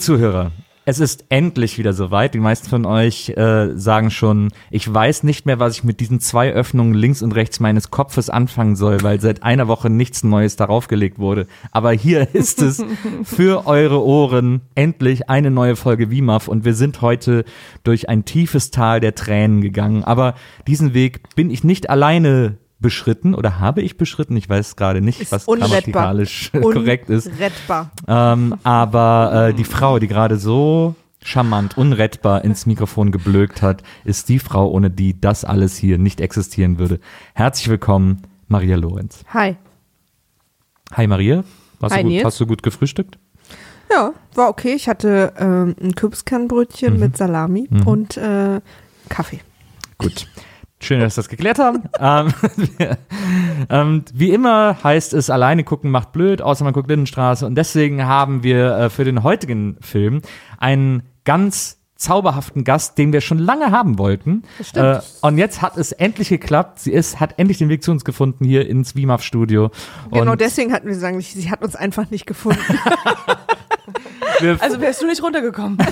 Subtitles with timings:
[0.00, 0.52] Zuhörer.
[0.86, 2.32] Es ist endlich wieder soweit.
[2.34, 6.20] Die meisten von euch äh, sagen schon, ich weiß nicht mehr, was ich mit diesen
[6.20, 10.56] zwei Öffnungen links und rechts meines Kopfes anfangen soll, weil seit einer Woche nichts Neues
[10.56, 11.46] darauf gelegt wurde.
[11.70, 12.82] Aber hier ist es
[13.22, 17.44] für eure Ohren endlich eine neue Folge WIMAF und wir sind heute
[17.84, 20.02] durch ein tiefes Tal der Tränen gegangen.
[20.02, 20.34] Aber
[20.66, 24.36] diesen Weg bin ich nicht alleine beschritten oder habe ich beschritten?
[24.36, 25.68] Ich weiß gerade nicht, Ist was unrettbar.
[25.68, 27.30] grammatikalisch korrekt ist.
[27.38, 27.90] Rettbar.
[28.08, 34.28] Ähm, aber äh, die Frau, die gerade so charmant, unrettbar ins Mikrofon geblökt hat, ist
[34.30, 36.98] die Frau, ohne die das alles hier nicht existieren würde.
[37.34, 39.22] Herzlich willkommen, Maria Lorenz.
[39.32, 39.56] Hi.
[40.94, 41.44] Hi Maria,
[41.78, 42.24] Warst Hi, du gut, Nils.
[42.24, 43.18] hast du gut gefrühstückt?
[43.92, 44.72] Ja, war okay.
[44.74, 47.86] Ich hatte ähm, ein Kürbiskernbrötchen mit Salami Mhm.
[47.86, 48.60] und äh,
[49.08, 49.40] Kaffee.
[49.98, 50.26] Gut.
[50.82, 51.82] Schön, dass wir das geklärt haben.
[52.00, 52.32] ähm,
[53.70, 57.44] ähm, wie immer heißt es, alleine gucken macht blöd, außer man guckt Lindenstraße.
[57.46, 60.22] Und deswegen haben wir äh, für den heutigen Film
[60.58, 64.42] einen ganz zauberhaften Gast, den wir schon lange haben wollten.
[64.62, 65.02] stimmt.
[65.02, 66.80] Äh, und jetzt hat es endlich geklappt.
[66.80, 69.70] Sie ist, hat endlich den Weg zu uns gefunden hier ins WIMAF-Studio.
[70.10, 72.58] Genau Und deswegen hatten wir eigentlich, sie hat uns einfach nicht gefunden.
[74.60, 75.78] Also wärst du nicht runtergekommen.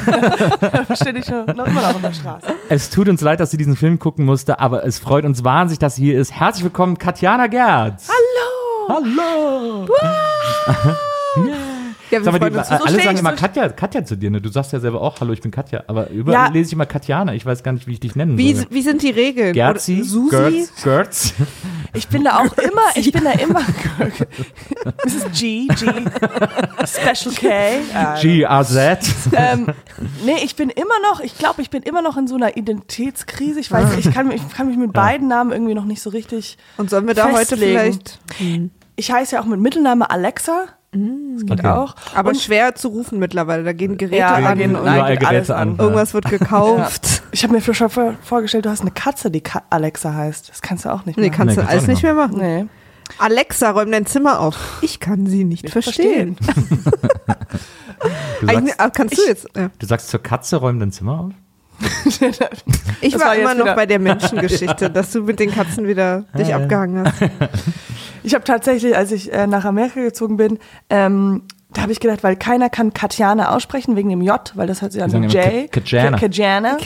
[1.18, 2.46] Ich noch immer noch auf der Straße.
[2.68, 5.78] es tut uns leid, dass sie diesen Film gucken musste, aber es freut uns wahnsinnig,
[5.78, 6.32] dass sie hier ist.
[6.32, 8.08] Herzlich willkommen, Katjana Gerz.
[8.88, 9.04] Hallo!
[9.16, 9.88] Hallo!
[12.10, 12.68] Ja, wir Sag mal, freuen die, uns.
[12.70, 14.40] alle stehe sagen immer so Katja, Katja zu dir, ne?
[14.40, 16.52] Du sagst ja selber auch, hallo, ich bin Katja, aber überall Ja.
[16.52, 17.34] lese ich immer Katjana.
[17.34, 18.66] Ich weiß gar nicht, wie ich dich nennen Wie, soll.
[18.70, 19.52] wie sind die Regeln?
[19.52, 20.30] Gerzi, Susi?
[20.36, 21.34] Gertz, Gertz.
[21.94, 23.60] Ich bin da auch immer, ich bin da immer.
[25.04, 25.38] Mrs.
[25.38, 25.86] G, G,
[26.86, 27.48] Special K.
[27.48, 28.98] Äh, G-A-Z.
[29.32, 29.66] ähm,
[30.24, 33.60] nee, ich bin immer noch, ich glaube, ich bin immer noch in so einer Identitätskrise.
[33.60, 36.10] Ich weiß, ich kann, mich- ich kann mich mit beiden Namen irgendwie noch nicht so
[36.10, 36.56] richtig.
[36.76, 37.78] Und sollen wir da heute Festlegen.
[37.78, 38.18] vielleicht.
[38.96, 40.66] Ich heiße ja auch mit Mittelname Alexa.
[40.90, 41.66] Das geht Okay.
[41.68, 41.94] auch.
[42.14, 43.62] Aber Und schwer zu rufen mittlerweile.
[43.62, 45.70] Da gehen Geräte Ja, an gehen und überall geht alles Geräte an.
[45.72, 45.78] an.
[45.78, 47.22] irgendwas wird gekauft.
[47.30, 50.48] ich habe mir schon vor- vorgestellt, du hast eine Katze, die Ka Alexa heißt.
[50.48, 51.36] Das kannst du auch nicht Nee, machen.
[51.36, 52.38] kannst Nee, du alles nicht nicht mehr machen.
[52.38, 52.66] Nee.
[53.18, 54.78] Alexa, räum dein Zimmer auf.
[54.82, 56.36] Ich kann sie nicht verstehen.
[58.40, 59.48] Du Eigentlich, sagst, kannst du jetzt?
[59.56, 59.70] Ja.
[59.76, 61.32] du sagst zur Katze, räum dein Zimmer auf?
[63.00, 66.24] Ich war, war immer noch wieder- bei der Menschengeschichte, dass du mit den Katzen wieder
[66.36, 67.14] dich abgehangen hast.
[68.24, 70.58] Ich habe tatsächlich, als ich äh, nach Amerika gezogen bin,
[70.90, 74.80] ähm, da habe ich gedacht, weil keiner kann Katjana aussprechen wegen dem J, weil das
[74.82, 75.70] hört sich an wie J.
[75.70, 76.16] Ka- Katjana.
[76.18, 76.76] Katjana.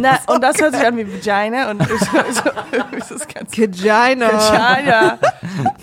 [0.00, 1.80] Na, und das hört sich an wie Vagina und
[3.24, 4.28] Vagina.
[4.28, 5.18] Katjana.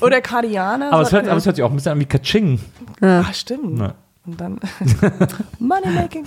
[0.02, 0.92] Oder Kadiana.
[0.92, 2.59] Aber es, hört, aber es hört sich auch ein bisschen an wie Kaching.
[3.02, 3.94] Ah, stimmt.
[4.25, 4.59] Und dann
[5.59, 6.25] Moneymaking.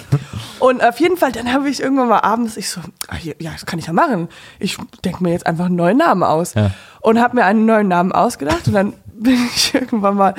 [0.59, 3.67] Und auf jeden Fall, dann habe ich irgendwann mal abends, ich so, ah, ja, das
[3.67, 4.29] kann ich ja machen.
[4.59, 6.55] Ich denke mir jetzt einfach einen neuen Namen aus.
[6.55, 6.71] Ja.
[7.01, 8.67] Und habe mir einen neuen Namen ausgedacht.
[8.67, 10.35] Und dann bin ich irgendwann mal,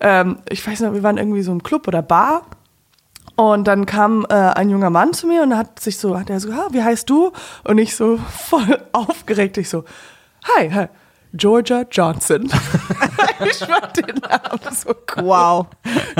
[0.00, 2.42] ähm, ich weiß noch, wir waren irgendwie so im Club oder Bar.
[3.36, 6.40] Und dann kam äh, ein junger Mann zu mir und hat sich so, hat er
[6.40, 7.32] so, ah, wie heißt du?
[7.64, 9.84] Und ich so voll aufgeregt, ich so,
[10.56, 10.86] hi, hi
[11.34, 12.48] Georgia Johnson.
[13.44, 15.24] ich fand den Namen so cool.
[15.24, 15.66] Wow.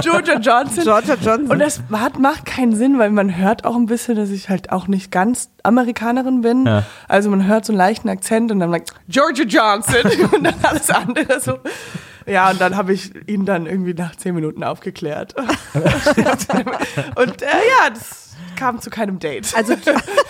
[0.03, 0.85] Georgia Johnson.
[0.85, 1.51] Georgia Johnson.
[1.51, 4.73] Und das hat, macht keinen Sinn, weil man hört auch ein bisschen, dass ich halt
[4.73, 6.67] auch nicht ganz Amerikanerin bin.
[6.67, 6.85] Ja.
[7.09, 10.91] Also man hört so einen leichten Akzent und dann like, Georgia Johnson und dann alles
[10.91, 11.59] andere so.
[12.27, 15.35] Ja, und dann habe ich ihn dann irgendwie nach zehn Minuten aufgeklärt.
[17.15, 19.55] und äh, ja, das kam zu keinem Date.
[19.57, 19.75] also,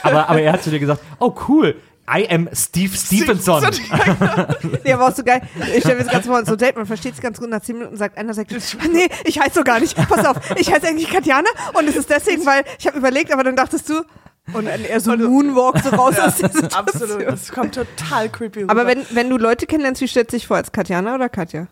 [0.03, 1.77] Aber, aber er hat zu dir gesagt, oh cool,
[2.09, 3.63] I am Steve Stevenson.
[4.85, 5.43] der war auch so geil.
[5.75, 7.49] Ich stelle mir das ganz mal so Date, man versteht es ganz gut.
[7.49, 8.53] Nach zehn Minuten sagt einer, sagt,
[8.93, 9.97] nee, ich heiße so gar nicht.
[10.09, 13.45] Pass auf, ich heiße eigentlich Katjana und es ist deswegen, weil ich habe überlegt, aber
[13.45, 14.05] dann dachtest du,
[14.53, 16.73] und dann er so Moonwalk so raus aus der Situation.
[16.73, 18.71] Absolut, das kommt total creepy rüber.
[18.71, 21.67] Aber wenn, wenn du Leute kennenlernst, wie stellst du dich vor, als Katjana oder Katja?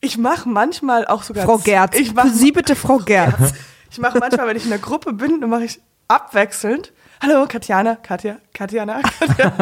[0.00, 1.96] ich mache manchmal auch sogar Frau Gerz.
[1.98, 3.52] Ich mache Für Sie bitte Frau Gerz.
[3.90, 6.92] Ich mache manchmal, wenn ich in der Gruppe bin, dann mache ich abwechselnd.
[7.20, 9.52] Hallo, Katjana, Katja, Katjana, Katja.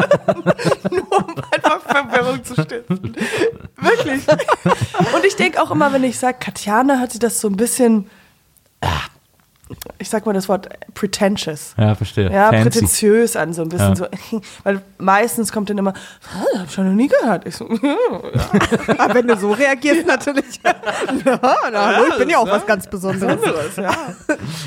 [0.91, 3.15] Nur um einfach Verwirrung zu stiften.
[3.77, 4.27] Wirklich.
[5.15, 8.09] Und ich denke auch immer, wenn ich sage Katjana, sich das so ein bisschen,
[8.81, 8.87] ah,
[9.97, 11.73] ich sag mal das Wort pretentious.
[11.77, 12.31] Ja, verstehe.
[12.31, 12.63] Ja, Fancy.
[12.63, 13.95] prätentiös an, so ein bisschen Ja.
[13.95, 14.41] so.
[14.63, 15.93] Weil meistens kommt dann immer,
[16.33, 17.47] ah, hab ich schon noch nie gehört.
[17.47, 17.65] Ich so,
[18.97, 20.59] Aber wenn du so reagierst, natürlich.
[20.63, 20.73] ja,
[21.71, 23.41] na, hallo, ich bin ja auch was ganz Besonderes.
[23.43, 23.91] anderes, ja.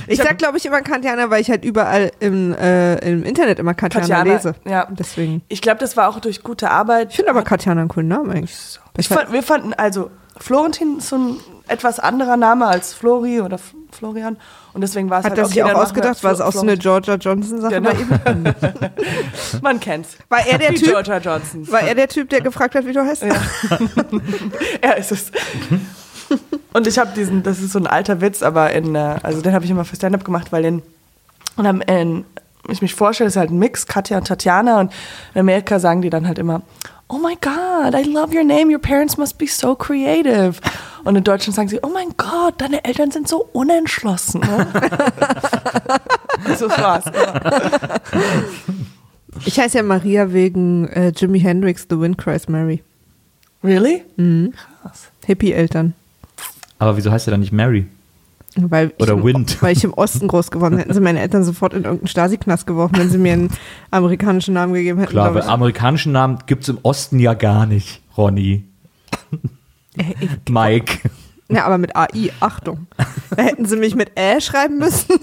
[0.06, 3.74] Ich sag, glaube ich, immer Katjana, weil ich halt überall im, äh, im Internet immer
[3.74, 4.54] Katjana, Katjana, lese.
[4.64, 4.86] ja.
[4.90, 5.42] Deswegen.
[5.48, 7.10] Ich glaube, das war auch durch gute Arbeit.
[7.10, 8.78] Ich finde aber Katjana einen coolen Namen eigentlich.
[8.96, 11.36] Ich fand, wir fanden, also Florentin ist so ein
[11.68, 14.36] etwas anderer Name als Flori oder F- Florian.
[14.72, 16.22] Und deswegen war es Hat halt er okay, sich auch ausgedacht?
[16.24, 17.90] War es auch so eine Georgia Johnson-Sache Genau.
[18.24, 18.44] bei ihm?
[19.62, 20.16] Man kennt's.
[20.28, 20.88] War er der Die Typ?
[20.90, 21.70] Georgia Johnson.
[21.70, 23.24] War er der Typ, der gefragt hat, wie du heißt?
[24.80, 25.32] Er ist es.
[26.72, 29.52] Und ich habe diesen, das ist so ein alter Witz, aber in, äh, also den
[29.54, 30.82] habe ich immer für Stand-up gemacht, weil den,
[31.56, 32.24] und am, in,
[32.68, 34.92] ich mich vorstelle, ist halt ein Mix, Katja und Tatjana und
[35.34, 36.62] in Amerika sagen die dann halt immer,
[37.10, 40.60] oh my God, I love your name, your parents must be so creative.
[41.04, 44.40] Und in Deutschland sagen sie, oh mein Gott, deine Eltern sind so unentschlossen.
[44.40, 44.66] Ne?
[46.58, 47.04] so war's.
[49.44, 52.82] Ich heiße ja Maria wegen äh, Jimi Hendrix, The Wind Cries Mary.
[53.62, 54.04] Really?
[55.26, 55.94] Hippie-Eltern.
[56.78, 57.86] Aber wieso heißt er dann nicht Mary?
[58.70, 59.62] Weil ich Oder im, Wind.
[59.62, 62.66] Weil ich im Osten groß geworden bin, hätten sie meine Eltern sofort in irgendeinen Stasi-Knast
[62.66, 63.50] geworfen, wenn sie mir einen
[63.90, 65.10] amerikanischen Namen gegeben hätten.
[65.10, 68.64] Klar, weil amerikanischen Namen gibt es im Osten ja gar nicht, Ronny.
[70.48, 71.10] Mike.
[71.50, 72.86] Ja, aber mit AI, Achtung.
[73.34, 75.14] Da hätten sie mich mit Ä schreiben müssen.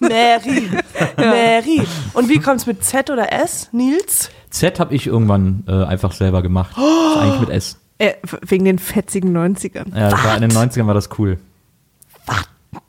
[0.00, 0.68] Mary.
[1.16, 1.82] Mary.
[2.12, 3.68] Und wie kommt's mit Z oder S?
[3.70, 4.30] Nils?
[4.50, 6.72] Z habe ich irgendwann äh, einfach selber gemacht.
[6.76, 7.78] Ist eigentlich mit S.
[7.98, 11.38] Äh, wegen den fetzigen 90ern, Ja, in den 90ern war das cool.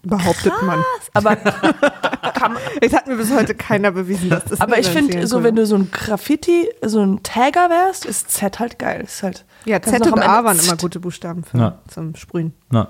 [0.04, 0.84] Behauptet man.
[1.14, 1.38] Aber
[2.82, 5.56] Es hat mir bis heute keiner bewiesen, dass das Aber nicht ich finde, so wenn
[5.56, 9.02] du so ein Graffiti, so ein Tagger wärst, ist Z halt geil.
[9.06, 11.80] Ist halt, Ja, Z und A waren immer gute Buchstaben für, Ja.
[11.88, 12.54] zum Sprühen.
[12.70, 12.90] Na.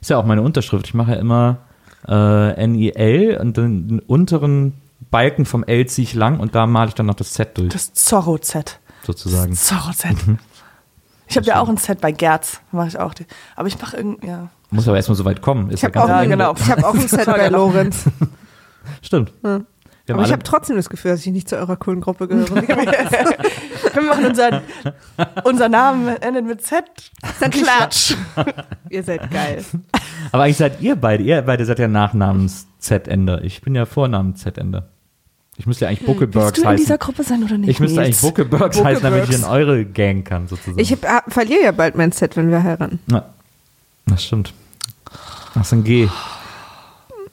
[0.00, 0.86] Ist ja auch meine Unterschrift.
[0.88, 1.58] Ich mache ja immer
[2.08, 4.74] äh, NIL und den unteren
[5.10, 7.72] Balken vom L ziehe ich lang und da male ich dann noch das Z durch,
[7.72, 8.80] Das Zorro-Z.
[9.04, 9.54] sozusagen.
[9.54, 10.16] Zorro-Z.
[11.28, 12.60] Ich habe ja auch ein Z bei Gerz.
[12.72, 13.14] Mache ich auch.
[13.14, 13.26] Die.
[13.56, 14.48] Aber ich mache irgendwie, ja.
[14.70, 15.70] Muss aber erstmal so weit kommen.
[15.70, 16.54] Ist Ich ja habe ganz auch, Ja, ein- genau.
[16.58, 17.48] ich hab auch ein Set bei.
[17.48, 18.04] Lorenz.
[19.02, 19.32] Stimmt.
[19.44, 19.60] Ja.
[20.08, 22.54] Aber ich habe trotzdem das Gefühl, dass ich nicht zu eurer coolen Gruppe gehöre.
[22.68, 24.60] Wir machen unseren,
[25.42, 26.84] unser Name endet mit Z.
[27.50, 28.14] Klatsch.
[28.88, 29.64] Ihr seid geil.
[30.30, 33.42] Aber eigentlich seid ihr beide, ihr beide seid ja Nachnamens-Z-Ender.
[33.42, 34.88] Ich bin ja Vornamen-Z-Ender.
[35.58, 36.84] Ich müsste ja eigentlich Buckelbergs Willst du in heißen.
[36.84, 37.70] dieser Gruppe sein oder nicht?
[37.70, 38.20] Ich müsste eigentlich?
[38.20, 40.78] Buckelbergs heißen, damit ich in eure Gang kann, sozusagen.
[40.78, 42.98] Ich hab, hab, verliere ja bald mein Set, wenn wir heiraten.
[43.06, 43.24] Na,
[44.06, 44.52] das stimmt.
[45.54, 46.08] Ach, so ein G.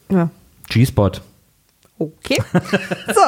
[0.10, 0.30] Ja.
[0.70, 1.12] G-Spot.
[2.00, 2.38] Okay.
[3.07, 3.22] So,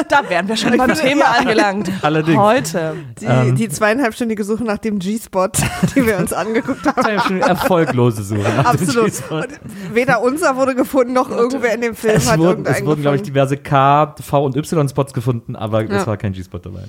[0.08, 1.90] Da wären wir schon beim Thema angelangt.
[2.02, 2.38] Allerdings.
[2.38, 2.94] Heute.
[3.20, 3.56] die, Ähm.
[3.56, 5.48] die zweieinhalbstündige Suche nach dem G-Spot,
[5.96, 7.40] die wir uns angeguckt haben.
[7.40, 8.42] Erfolglose Suche.
[8.42, 9.06] nach dem Absolut.
[9.06, 9.36] G-Spot.
[9.38, 12.84] Und weder unser wurde gefunden, noch irgendwer in dem Film Es hat wurden, irgendeinen es
[12.86, 13.34] wurden glaube ich, gefunden.
[13.34, 16.00] diverse K, V und Y-Spots gefunden, aber Ja.
[16.00, 16.84] es war kein G-Spot dabei.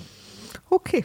[0.70, 1.04] Okay.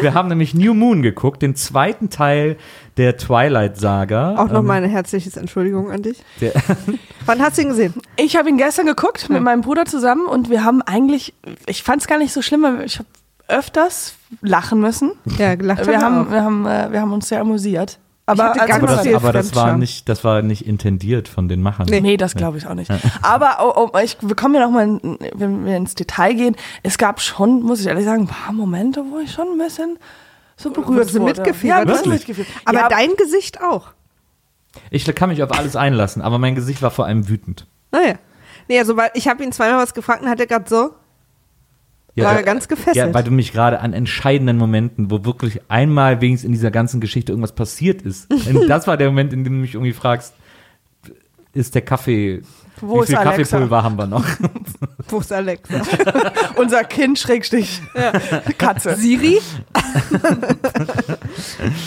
[0.00, 2.56] Wir haben nämlich New Moon geguckt, den zweiten Teil
[2.98, 4.36] der Twilight-Saga.
[4.36, 6.22] Auch noch Ähm, eine herzliches Entschuldigung an dich.
[6.40, 6.52] der,
[7.26, 7.94] Wann hast du ihn gesehen?
[8.16, 11.34] Ich habe ihn gestern geguckt mit meinem Bruder zusammen und wir haben eigentlich,
[11.66, 13.08] ich fand es gar nicht so schlimm, weil ich habe
[13.48, 15.12] öfters lachen müssen.
[15.38, 16.30] Ja, gelacht Wir haben, auch.
[16.30, 17.98] wir haben, äh, wir haben uns sehr amüsiert.
[18.26, 21.48] Aber hatte als ganz aber das, aber das war nicht, das war nicht intendiert von
[21.48, 21.86] den Machern.
[21.88, 22.02] Nee.
[22.02, 22.90] Nee, das glaube ich auch nicht.
[23.22, 25.00] Aber oh, oh, ich, wir kommen ja nochmal,
[25.34, 26.54] wenn wir ins Detail gehen.
[26.82, 29.98] Es gab schon, muss ich ehrlich sagen, ein paar Momente, wo ich schon ein bisschen
[30.58, 31.24] so berührt wurde.
[31.24, 31.78] mitgefiebert?
[31.78, 32.28] Ja, bisschen Wirklich?
[32.28, 32.52] mitgefiebert.
[32.66, 33.92] Aber ja, dein Gesicht auch.
[34.90, 37.66] Ich kann mich auf alles einlassen, aber mein Gesicht war vor allem wütend.
[37.90, 38.14] Naja.
[38.68, 40.90] Nee, also weil ich habe ihn zweimal was gefragt und hat er gerade so.
[42.16, 42.96] War da- ganz gefesselt.
[42.96, 47.00] Ja, weil du mich gerade an entscheidenden Momenten, wo wirklich einmal wenigstens in dieser ganzen
[47.00, 48.28] Geschichte irgendwas passiert ist.
[48.48, 50.34] Und das war der Moment, in dem du mich irgendwie fragst,
[51.54, 52.42] ist der Kaffee,
[52.80, 53.42] Wo wie ist viel Alexa?
[53.58, 54.24] Kaffeepulver haben wir noch?
[55.08, 55.80] Wo ist Alexa?
[56.56, 57.80] unser Kind Schrägstich
[58.58, 58.94] Katze.
[58.96, 59.40] Siri?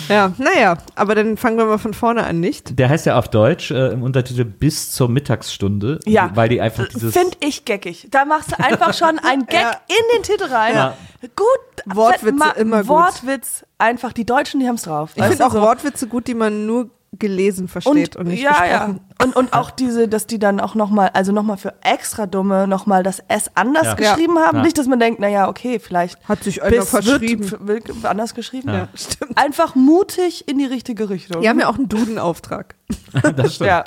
[0.10, 2.77] ja, naja, aber dann fangen wir mal von vorne an, nicht?
[2.79, 6.31] Der heißt ja auf Deutsch äh, im Untertitel bis zur Mittagsstunde, Ja.
[6.33, 8.07] weil die einfach dieses Finde ich geckig.
[8.12, 9.71] Da machst du einfach schon einen Gag Ja.
[9.88, 10.74] in den Titel rein.
[10.75, 10.98] Ja.
[11.36, 11.95] Gut.
[11.95, 12.88] Wortwitze immer gut.
[12.89, 15.12] Wortwitz, einfach die Deutschen, die haben es drauf.
[15.15, 15.62] Ich finde auch so.
[15.62, 16.89] Wortwitze gut, die man nur
[17.20, 19.00] gelesen versteht und, nicht ja, gesprochen.
[19.20, 19.25] ja.
[19.25, 23.03] Und, und auch diese, dass die dann auch nochmal, also nochmal für extra Dumme nochmal
[23.03, 23.94] das S anders Ja.
[23.96, 24.58] geschrieben haben.
[24.58, 24.63] Ja.
[24.63, 27.51] Nicht, dass man denkt, naja, okay, vielleicht Hat sich einer verschrieben.
[27.51, 28.70] Wird, wird anders geschrieben.
[28.70, 28.88] Ja.
[28.96, 29.38] Stimmt.
[29.38, 31.41] Einfach mutig in die richtige Richtung.
[31.41, 32.75] Die haben ja auch einen Dudenauftrag.
[33.36, 33.67] das stimmt.
[33.67, 33.83] ja.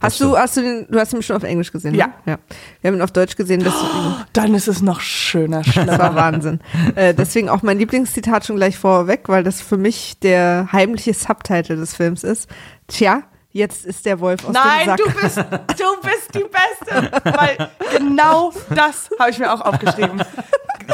[0.00, 1.98] Hast du, hast du den, du hast ihn schon auf Englisch gesehen, ne?
[1.98, 2.08] Ja.
[2.26, 2.38] ja.
[2.80, 6.60] Wir haben ihn auf Deutsch gesehen, deswegen, Dann ist es noch schöner, das war Wahnsinn.
[6.94, 11.76] Äh, deswegen auch mein Lieblingszitat schon gleich vorweg, weil das für mich der heimliche Subtitle
[11.76, 12.48] des Films ist.
[12.88, 13.22] Tja,
[13.52, 14.98] jetzt ist der Wolf aus Nein, dem Sack.
[14.98, 15.38] du bist,
[15.80, 17.10] du bist die Beste.
[17.24, 20.22] Weil genau das habe ich mir auch aufgeschrieben.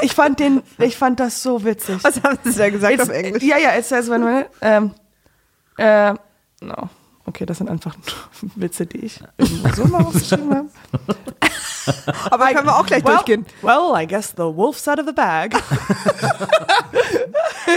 [0.01, 2.03] Ich fand den, ich fand das so witzig.
[2.03, 3.43] Was haben sie da gesagt It's- auf Englisch?
[3.43, 4.93] Ja, ja, it says when, when ähm,
[5.77, 6.15] äh,
[6.65, 6.89] no.
[7.25, 9.21] Okay, das sind einfach nur Witze, die ich
[9.75, 10.69] so mal aufgeschrieben habe.
[12.31, 13.47] Aber können wir auch gleich well, durchgehen.
[13.63, 15.55] Well, I guess the wolf's out of the bag.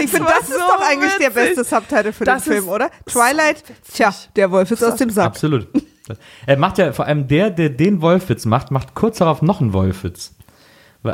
[0.02, 1.56] Ich finde, das ist so doch eigentlich der witzig.
[1.56, 2.90] beste Subtitle für Das den Film, ist oder?
[3.06, 5.26] Twilight, tja, der Wolf ist aus dem Sack.
[5.26, 5.68] Absolut.
[6.44, 9.72] Er macht ja vor allem der, der den Wolfwitz macht, macht kurz darauf noch einen
[9.72, 10.34] Wolfwitz.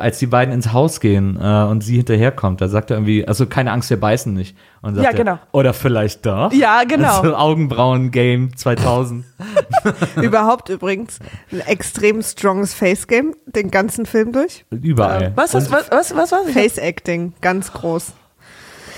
[0.00, 3.46] Als die beiden ins Haus gehen äh, und sie hinterherkommt, da sagt er irgendwie, also
[3.46, 4.56] keine Angst, wir beißen nicht.
[4.80, 5.38] Und sagt Ja, er, genau.
[5.52, 6.52] Oder vielleicht doch.
[6.52, 7.20] Ja, genau.
[7.20, 9.24] Also Augenbrauen-Game 2000.
[10.22, 11.18] Überhaupt übrigens
[11.50, 14.64] ein extrem stronges Face-Game, den ganzen Film durch.
[14.70, 15.32] Überall.
[15.36, 16.42] Was, was, was, was, was war's?
[16.48, 18.12] Ich hab- Face-Acting, ganz groß.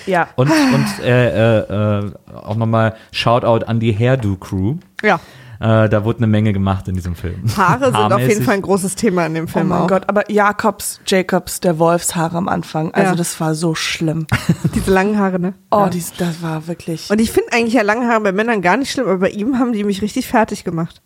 [0.06, 0.28] Ja.
[0.36, 4.76] Und, und äh, äh, äh, auch nochmal Shoutout an die Hairdo-Crew.
[5.02, 5.20] Ja,
[5.60, 7.42] Äh, da wurde eine Menge gemacht in diesem Film.
[7.56, 8.42] Haare sind auf jeden.
[8.42, 9.86] Fall ein großes Thema in dem Oh Film mein auch.
[9.88, 13.16] Gott, aber Jakobs, Jacobs, der Wolfshaare am Anfang, also Ja.
[13.16, 14.26] das war so schlimm.
[14.74, 15.54] Diese langen Haare, ne?
[15.70, 15.88] Oh, Ja.
[15.88, 17.10] dies, das war wirklich.
[17.10, 19.58] Und ich finde eigentlich ja lange Haare bei Männern gar nicht schlimm, aber bei ihm
[19.58, 21.00] haben die mich richtig fertig gemacht.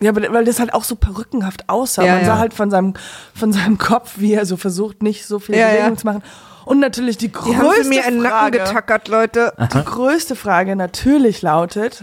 [0.00, 2.02] Ja, aber weil das halt auch so perückenhaft aussah.
[2.04, 2.94] Ja, Man sah halt von seinem,
[3.34, 5.96] von seinem Kopf, wie er so versucht, nicht so viel Ja, Bewegung ja.
[5.96, 6.22] zu machen.
[6.66, 9.52] Und natürlich die Die haben größte sie mir den Nacken Frage, getackert, Leute.
[9.72, 12.02] die größte Frage natürlich lautet,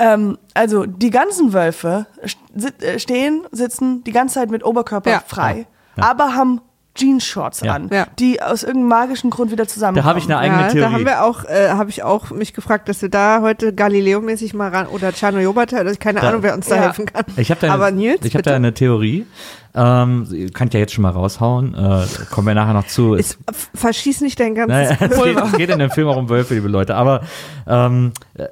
[0.00, 2.06] ähm, also die ganzen Wölfe
[2.54, 5.22] sit- äh, stehen, sitzen die ganze Zeit mit Oberkörper Ja.
[5.26, 5.66] frei,
[5.96, 6.10] Ja.
[6.10, 6.60] aber haben
[6.96, 7.74] Jeansshorts Ja.
[7.74, 8.06] an, Ja.
[8.18, 10.02] die aus irgendeinem magischen Grund wieder zusammenkommen.
[10.04, 10.80] Da habe ich eine eigene ja, Theorie.
[10.80, 14.54] da haben wir auch, äh, habe ich auch mich gefragt, dass wir da heute Galileo-mäßig
[14.54, 17.24] mal ran oder Tschernobyl, also keine Da- Ahnung, wer uns da helfen kann.
[17.36, 19.24] Ich habe da, Aber eine- Nils, ich hab da eine Theorie.
[19.72, 21.74] Ähm, ihr könnt ja jetzt schon mal raushauen.
[21.74, 22.02] Äh,
[22.34, 23.14] kommen wir nachher noch zu.
[23.14, 23.38] Ist,
[23.72, 26.54] verschieß nicht dein ganzes Naja, es, geht, es geht in dem Film auch um Wölfe,
[26.54, 26.96] liebe Leute.
[26.96, 27.20] Aber
[27.68, 28.48] ähm, äh,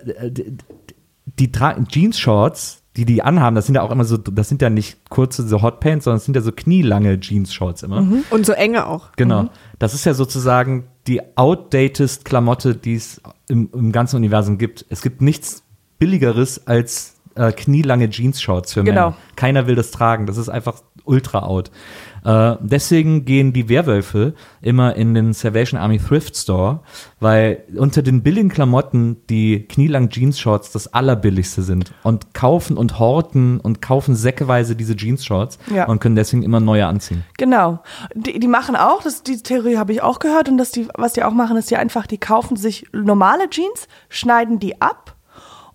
[1.39, 5.09] die, Jeans-Shorts, die die anhaben, das sind ja auch immer so, das sind ja nicht
[5.09, 8.05] kurze so Hotpants, sondern das sind ja so knielange Jeans-Shorts immer.
[8.31, 9.13] Und so enge auch.
[9.17, 9.49] Genau.
[9.79, 14.85] Das ist ja sozusagen die outdatest Klamotte, die es im, im ganzen Universum gibt.
[14.89, 15.63] Es gibt nichts
[15.99, 19.11] billigeres als äh, knielange Jeans-Shorts für Genau.
[19.11, 19.17] Männer.
[19.37, 20.27] Keiner will das tragen.
[20.27, 21.71] Das ist einfach ultra out.
[22.25, 26.81] Äh, deswegen gehen die Werwölfe immer in den Salvation Army Thrift Store,
[27.21, 33.61] weil unter den billigen Klamotten die knielangen Jeans-Shorts das allerbilligste sind und kaufen und horten
[33.61, 35.87] und kaufen säckeweise diese Jeans-Shorts Ja.
[35.87, 37.25] und können deswegen immer neue anziehen.
[37.37, 37.81] Genau.
[38.15, 41.13] Die, die machen auch, das, die Theorie habe ich auch gehört, und dass die, was
[41.13, 45.08] die auch machen, ist, die einfach, die kaufen sich normale Jeans, schneiden die ab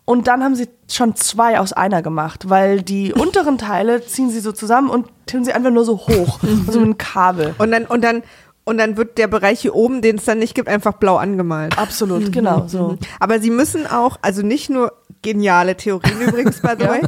[0.04, 4.40] und dann haben sie schon zwei aus einer gemacht, weil die unteren Teile ziehen sie
[4.40, 7.54] so zusammen und tun sie einfach nur so hoch, so mit einem Kabel.
[7.58, 8.22] Und dann, und dann,
[8.64, 11.78] und dann wird der Bereich hier oben, den es dann nicht gibt, einfach blau angemalt.
[11.78, 12.96] Absolut, genau, so.
[13.20, 14.92] Aber sie müssen auch, also nicht nur
[15.22, 17.00] geniale Theorien übrigens, by the way,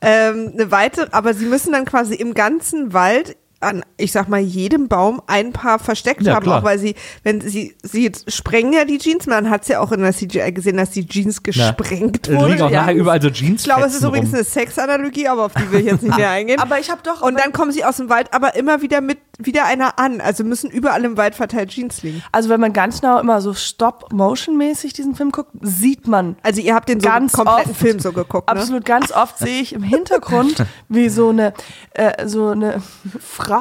[0.00, 4.40] ähm, eine weitere, aber sie müssen dann quasi im ganzen Wald an, ich sag mal,
[4.40, 6.60] jedem Baum ein paar versteckt Ja, haben, klar.
[6.60, 9.80] auch weil sie, wenn sie, sie jetzt sprengen ja die Jeans, man hat es ja
[9.80, 12.50] auch in der CGI gesehen, dass die Jeans gesprengt Es wurden.
[12.52, 12.82] liegen auch Ja.
[12.82, 13.62] nachher überall so Jeans.
[13.62, 16.30] Ich glaube, es ist übrigens eine Sexanalogie, aber auf die will ich jetzt nicht mehr
[16.30, 16.60] eingehen.
[16.60, 17.22] Aber ich habe doch.
[17.22, 20.20] und dann kommen sie aus dem Wald, aber immer wieder mit wieder einer an.
[20.20, 22.22] Also müssen überall im Wald verteilt Jeans liegen.
[22.30, 26.74] also wenn man ganz genau immer so Stop-Motion-mäßig diesen Film guckt, sieht man Also ihr
[26.74, 27.80] habt den so Ganz kompletten oft.
[27.80, 28.60] Film so geguckt, ne?
[28.60, 31.52] Absolut, ganz oft sehe ich im Hintergrund, wie so eine,
[31.94, 32.80] äh, so eine
[33.20, 33.53] Frau.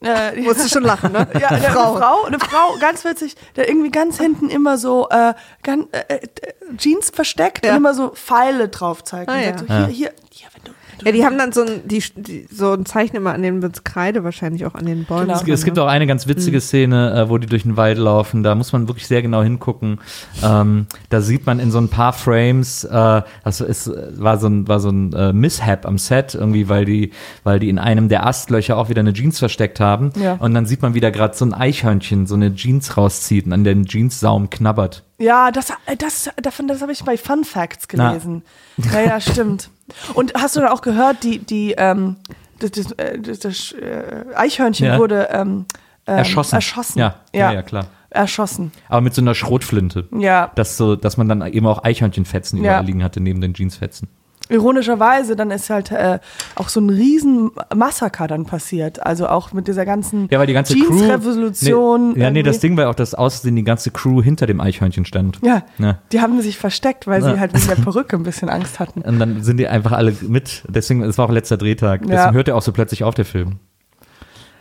[0.00, 1.26] Äh, Musst du schon lachen, ne?
[1.40, 1.96] ja, eine Frau.
[1.96, 2.24] Frau.
[2.24, 6.28] eine Frau, ganz witzig, der irgendwie ganz hinten immer so äh, ganz, äh, äh,
[6.76, 7.72] Jeans versteckt Ja.
[7.72, 9.28] und immer so Pfeile drauf zeigt.
[9.28, 9.46] Ah, und ja.
[9.58, 12.46] sagt so, hier, hier, hier, wenn du Ja, die haben dann so ein, die, die,
[12.50, 15.28] so ein Zeichen immer an den mit Kreide wahrscheinlich auch an den Bäumen.
[15.28, 15.40] Genau.
[15.40, 18.42] Es, es gibt auch eine ganz witzige Szene, äh, wo die durch den Wald laufen.
[18.42, 20.00] Da muss man wirklich sehr genau hingucken.
[20.42, 24.68] Ähm, da sieht man in so ein paar Frames, äh, das ist, war so ein,
[24.68, 27.12] war so ein äh, Mishap am Set irgendwie, weil die,
[27.44, 30.12] weil die in einem der Astlöcher auch wieder eine Jeans versteckt haben.
[30.20, 30.34] Ja.
[30.34, 33.64] Und dann sieht man wieder gerade so ein Eichhörnchen so eine Jeans rauszieht und an
[33.64, 35.04] den Jeanssaum knabbert.
[35.18, 38.42] Ja, das, äh, das, davon, das habe ich bei Fun Facts gelesen.
[38.76, 39.70] Ja, ja, stimmt.
[40.14, 42.16] Und hast du da auch gehört, die, die, ähm,
[42.60, 44.98] das, das, äh, das, das äh, Eichhörnchen Ja.
[44.98, 45.66] wurde ähm,
[46.06, 46.54] ähm, Erschossen.
[46.56, 46.98] Erschossen.
[47.00, 47.86] Ja, ja, ja, klar.
[48.10, 48.72] Erschossen.
[48.88, 50.08] Aber mit so einer Schrotflinte.
[50.16, 50.50] Ja.
[50.54, 52.80] Dass, so, dass man dann eben auch Eichhörnchenfetzen Ja.
[52.80, 54.08] liegen hatte, neben den Jeansfetzen.
[54.48, 56.18] Ironischerweise, dann ist halt äh,
[56.54, 59.04] auch so ein riesen Massaker dann passiert.
[59.04, 60.86] Also auch mit dieser ganzen Ja, weil die ganze Crew.
[60.88, 62.12] Jeans-Revolution.
[62.14, 62.60] Nee, ja, nee, das.
[62.60, 65.38] Ding war auch das Aussehen, die ganze Crew hinter dem Eichhörnchen stand.
[65.42, 65.98] Ja, Ja.
[66.12, 67.34] die haben sich versteckt, weil Ja.
[67.34, 69.02] sie halt wegen der Perücke ein bisschen Angst hatten.
[69.02, 70.62] Und dann sind die einfach alle mit.
[70.68, 72.00] Deswegen, es war auch letzter Drehtag.
[72.02, 72.32] Deswegen Ja.
[72.32, 73.56] hört er auch so plötzlich auf, der Film.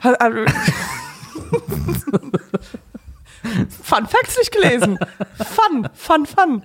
[3.83, 4.99] Fun Facts nicht gelesen.
[5.37, 6.63] Fun, fun, fun.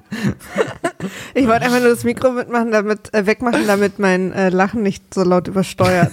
[1.35, 5.15] Ich wollte einfach nur das Mikro mitmachen, damit, äh, wegmachen, damit mein äh, Lachen nicht
[5.15, 6.13] so laut übersteuert.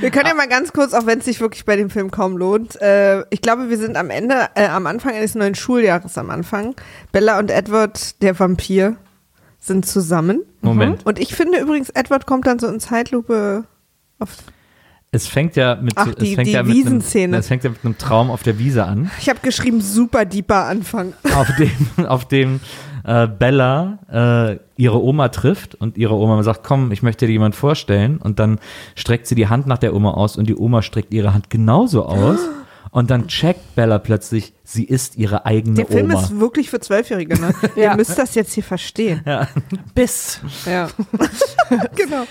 [0.00, 2.36] wir können ja mal ganz kurz, auch wenn es sich wirklich bei dem Film kaum
[2.36, 2.80] lohnt.
[2.80, 6.74] Äh, ich glaube, wir sind am Ende, äh, am Anfang eines neuen Schuljahres am Anfang.
[7.12, 8.96] Bella und Edward, der Vampir,
[9.58, 10.42] sind zusammen.
[10.60, 11.06] Moment.
[11.06, 13.64] Und ich finde übrigens, Edward kommt dann so in Zeitlupe
[14.18, 14.36] auf.
[15.14, 17.70] Es fängt ja mit, Ach, es die- fängt die ja mit einem, es fängt ja
[17.70, 21.12] mit einem Traum auf der Wiese an, Ich habe geschrieben, super deeper Anfang.
[21.36, 22.60] auf dem, auf dem
[23.04, 27.54] äh, Bella äh, ihre Oma trifft und ihre Oma sagt, komm, ich möchte dir jemand
[27.54, 28.58] vorstellen und dann
[28.94, 32.06] streckt sie die Hand nach der Oma aus und die Oma streckt ihre Hand genauso
[32.06, 32.38] aus
[32.90, 36.20] und dann checkt Bella plötzlich, sie ist ihre eigene Der Film Oma.
[36.22, 37.52] ist wirklich für Zwölfjährige, ne?
[37.76, 37.90] Ja.
[37.90, 39.20] Ihr müsst das jetzt hier verstehen.
[39.94, 40.40] Bis.
[40.64, 40.88] Ja.
[41.96, 42.24] genau.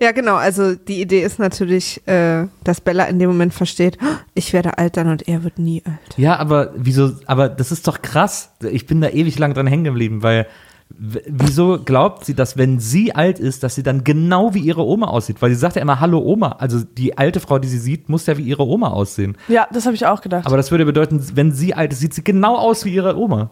[0.00, 0.34] Ja, genau.
[0.34, 4.76] Also die Idee ist natürlich, äh, dass Bella in dem Moment versteht, "Oh, ich werde
[4.76, 6.18] altern und er wird nie alt.
[6.18, 8.50] Ja, aber wieso, aber das ist doch krass.
[8.70, 10.46] Ich bin da ewig lang dran hängen geblieben, weil
[10.88, 15.08] wieso glaubt sie, dass wenn sie alt ist, dass sie dann genau wie ihre Oma
[15.08, 15.42] aussieht?
[15.42, 16.56] Weil sie sagt ja immer Hallo Oma.
[16.58, 19.36] Also die alte Frau, die sie sieht, muss ja wie ihre Oma aussehen.
[19.48, 20.46] Ja, das habe ich auch gedacht.
[20.46, 23.50] Aber das würde bedeuten, wenn sie alt ist, sieht sie genau aus wie ihre Oma.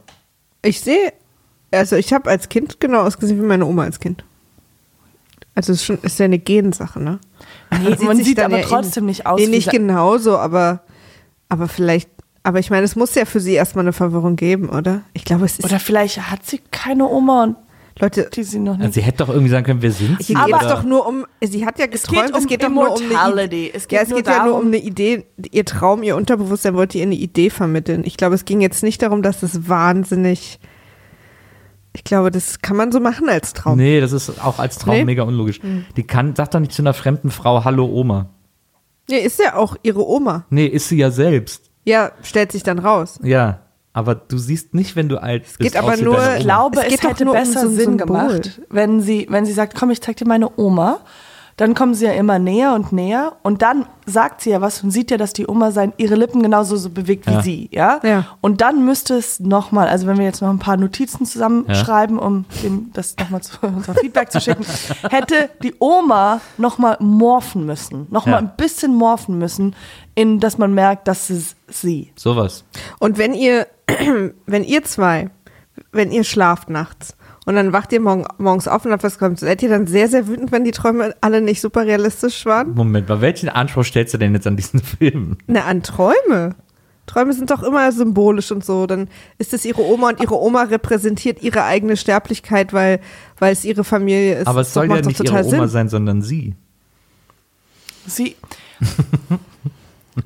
[0.62, 1.12] Ich sehe,
[1.72, 4.24] also ich habe als Kind genau ausgesehen wie meine Oma als Kind.
[5.54, 7.20] Also es ist, schon, ist ja eine Gensache, ne?
[7.70, 10.80] Nee, man sich sieht aber ja trotzdem in- nicht aus Nee, wie nicht genauso, aber,
[11.48, 12.08] aber vielleicht,
[12.42, 15.02] aber ich meine, es muss ja für sie erstmal eine Verwirrung geben, oder?
[15.12, 17.56] Ich glaube, es ist, Oder vielleicht hat sie keine Oma und
[18.00, 18.94] Leute, die sie noch Also nicht.
[18.94, 20.34] sie hätte doch irgendwie sagen können, wer sind sie?
[20.34, 22.88] geht es doch nur um, sie hat ja geträumt, geht um es geht doch nur
[22.90, 23.44] um eine Immortality.
[23.66, 23.72] Idee.
[23.72, 26.16] Es geht ja, es nur geht ja nur darum- um eine Idee, ihr Traum, ihr
[26.16, 28.02] Unterbewusstsein wollte ihr eine Idee vermitteln.
[28.04, 30.58] Ich glaube, es ging jetzt nicht darum, dass es wahnsinnig,
[31.94, 33.78] ich glaube, das kann man so machen als Traum.
[33.78, 35.04] Nee, das ist auch als Traum Nee?
[35.04, 35.60] Mega unlogisch.
[35.96, 38.26] Die kann, sagt doch nicht zu einer fremden Frau Hallo Oma.
[39.08, 40.44] Nee, ist ja auch ihre Oma.
[40.50, 41.70] Nee, ist sie ja selbst.
[41.84, 43.18] Ja, stellt sich dann raus.
[43.22, 43.60] Ja.
[43.92, 45.58] Aber du siehst nicht, wenn du alt bist.
[45.60, 48.06] geht aber nur- Ich glaube, Es es, hätte nur um besser so ein Sinn Symbol.
[48.06, 50.98] gemacht, wenn sie, wenn sie sagt, komm, ich zeig dir meine Oma.
[51.56, 54.90] Dann kommen sie ja immer näher und näher und dann sagt sie ja was und
[54.90, 57.42] sieht ja, dass die Oma sein, ihre Lippen genauso so bewegt wie Ja.
[57.42, 58.00] sie, ja?
[58.02, 58.26] Ja.
[58.40, 62.44] Und dann müsste es nochmal, also wenn wir jetzt noch ein paar Notizen zusammenschreiben, um
[62.64, 64.64] dem, das nochmal zu unser Feedback zu schicken,
[65.10, 68.48] hätte die Oma nochmal morphen müssen, nochmal Ja.
[68.48, 69.76] ein bisschen morphen müssen,
[70.16, 72.12] in dass man merkt, das ist sie.
[72.16, 72.64] Sowas.
[72.98, 73.68] Und wenn ihr,
[74.46, 75.30] wenn ihr zwei,
[75.92, 77.14] wenn ihr schlaft nachts
[77.44, 80.08] und dann wacht ihr morgen, morgens auf und habt was kommt, seid ihr dann sehr,
[80.08, 82.74] sehr wütend, wenn die Träume alle nicht super realistisch waren?
[82.74, 85.36] Moment, bei welchen Anspruch stellst du denn jetzt an diesen Film?
[85.46, 86.54] Na, an Träume.
[87.06, 88.86] Träume sind doch immer symbolisch und so.
[88.86, 92.98] Dann ist es ihre Oma und ihre Oma repräsentiert ihre eigene Sterblichkeit, weil,
[93.38, 94.46] weil es ihre Familie ist.
[94.46, 95.68] Aber es Das soll ja nicht ihre Oma Sinn.
[95.68, 96.54] sein, sondern sie.
[98.06, 98.36] Sie,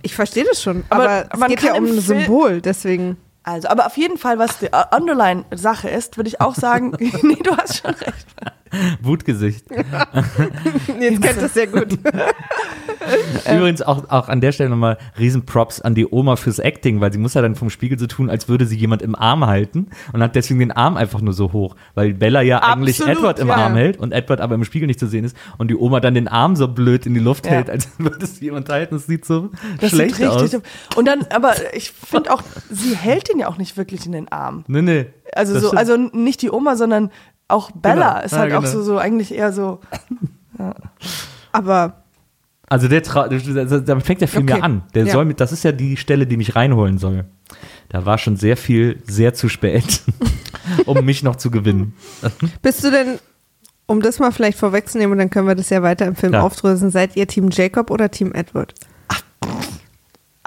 [0.03, 0.85] Ich verstehe das schon.
[0.89, 3.17] Aber Aber, es man geht ja um ein Symbol, deswegen.
[3.49, 7.39] Also, aber auf jeden Fall, was die äh, Underline-Sache ist, würde ich auch sagen, nee,
[7.43, 8.27] du hast schon recht.
[9.03, 9.65] Wutgesicht.
[11.01, 11.99] Jetzt kennt das sehr gut.
[13.51, 17.19] Übrigens auch, auch an der Stelle nochmal Riesenprops an die Oma fürs Acting, weil sie
[17.19, 20.23] muss ja dann vom Spiegel so tun, als würde sie jemand im Arm halten und
[20.23, 23.49] hat deswegen den Arm einfach nur so hoch, weil Bella ja eigentlich Absolut, Edward im
[23.49, 23.55] ja.
[23.55, 26.15] Arm hält und Edward aber im Spiegel nicht zu sehen ist und die Oma dann
[26.15, 27.53] den Arm so blöd in die Luft Ja.
[27.53, 28.95] hält, als würde es jemand halten.
[28.97, 29.51] Das sieht so
[29.81, 30.57] Das schlecht sieht richtig.
[30.57, 30.97] aus.
[30.97, 34.29] Und dann, aber ich finde auch, sie hält ihn ja auch nicht wirklich in den
[34.29, 34.65] Arm.
[34.67, 35.07] Nee, nee.
[35.35, 35.79] Also Das so, stimmt.
[35.81, 37.11] also nicht die Oma, sondern
[37.49, 38.25] auch Bella Genau.
[38.25, 38.73] ist Ja, halt auch genau.
[38.73, 39.81] so, so eigentlich eher so.
[41.53, 42.03] Aber
[42.69, 44.59] Also der Tra da fängt der Film Okay.
[44.59, 44.83] ja an.
[44.95, 45.13] Der Ja.
[45.13, 47.25] soll mit, das ist ja die Stelle, die mich reinholen soll.
[47.89, 50.03] Da war schon sehr viel, sehr zu spät,
[50.87, 51.95] um mich noch zu gewinnen.
[52.63, 53.19] bist du denn,
[53.87, 56.43] um das mal vielleicht vorwegzunehmen, und dann können wir das ja weiter im Film Ja.
[56.43, 58.75] aufdröseln, seid ihr Team Jacob oder Team Edward?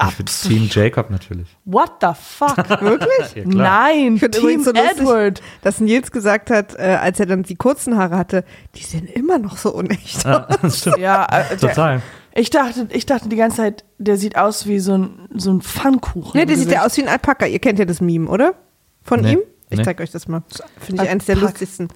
[0.10, 1.48] Ich bin Team Jacob natürlich.
[1.66, 2.58] What the fuck?
[2.82, 3.36] Wirklich?
[3.36, 3.44] Ja.
[3.46, 5.42] Nein, Ich Team so lustig, Edward.
[5.62, 8.44] Dass Nils gesagt hat, äh, als er dann die kurzen Haare hatte,
[8.76, 10.24] die sehen immer noch so unecht.
[10.24, 10.98] Ja, das stimmt.
[10.98, 12.02] Ja, äh, der, Total.
[12.34, 15.62] ich dachte, ich dachte die ganze Zeit, der sieht aus wie so ein, so ein
[15.62, 16.32] Pfannkuchen.
[16.40, 17.46] Nee, der sieht ja aus wie ein Alpaka.
[17.46, 18.56] Ihr kennt ja das Meme, oder?
[19.04, 19.34] Von Nee.
[19.34, 19.40] ihm?
[19.70, 19.84] Ich Nee.
[19.86, 20.42] zeig euch das mal.
[20.80, 21.90] Finde ich eines der lustigsten.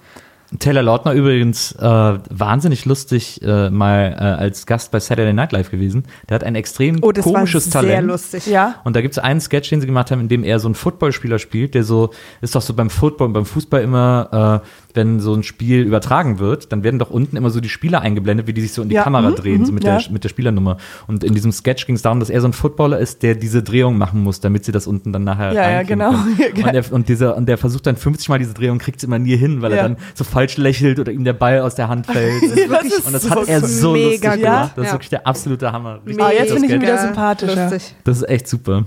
[0.58, 5.70] Taylor Lautner übrigens äh, wahnsinnig lustig äh, mal äh, als Gast bei Saturday Night Live
[5.70, 6.04] gewesen.
[6.28, 8.08] Der hat ein extrem Oh, das komisches war sehr Talent.
[8.08, 8.46] lustig.
[8.46, 8.76] Ja.
[8.84, 10.74] Und da gibt es einen Sketch, den sie gemacht haben, in dem er so einen
[10.76, 15.20] Footballspieler spielt, der so, ist doch so beim Football und beim Fußball immer, äh, wenn
[15.20, 18.52] so ein Spiel übertragen wird, dann werden doch unten immer so die Spieler eingeblendet, wie
[18.52, 19.98] die sich so in die Ja, Kamera mhm, drehen, so mhm, mit, ja.
[19.98, 20.78] der, mit der Spielernummer.
[21.06, 23.62] Und in diesem Sketch ging es darum, dass er so ein Footballer ist, der diese
[23.62, 26.10] Drehung machen muss, damit sie das unten dann nachher Ja, ja, genau.
[26.64, 29.18] und, der, und, dieser, und der versucht dann 50 Mal diese Drehung, kriegt es immer
[29.18, 29.76] nie hin, weil Ja.
[29.78, 32.42] er dann so falsch lächelt oder ihm der Ball aus der Hand fällt.
[32.42, 34.72] Das ist und das so hat er so mega lustig gemacht.
[34.76, 34.92] Das ist Ja.
[34.94, 36.00] wirklich der absolute Hammer.
[36.06, 36.82] Richtig Ah, jetzt bin ich Sketch.
[36.82, 37.70] wieder sympathischer.
[37.70, 37.94] Lustig.
[38.04, 38.84] Das ist echt super.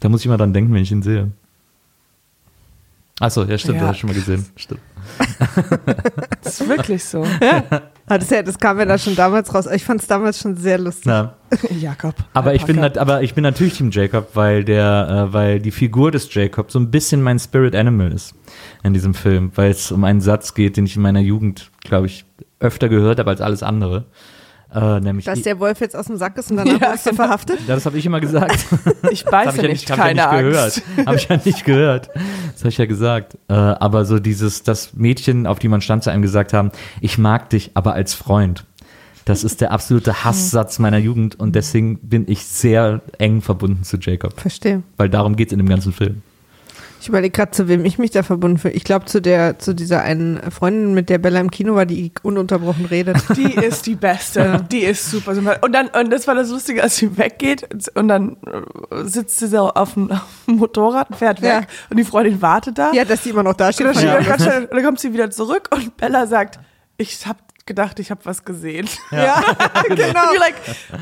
[0.00, 1.30] Da muss ich immer dran denken, wenn ich ihn sehe.
[3.20, 3.82] Achso, ja, stimmt, Ja.
[3.82, 4.46] das hast du schon mal gesehen.
[4.56, 4.80] Stimmt.
[6.42, 7.24] Das ist wirklich so.
[8.06, 9.66] Ah, das, ja, das kam ja da schon damals raus.
[9.72, 11.06] Ich fand es damals schon sehr lustig.
[11.06, 11.36] Na,
[11.80, 12.14] Jakob.
[12.34, 16.10] aber, ich bin, aber ich bin natürlich Team Jacob, weil, der, äh, weil die Figur
[16.10, 18.34] des Jacob so ein bisschen mein Spirit Animal ist
[18.82, 22.06] in diesem Film, weil es um einen Satz geht, den ich in meiner Jugend, glaube
[22.06, 22.24] ich,
[22.58, 24.04] öfter gehört habe als alles andere.
[24.74, 27.14] Äh, nämlich Dass der Wolf jetzt aus dem Sack ist und danach Ja, wirst du
[27.14, 27.58] verhaftet.
[27.66, 28.64] ja, das habe ich immer gesagt.
[29.10, 30.82] Ich beiße ja nicht, nicht, hab ich ja keine nicht Angst.
[30.86, 31.06] gehört.
[31.06, 32.10] Habe ich ja nicht gehört.
[32.52, 33.36] Das habe ich ja gesagt.
[33.48, 37.18] Äh, aber so dieses, das Mädchen, auf die man stand, zu einem gesagt haben, ich
[37.18, 38.64] mag dich, aber als Freund.
[39.24, 43.96] Das ist der absolute Hasssatz meiner Jugend und deswegen bin ich sehr eng verbunden zu
[43.98, 44.40] Jacob.
[44.40, 44.82] Verstehe.
[44.96, 46.22] Weil darum geht's in dem ganzen Film.
[47.02, 48.74] Ich überlege gerade, zu wem ich mich da verbunden fühle.
[48.74, 52.12] Ich glaube, zu der, zu dieser einen Freundin, mit der Bella im Kino war, die
[52.22, 53.16] ununterbrochen redet.
[53.36, 54.64] Die ist die Beste.
[54.70, 55.34] Die ist super.
[55.34, 55.64] sympathisch.
[55.64, 59.48] Und dann, und das war das Lustige, als sie weggeht und dann äh, sitzt sie
[59.48, 61.60] so auf dem, auf dem Motorrad und fährt weg Ja.
[61.90, 62.92] und die Freundin wartet da.
[62.92, 63.88] Ja, dass die immer noch da steht.
[63.88, 64.58] Und dann, Ja.
[64.58, 66.60] und dann kommt sie wieder zurück und Bella sagt,
[66.98, 67.36] ich hab
[67.66, 68.88] gedacht, ich habe was gesehen.
[69.10, 69.42] Ja,
[69.88, 69.98] genau.
[70.04, 70.54] Und die like,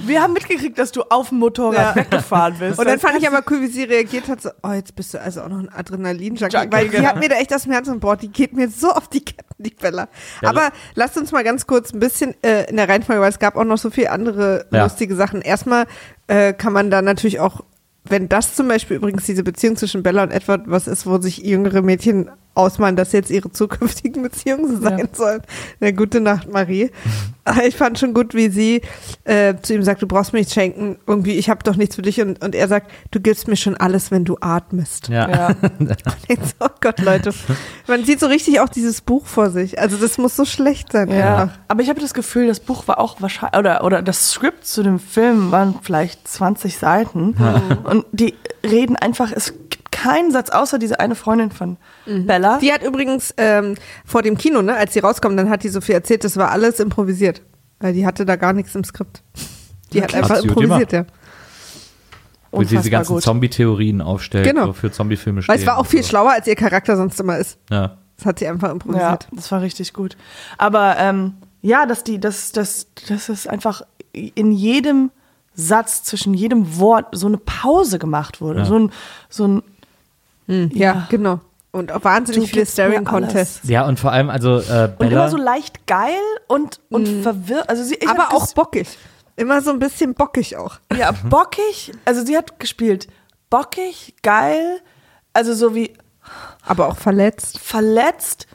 [0.07, 1.97] wir haben mitgekriegt, dass du auf dem Motorrad Ja.
[1.97, 2.79] weggefahren bist.
[2.79, 4.43] Und dann Das fand ich aber cool, wie sie reagiert hat.
[4.43, 6.57] So, oh, jetzt bist du also auch noch ein Adrenalin-Junkie.
[6.57, 7.09] Junkie, Weil die genau.
[7.09, 9.55] hat mir da echt dem Herzen und boah, die geht mir so auf die Ketten,
[9.63, 10.09] die Bella.
[10.43, 13.39] Ja, aber lasst uns mal ganz kurz ein bisschen äh, in der Reihenfolge, weil es
[13.39, 14.85] gab auch noch so viele andere Ja.
[14.85, 15.43] lustige Sachen.
[15.43, 15.87] Erstmal
[16.27, 17.63] äh, kann man da natürlich auch,
[18.05, 21.39] wenn das zum Beispiel übrigens diese Beziehung zwischen Bella und Edward was ist, wo sich
[21.39, 25.43] jüngere Mädchen ausmalen, dass jetzt ihre zukünftigen Beziehungen sein sollen.
[25.81, 26.91] Na, gute Nacht, Marie.
[27.45, 28.83] Aber Ich fand schon gut, wie sie
[29.25, 30.99] äh, zu ihm sagt, du brauchst mir nichts schenken.
[31.07, 32.21] Irgendwie, ich habe doch nichts für dich.
[32.21, 35.09] Und, und er sagt, du gibst mir schon alles, wenn du atmest.
[35.09, 35.29] Ja.
[35.29, 35.55] Ja.
[36.29, 37.33] Denkst, oh Gott, Leute.
[37.87, 39.79] Man sieht so richtig auch dieses Buch vor sich.
[39.79, 41.59] Also das muss so schlecht sein Ja, einfach.
[41.69, 44.83] aber ich habe das Gefühl, das Buch war auch wahrscheinlich, oder, oder das Skript zu
[44.83, 47.35] dem Film waren vielleicht 20 Seiten.
[47.85, 48.35] Und die
[48.65, 51.77] reden einfach, es gibt keinen Satz, außer diese eine Freundin von
[52.07, 52.59] Bella.
[52.59, 53.75] Die hat übrigens ähm,
[54.05, 56.81] vor dem Kino, ne, als sie rauskommen, dann hat die Sophie erzählt, das war alles
[56.81, 57.43] improvisiert.
[57.81, 59.23] Weil die hatte da gar nichts im Skript.
[59.93, 61.05] Die hat Hat einfach gut improvisiert, ja.
[62.53, 63.21] Wo sie diese ganzen.
[63.21, 64.69] Zombie-Theorien aufstellt, Genau.
[64.69, 65.53] wofür Zombie-Filme stehen.
[65.55, 66.09] Weil es war auch viel so.
[66.11, 67.59] schlauer, als ihr Charakter sonst immer ist.
[67.71, 67.97] Ja.
[68.17, 69.29] Das hat sie einfach Ja, improvisiert.
[69.33, 70.17] das war richtig gut.
[70.59, 75.11] Aber ähm, ja, dass die, dass, dass, dass es einfach in jedem
[75.55, 78.61] Satz, zwischen jedem Wort so eine Pause gemacht wurde.
[78.61, 78.65] Ja.
[78.67, 78.93] So ein,
[79.29, 79.63] so ein
[80.51, 81.07] Ja, Ja.
[81.11, 81.41] genau.
[81.73, 83.61] Und auch wahnsinnig Du viele gibst mir Staring Contests.
[83.69, 85.13] Ja, und vor allem, also äh, und Bella.
[85.13, 87.69] immer so leicht geil und, und verwirrt.
[87.69, 88.99] Also sie, Aber auch bockig.
[89.37, 90.79] Immer so ein bisschen bockig auch.
[90.97, 91.93] Ja, bockig.
[92.05, 93.07] Also sie hat gespielt
[93.51, 94.81] bockig, geil,
[95.33, 95.93] also so wie
[96.67, 97.59] Aber auch verletzt.
[97.61, 98.47] verletzt,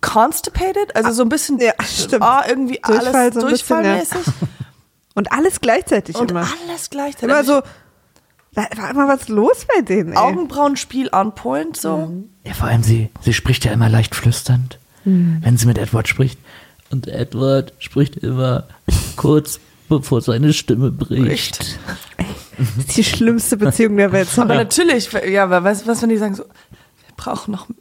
[0.00, 2.22] constipated, also so ein bisschen Ja, stimmt.
[2.22, 3.94] ah, irgendwie Durchfall alles so ein bisschen, ja.
[3.94, 4.34] durchfallmäßig
[5.16, 6.40] Und alles gleichzeitig und immer.
[6.40, 7.28] alles gleichzeitig.
[7.28, 7.62] Immer so,
[8.54, 10.18] da war immer was los bei denen, ey.
[10.18, 12.24] Augenbrauenspiel on point so.
[12.44, 16.38] Ja, vor allem sie, sie spricht ja immer leicht flüsternd, wenn sie mit Edward spricht.
[16.90, 18.68] Und Edward spricht immer
[19.16, 21.78] kurz, bevor seine Stimme bricht.
[22.56, 24.28] Das ist die schlimmste Beziehung der Welt.
[24.38, 27.76] Aber natürlich, ja, aber was, was wenn die sagen so, wir brauchen noch, wir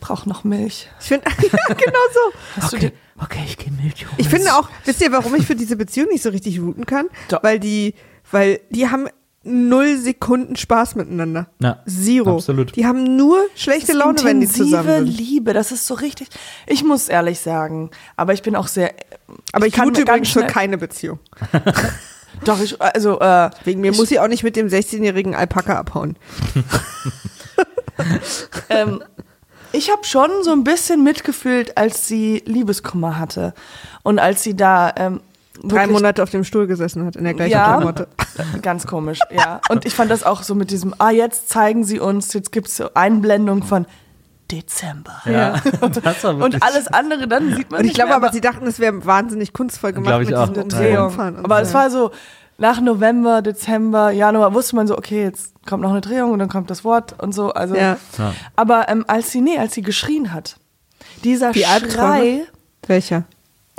[0.00, 0.88] brauchen noch Milch.
[1.00, 2.60] Ich finde, ja, genau so.
[2.60, 4.14] Hast du Okay, okay, ich gehe Milch holen.
[4.18, 7.06] Ich finde auch, wisst ihr, warum ich für diese Beziehung nicht so richtig routen kann?
[7.28, 7.42] Doch.
[7.42, 7.94] Weil die,
[8.30, 9.08] weil die haben
[9.42, 11.48] null Sekunden Spaß miteinander.
[11.60, 12.36] Ja, Zero.
[12.36, 12.74] absolut.
[12.76, 15.18] Die haben nur schlechte Laune, wenn die intensive zusammen sind.
[15.18, 16.28] Liebe, das ist so richtig.
[16.66, 18.94] Ich muss ehrlich sagen, aber ich bin auch sehr.
[19.52, 21.18] Aber ich, kann route ganz übrigens für keine Beziehung.
[22.44, 25.76] Doch, ich, also, äh, Wegen mir ich, muss sie auch nicht mit dem 16-jährigen Alpaka
[25.76, 26.16] abhauen.
[28.68, 29.02] ähm,
[29.72, 33.54] ich habe schon so ein bisschen mitgefühlt, als sie Liebeskummer hatte.
[34.02, 34.92] Und als sie da.
[34.96, 35.20] Ähm,
[35.62, 37.76] Drei Monate auf dem Stuhl gesessen hat, in der gleichen Ja.
[37.76, 38.08] Klamotte.
[38.62, 39.60] Ganz komisch, ja.
[39.68, 42.68] Und ich fand das auch so mit diesem, ah, jetzt zeigen sie uns, jetzt gibt
[42.68, 43.86] es so Einblendung von
[44.50, 45.20] Dezember.
[45.26, 46.54] Ja, das war wirklich.
[46.54, 49.04] Und alles andere, dann sieht man Und ich glaube mehr, aber, sie dachten, es wäre
[49.04, 50.32] wahnsinnig kunstvoll gemacht mit.
[50.34, 51.62] Umfahren und Aber so.
[51.62, 52.10] es war so,
[52.56, 56.48] nach November, Dezember, Januar wusste man so, okay, jetzt kommt noch eine Drehung und dann
[56.48, 57.52] kommt das Wort und so.
[57.52, 57.96] Also, Ja.
[58.18, 58.34] Ja.
[58.56, 60.56] Aber ähm, als sie, nee, als sie geschrien hat,
[61.24, 61.92] dieser Die Albträume?
[61.92, 62.42] Schrei,
[62.86, 63.24] Welcher?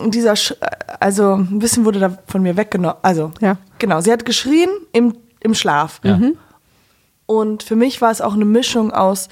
[0.08, 0.54] Dieser, Sch
[1.00, 2.98] also ein bisschen wurde da von mir weggenommen.
[3.02, 3.58] Also, Ja.
[3.78, 6.00] genau, sie hat geschrien im, im Schlaf.
[6.04, 6.20] Ja.
[7.26, 9.30] Und für mich war es auch eine Mischung aus,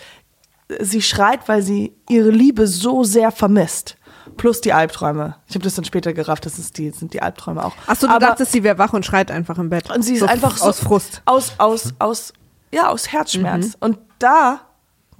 [0.80, 3.96] sie schreit, weil sie ihre Liebe so sehr vermisst.
[4.36, 5.36] Plus die Albträume.
[5.48, 7.74] Ich habe das dann später gerafft, das ist die, sind die Albträume auch.
[7.88, 9.90] Achso, du Aber- dachtest, sie wäre wach und schreit einfach im Bett.
[9.90, 11.22] und sie ist So einfach so aus Frust.
[11.26, 12.34] Aus, aus, aus,
[12.72, 13.68] ja, aus Herzschmerz.
[13.68, 13.74] Mhm.
[13.80, 14.60] Und da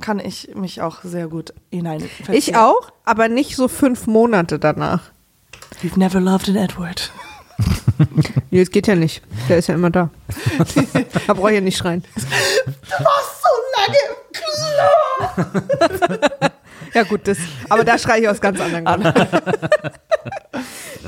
[0.02, 2.04] kann ich mich auch sehr gut hinein.
[2.32, 5.02] Ich auch, aber nicht so fünf Monate danach.
[5.82, 7.12] You've never loved an Edward.
[8.52, 9.24] Nee, es geht ja nicht.
[9.50, 10.12] Der ist ja immer da.
[11.26, 12.04] da brauche ich ja nicht schreien.
[12.16, 12.22] Du
[13.04, 14.16] warst so lange im
[16.38, 16.50] Klo.
[16.94, 17.38] Ja, gut, das.
[17.70, 19.14] Aber da schreie ich aus ganz anderen Gründen.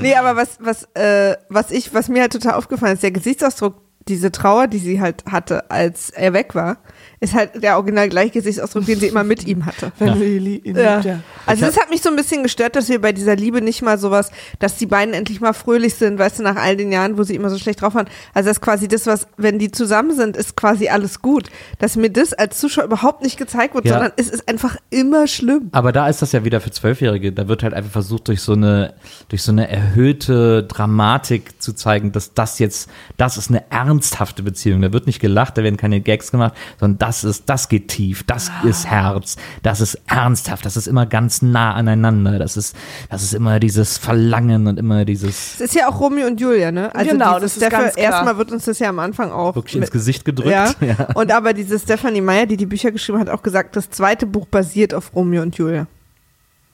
[0.00, 3.80] nee, aber was, was, äh, was ich, was mir halt total aufgefallen ist, der Gesichtsausdruck,
[4.08, 6.78] diese Trauer, die sie halt hatte, als er weg war,
[7.20, 9.92] ist halt der original gleiche Gesichtsausdruck, den sie immer mit ihm hatte.
[9.98, 10.16] Wenn Ja.
[10.16, 10.94] sie li- ihn Ja.
[10.96, 11.20] liebt, ja.
[11.46, 13.98] Also das hat mich so ein bisschen gestört, dass wir bei dieser Liebe nicht mal
[13.98, 17.22] sowas, dass die beiden endlich mal fröhlich sind, weißt du, nach all den Jahren, wo
[17.22, 18.06] sie immer so schlecht drauf waren.
[18.32, 21.50] Also das ist quasi das, was, wenn die zusammen sind, ist quasi alles gut.
[21.78, 23.92] Dass mir das als Zuschauer überhaupt nicht gezeigt wird, Ja.
[23.94, 25.68] sondern es ist einfach immer schlimm.
[25.72, 27.32] Aber da ist das ja wieder für Zwölfjährige.
[27.32, 28.94] Da wird halt einfach versucht, durch so eine,
[29.28, 34.80] durch so eine erhöhte Dramatik zu zeigen, dass das jetzt, das ist eine ernsthafte Beziehung.
[34.80, 38.22] Da wird nicht gelacht, da werden keine Gags gemacht, sondern das ist, das geht tief,
[38.24, 42.74] das ist Herz, das ist ernsthaft, das ist immer ganz nah aneinander, das ist,
[43.10, 46.72] das ist immer dieses Verlangen und immer dieses Es ist ja auch Romeo und Julia,
[46.72, 46.94] ne?
[46.94, 47.98] Also Genau, das ist ganz klar.
[48.12, 50.50] erstmal wird uns das ja am Anfang auch wirklich mit- ins Gesicht gedrückt.
[50.50, 50.70] Ja.
[50.80, 51.08] Ja.
[51.14, 54.46] Und aber diese Stephanie Meyer, die die Bücher geschrieben hat, auch gesagt, das zweite Buch
[54.46, 55.86] basiert auf Romeo und Julia.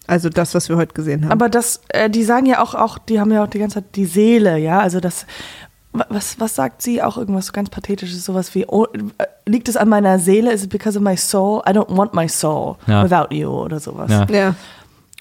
[0.09, 1.33] Also das, was wir heute gesehen haben.
[1.33, 3.97] Aber das, äh, die sagen ja auch, auch, die haben ja auch die ganze Zeit
[3.97, 5.27] die Seele, ja, also das,
[6.09, 7.03] was, was sagt sie?
[7.03, 8.85] Auch irgendwas ganz Pathetisches, sowas wie, oh,
[9.19, 10.53] äh, liegt es an meiner Seele?
[10.53, 11.63] Is it because of my soul?
[11.69, 13.03] I don't want my soul Ja.
[13.03, 14.11] without you oder sowas.
[14.11, 14.27] Ja.
[14.31, 14.55] ja.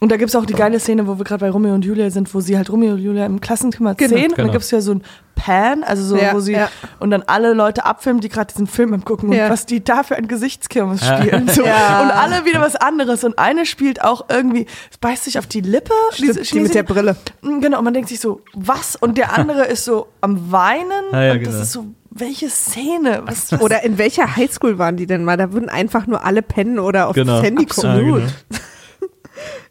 [0.02, 2.10] Und da gibt es auch die geile Szene, wo wir gerade bei Romeo und Julia
[2.10, 4.10] sind, wo sie halt Romeo und Julia im Klassenzimmer Genau.
[4.10, 4.26] sehen.
[4.26, 4.48] Und Genau.
[4.48, 5.04] dann gibt es ja so ein
[5.36, 6.68] Pan, also so, Ja, wo sie ja.
[7.00, 9.46] und dann alle Leute abfilmen, die gerade diesen Film am gucken Ja.
[9.46, 11.18] und was die da für ein Gesichtskirmes Ja.
[11.22, 11.48] spielen.
[11.48, 11.64] So.
[11.66, 12.02] Ja.
[12.04, 13.24] Und alle wieder was anderes.
[13.24, 14.66] Und eine spielt auch irgendwie,
[15.00, 15.94] beißt sich auf die Lippe.
[16.12, 17.16] Stimmt, die mit der Brille.
[17.42, 18.98] Mm, Genau, und man denkt sich so, was?
[18.98, 20.90] Und der andere ist so am Weinen.
[21.14, 21.62] Ja, ja, und das genau.
[21.64, 23.22] ist so, welche Szene?
[23.26, 23.62] Was, was?
[23.62, 25.38] Oder in welcher Highschool waren die denn mal?
[25.38, 27.38] Da würden einfach nur alle pennen oder auf Genau.
[27.38, 27.90] das Handy gucken.
[27.90, 28.28] Ja, genau.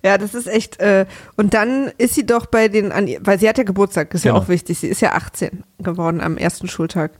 [0.04, 0.80] Ja, das ist echt.
[0.80, 4.24] Äh, und dann ist sie doch bei den, an, weil sie hat ja Geburtstag, ist
[4.24, 4.44] ja Genau.
[4.44, 4.78] auch wichtig.
[4.78, 7.12] Sie ist ja 18 geworden am ersten Schultag.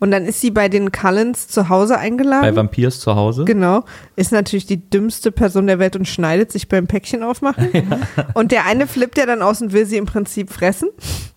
[0.00, 2.42] Und dann ist sie bei den Cullens zu Hause eingeladen.
[2.42, 3.44] Bei Vampirs zu Hause.
[3.44, 3.84] Genau.
[4.16, 7.68] Ist natürlich die dümmste Person der Welt und schneidet sich beim Päckchen aufmachen.
[8.34, 10.88] Und der eine flippt ja dann aus und will sie im Prinzip fressen.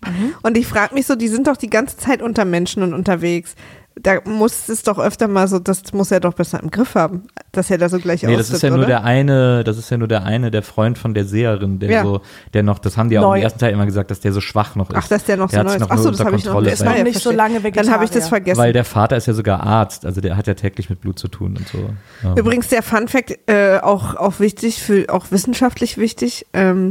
[0.04, 0.34] Mhm.
[0.42, 3.54] Und ich frage mich so, die sind doch die ganze Zeit unter Menschen und unterwegs.
[3.98, 7.22] Da muss es doch öfter mal so, das muss er doch besser im Griff haben,
[7.52, 8.86] dass er da so gleich Nee, das ist ja nur oder?
[8.88, 12.02] der eine, das ist ja nur der eine, der Freund von der Seherin, der Ja.
[12.04, 12.20] so,
[12.52, 13.38] der noch, das haben die auch Neu.
[13.38, 14.96] im ersten Teil immer gesagt, dass der so schwach noch ist.
[14.98, 15.80] Ach, dass der noch so hat's neu ist.
[15.80, 17.20] noch Ach so, nur das unter habe ich noch Kontrolle, Der ist noch weil, nicht
[17.20, 18.28] so lange Dann habe ich das Vegetarier.
[18.28, 18.58] vergessen.
[18.58, 21.28] weil der Vater ist ja sogar Arzt, also der hat ja täglich mit Blut zu
[21.28, 21.78] tun und so.
[22.22, 22.34] Ja.
[22.36, 26.44] Übrigens der Fun Fact, äh, auch, auch wichtig, für, auch wissenschaftlich wichtig.
[26.52, 26.90] Ähm,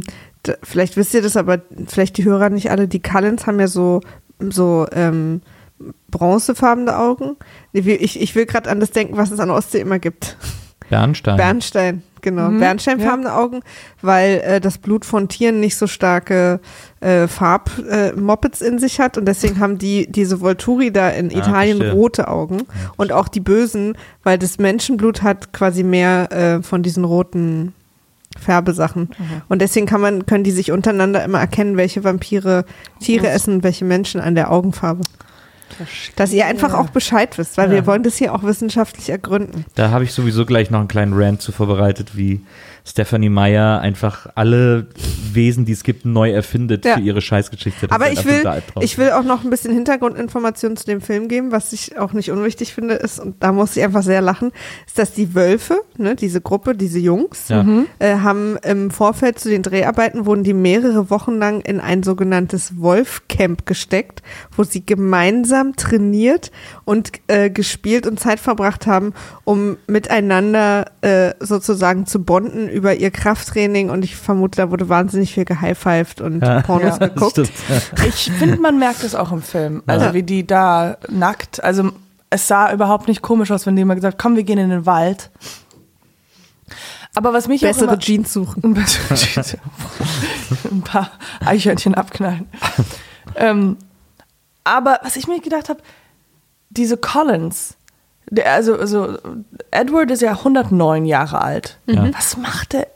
[0.63, 2.87] vielleicht wisst ihr das, aber vielleicht die Hörer nicht alle.
[2.87, 4.01] Die Cullens haben ja so,
[4.39, 5.41] so ähm,
[6.09, 7.35] bronzefarbene Augen.
[7.73, 10.37] Ich, ich will gerade an das denken, was es an der Ostsee immer gibt.
[10.89, 11.37] Bernstein.
[11.37, 12.49] Bernstein, genau.
[12.49, 13.61] Mhm, Bernsteinfarbene Augen,
[14.03, 16.59] weil äh, das Blut von Tieren nicht so starke
[16.99, 21.31] äh, Farbmoppets äh, Moppets in sich hat und deswegen haben die diese Volturi da in
[21.31, 21.99] Ah, Italien verstehe.
[21.99, 22.63] rote Augen
[22.97, 27.73] und auch die Bösen, weil das Menschenblut hat quasi mehr äh, von diesen roten
[28.39, 29.09] Färbesachen
[29.47, 32.65] und deswegen kann man können die sich untereinander immer erkennen, welche Vampire
[32.99, 35.01] Tiere essen und welche Menschen an der Augenfarbe.
[36.15, 37.75] Dass ihr einfach auch Bescheid wisst, weil Ja.
[37.75, 39.65] wir wollen das hier auch wissenschaftlich ergründen.
[39.75, 42.41] Da habe ich sowieso gleich noch einen kleinen Rant zu vorbereitet, wie
[42.87, 44.87] Stephanie Meyer einfach alle
[45.33, 46.95] Wesen, die es gibt, neu erfindet Ja.
[46.95, 47.87] für ihre Scheißgeschichte.
[47.87, 48.43] Das Aber ich will,
[48.81, 52.31] ich will auch noch ein bisschen Hintergrundinformationen zu dem Film geben, was ich auch nicht
[52.31, 54.51] unwichtig finde, ist, und da muss ich einfach sehr lachen,
[54.85, 57.65] ist, dass die Wölfe, ne, diese Gruppe, diese Jungs, Ja.
[57.99, 62.79] äh, haben im Vorfeld zu den Dreharbeiten, wurden die mehrere Wochen lang in ein sogenanntes
[62.79, 64.21] Wolfcamp gesteckt,
[64.55, 66.51] wo sie gemeinsam trainiert
[66.85, 73.09] und äh, gespielt und Zeit verbracht haben, um miteinander äh, sozusagen zu bonden über ihr
[73.09, 77.07] Krafttraining und ich vermute, da wurde wahnsinnig viel gehighfived und Pornos Ja.
[77.07, 77.31] geguckt.
[77.31, 77.51] Stimmt.
[78.07, 79.81] Ich finde, man merkt es auch im Film.
[79.87, 80.13] Also Ja.
[80.13, 81.91] wie die da nackt, also
[82.29, 84.85] es sah überhaupt nicht komisch aus, wenn die immer gesagt, komm, wir gehen in den
[84.85, 85.31] Wald.
[87.15, 88.75] Aber was mich auch Bessere immer, Jeans suchen.
[90.71, 91.11] ein paar
[91.45, 92.47] Eichhörnchen abknallen.
[93.35, 93.77] ähm,
[94.65, 95.79] aber was ich mir gedacht habe,
[96.69, 97.75] diese Collins,
[98.45, 99.17] also, also
[99.71, 101.77] Edward ist ja 109 Jahre alt.
[101.85, 102.07] Ja.
[102.13, 102.87] Was macht er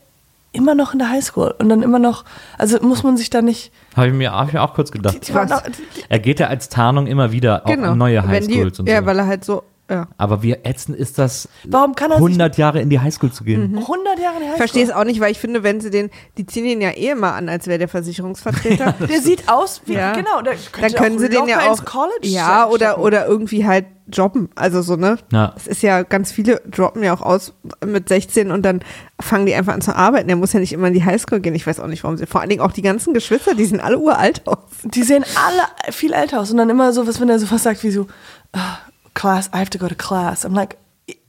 [0.51, 1.53] immer noch in der Highschool?
[1.59, 2.25] Und dann immer noch,
[2.57, 3.71] also muss man sich da nicht.
[3.95, 5.27] Habe ich, mir- hab ich mir auch kurz gedacht.
[5.27, 5.49] Die, Was?
[5.49, 5.71] noch, die,
[6.09, 7.63] Er geht ja als Tarnung immer wieder
[7.95, 8.31] neue Genau.
[8.31, 9.05] Wenn die- Highschools und Ja, so.
[9.05, 10.07] weil er halt so, ja.
[10.17, 13.43] Aber wie ätzend ist das, warum kann er sich 100 Jahre in die Highschool zu
[13.43, 13.77] gehen?
[13.77, 14.51] 100 Jahre in der Highschool?
[14.51, 16.91] Ich verstehe es auch nicht, weil ich finde, wenn sie den, die ziehen ihn ja
[16.91, 18.93] eh immer an, als wäre der Versicherungsvertreter.
[19.09, 20.13] Der sieht aus wie, Ja.
[20.13, 20.41] genau.
[20.41, 24.49] Der Dann können sie den ja auch, ins College ja, oder, oder irgendwie halt jobben.
[24.55, 25.17] Also so, ne?
[25.31, 25.53] Ja.
[25.55, 27.53] Es ist ja, ganz viele droppen ja auch aus
[27.85, 28.81] mit 16 und dann
[29.21, 30.27] fangen die einfach an zu arbeiten.
[30.27, 31.53] Der muss ja nicht immer in die Highschool gehen.
[31.55, 33.79] Ich weiß auch nicht, warum sie, vor allen Dingen auch die ganzen Geschwister, die sehen
[33.79, 34.57] alle uralt aus.
[34.83, 37.63] Die sehen alle viel älter aus und dann immer so, was, wenn er so was
[37.63, 38.07] sagt wie so,
[38.53, 38.77] "Ah,
[39.13, 40.45] Class, I have to go to class.
[40.45, 40.77] I'm like,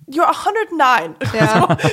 [0.07, 1.15] you're 109.
[1.35, 1.77] Ja.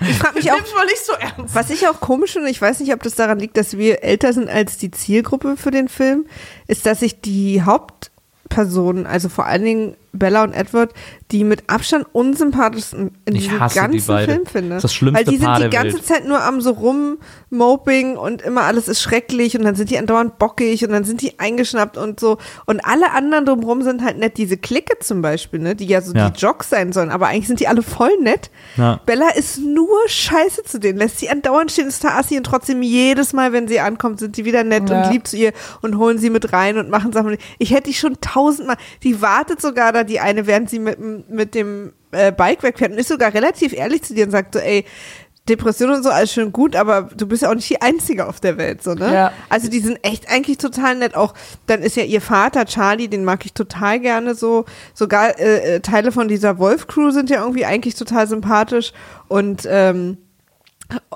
[0.00, 1.54] Ich frage mich auch, mal nicht so ernst.
[1.54, 4.32] Was ich auch komisch finde, ich weiß nicht, ob das daran liegt, dass wir älter
[4.32, 6.26] sind als die Zielgruppe für den Film,
[6.66, 10.92] ist, dass sich die Hauptpersonen, also vor allen Dingen Bella und Edward
[11.32, 14.32] die mit Abstand unsympathischsten in Ich diesem die ganzen beide.
[14.32, 14.68] Film finde.
[14.70, 16.06] Das ist das schlimmste Weil die sind Paar die ganze Welt.
[16.06, 16.70] Zeit nur am so
[17.50, 21.22] rummoping und immer alles ist schrecklich und dann sind die andauernd bockig und dann sind
[21.22, 22.38] die eingeschnappt und so.
[22.66, 24.36] Und alle anderen drumherum sind halt nett.
[24.36, 26.30] Diese Clique zum Beispiel, ne, die ja so Ja.
[26.30, 28.50] die Jocks sein sollen, aber eigentlich sind die alle voll nett.
[28.76, 29.00] Ja.
[29.06, 33.32] Bella ist nur scheiße zu denen, lässt sie andauernd stehen, ist Assi und trotzdem jedes
[33.32, 35.02] Mal, wenn sie ankommt, sind die wieder nett Ja.
[35.06, 35.52] und lieb zu ihr
[35.82, 37.36] und holen sie mit rein und machen Sachen.
[37.58, 41.54] Ich hätte die schon tausendmal, die wartet sogar da, die eine, während sie mit, mit
[41.54, 44.84] dem äh, Bike wegfährt und ist sogar relativ ehrlich zu dir und sagt so, ey,
[45.48, 48.40] Depression und so, alles schön gut, aber du bist ja auch nicht die Einzige auf
[48.40, 49.12] der Welt, so, ne?
[49.14, 49.32] Ja.
[49.48, 51.14] Also die sind echt eigentlich total nett.
[51.14, 51.34] Auch
[51.66, 54.64] dann ist ja ihr Vater, Charlie, den mag ich total gerne so.
[54.92, 58.92] Sogar äh, äh, Teile von dieser Wolf-Crew sind ja irgendwie eigentlich total sympathisch.
[59.28, 60.18] Und ähm,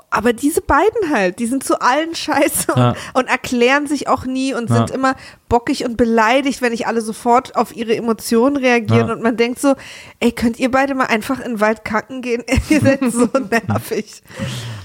[0.09, 2.95] aber diese beiden halt, die sind zu allen scheiße und, Ja.
[3.13, 4.95] und erklären sich auch nie und sind Ja.
[4.95, 5.15] immer
[5.47, 9.13] bockig und beleidigt, wenn nicht alle sofort auf ihre Emotionen reagieren Ja.
[9.13, 9.75] und man denkt so,
[10.19, 12.43] ey, könnt ihr beide mal einfach in den Wald kacken gehen?
[12.69, 13.29] ihr seid so
[13.67, 14.21] nervig.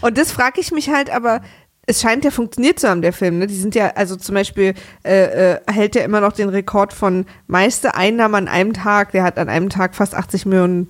[0.00, 1.40] Und das frage ich mich halt, aber
[1.88, 3.38] es scheint ja funktioniert zu haben, der Film.
[3.38, 3.46] Ne?
[3.46, 7.26] Die sind ja, also zum Beispiel äh, äh, hält ja immer noch den Rekord von
[7.46, 9.12] meiste Einnahmen an einem Tag.
[9.12, 10.88] Der hat an einem Tag fast 80 Millionen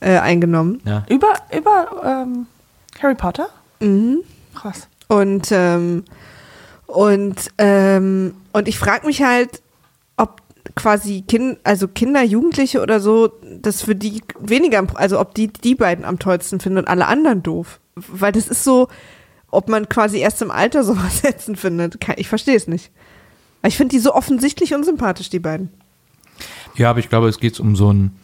[0.00, 0.80] äh, eingenommen.
[0.84, 1.04] Ja.
[1.08, 2.46] Über, über ähm,
[3.02, 3.48] Harry Potter?
[3.80, 4.22] Mhm.
[4.54, 4.88] Krass.
[5.08, 6.04] Und, ähm,
[6.86, 9.62] und, ähm, und ich frage mich halt,
[10.16, 10.40] ob
[10.74, 15.74] quasi kind, also Kinder, Jugendliche oder so, das für die weniger, also ob die die
[15.74, 17.80] beiden am tollsten finden und alle anderen doof.
[17.94, 18.88] Weil das ist so,
[19.50, 21.98] ob man quasi erst im Alter sowas setzen findet.
[22.16, 22.90] Ich verstehe es nicht.
[23.60, 25.70] Weil Ich finde die so offensichtlich unsympathisch, die beiden.
[26.74, 28.16] Ja, aber ich glaube, es geht um so ein,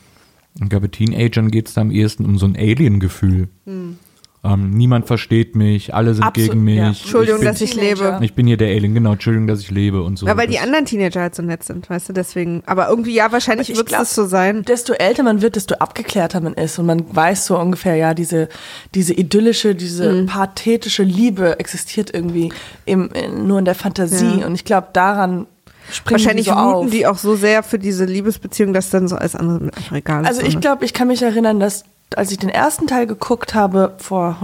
[0.60, 3.48] ich glaube, Teenagern geht es da am ehesten um so ein Alien-Gefühl.
[3.66, 3.98] Hm.
[4.44, 6.76] Ähm, niemand versteht mich, alle sind Absolut, gegen mich.
[6.76, 6.86] ja.
[6.88, 8.18] Entschuldigung, ich bin, dass ich lebe.
[8.22, 10.26] Ich bin hier der Alien, genau, Entschuldigung, dass ich lebe und so.
[10.28, 12.62] Ja, weil die anderen Teenager halt so nett sind, weißt du, deswegen.
[12.64, 14.62] Aber irgendwie, ja, wahrscheinlich wird es so sein.
[14.62, 18.48] Desto älter man wird, desto abgeklärter man ist und man weiß so ungefähr, ja, diese,
[18.94, 20.26] diese idyllische, diese Mhm.
[20.26, 22.52] pathetische Liebe existiert irgendwie
[22.84, 24.46] im, in, nur in der Fantasie Ja.
[24.46, 25.46] und ich glaube, daran
[25.90, 26.90] springen Wahrscheinlich die so wuten auf.
[26.90, 30.22] die auch so sehr für diese Liebesbeziehung, dass dann so alles andere mit einfach egal
[30.22, 30.28] ist.
[30.28, 31.84] Also ich glaube, ich kann mich erinnern, dass
[32.16, 34.36] als ich den ersten Teil geguckt habe, vor,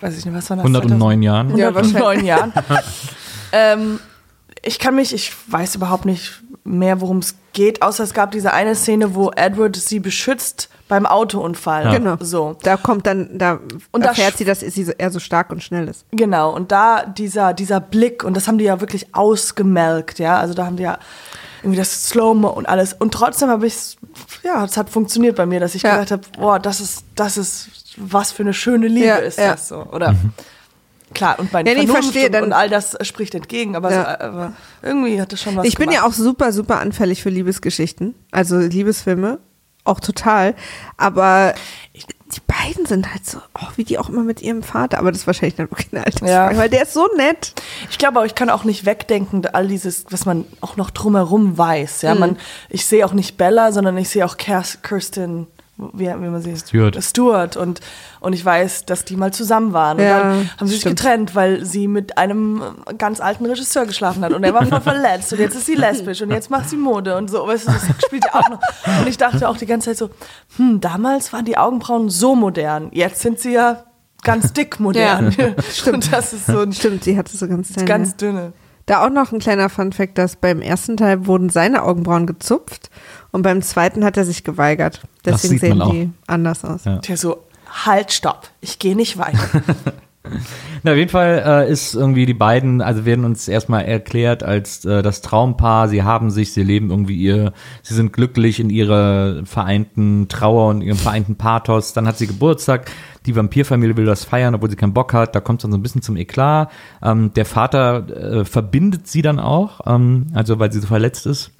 [0.00, 0.64] weiß ich nicht, was war das?
[0.64, 1.56] 109 Jahren.
[1.56, 2.52] Ja, 109 Jahren.
[3.52, 4.00] ähm,
[4.62, 8.52] ich kann mich, ich weiß überhaupt nicht mehr, worum es geht, außer es gab diese
[8.52, 11.84] eine Szene, wo Edward sie beschützt beim Autounfall.
[11.84, 11.92] Ja.
[11.98, 12.16] Genau.
[12.20, 12.56] So.
[12.62, 13.58] Da kommt dann, da
[13.92, 16.04] Und da erfährt sch- sie, dass sie so, er so stark und schnell ist.
[16.10, 20.54] Genau, und da dieser, dieser Blick, und das haben die ja wirklich ausgemelkt, ja, also
[20.54, 20.98] da haben die ja
[21.64, 22.92] irgendwie das Slow-Mo und alles.
[22.92, 23.96] Und trotzdem habe ich
[24.42, 25.94] ja, es hat funktioniert bei mir, dass ich Ja.
[25.96, 29.52] gedacht habe, boah, das ist, das ist, was für eine schöne Liebe Ja, ist ja.
[29.52, 30.14] das so, oder?
[31.14, 34.02] Klar, und meine Ja, nee, verstehe, und, und all das spricht entgegen, aber, Ja.
[34.02, 37.30] so, aber irgendwie hat das schon was Ich bin ja auch super, super anfällig für
[37.30, 38.14] Liebesgeschichten.
[38.30, 39.38] Also Liebesfilme.
[39.84, 40.54] Auch total.
[40.96, 41.54] Aber
[41.92, 44.98] ich, die beiden sind halt so, oh, wie die auch immer mit ihrem Vater.
[44.98, 46.60] Aber das ist wahrscheinlich dann wirklich eine Altersfrage, Ja.
[46.60, 47.54] weil der ist so nett.
[47.90, 51.56] Ich glaube auch, ich kann auch nicht wegdenken, all dieses, was man auch noch drumherum
[51.56, 52.02] weiß.
[52.02, 52.08] Mhm.
[52.08, 52.36] Ja, man,
[52.68, 56.96] ich sehe auch nicht Bella, sondern ich sehe auch Kirsten, wie, wie man sie Stewart.
[57.02, 57.80] Stewart und
[58.20, 59.98] und ich weiß, dass die mal zusammen waren.
[59.98, 60.96] Und Ja, dann haben sie sich stimmt.
[61.00, 62.62] getrennt, weil sie mit einem
[62.96, 66.22] ganz alten Regisseur geschlafen hat und er war voll verletzt und jetzt ist sie lesbisch
[66.22, 67.46] und jetzt macht sie Mode und so.
[67.46, 68.60] Weißt du, das spielt ja auch noch.
[69.00, 70.10] Und ich dachte auch die ganze Zeit so,
[70.56, 73.84] hm, damals waren die Augenbrauen so modern, jetzt sind sie ja
[74.22, 75.32] ganz dick modern.
[75.72, 75.94] stimmt.
[75.96, 77.88] Und das ist so ein Stimmt, sie hatte so ganz kleine.
[77.88, 78.52] ganz dünne.
[78.86, 82.90] Da auch noch ein kleiner Funfact, dass beim ersten Teil wurden seine Augenbrauen gezupft
[83.34, 85.00] und beim zweiten hat er sich geweigert.
[85.24, 86.84] Das Deswegen sehen die anders aus.
[86.84, 86.98] Ja.
[86.98, 87.38] Der so,
[87.84, 89.40] halt, stopp, ich gehe nicht weiter.
[90.84, 94.84] Na, auf jeden Fall äh, ist irgendwie die beiden, also werden uns erstmal erklärt als
[94.84, 95.88] äh, das Traumpaar.
[95.88, 100.82] Sie haben sich, sie leben irgendwie ihr, sie sind glücklich in ihrer vereinten Trauer und
[100.82, 101.92] ihrem vereinten Pathos.
[101.92, 102.88] Dann hat sie Geburtstag.
[103.26, 105.34] Die Vampirfamilie will das feiern, obwohl sie keinen Bock hat.
[105.34, 106.70] Da kommt es dann so ein bisschen zum Eklat.
[107.02, 111.50] Ähm, der Vater äh, verbindet sie dann auch, ähm, also weil sie so verletzt ist.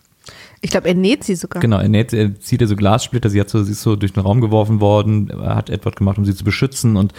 [0.64, 1.60] Ich glaube, er näht sie sogar.
[1.60, 4.14] Genau, er, näht, er zieht ihr so Glassplitter, sie, hat so, sie ist so durch
[4.14, 7.12] den Raum geworfen worden, er hat Edward gemacht, um sie zu beschützen und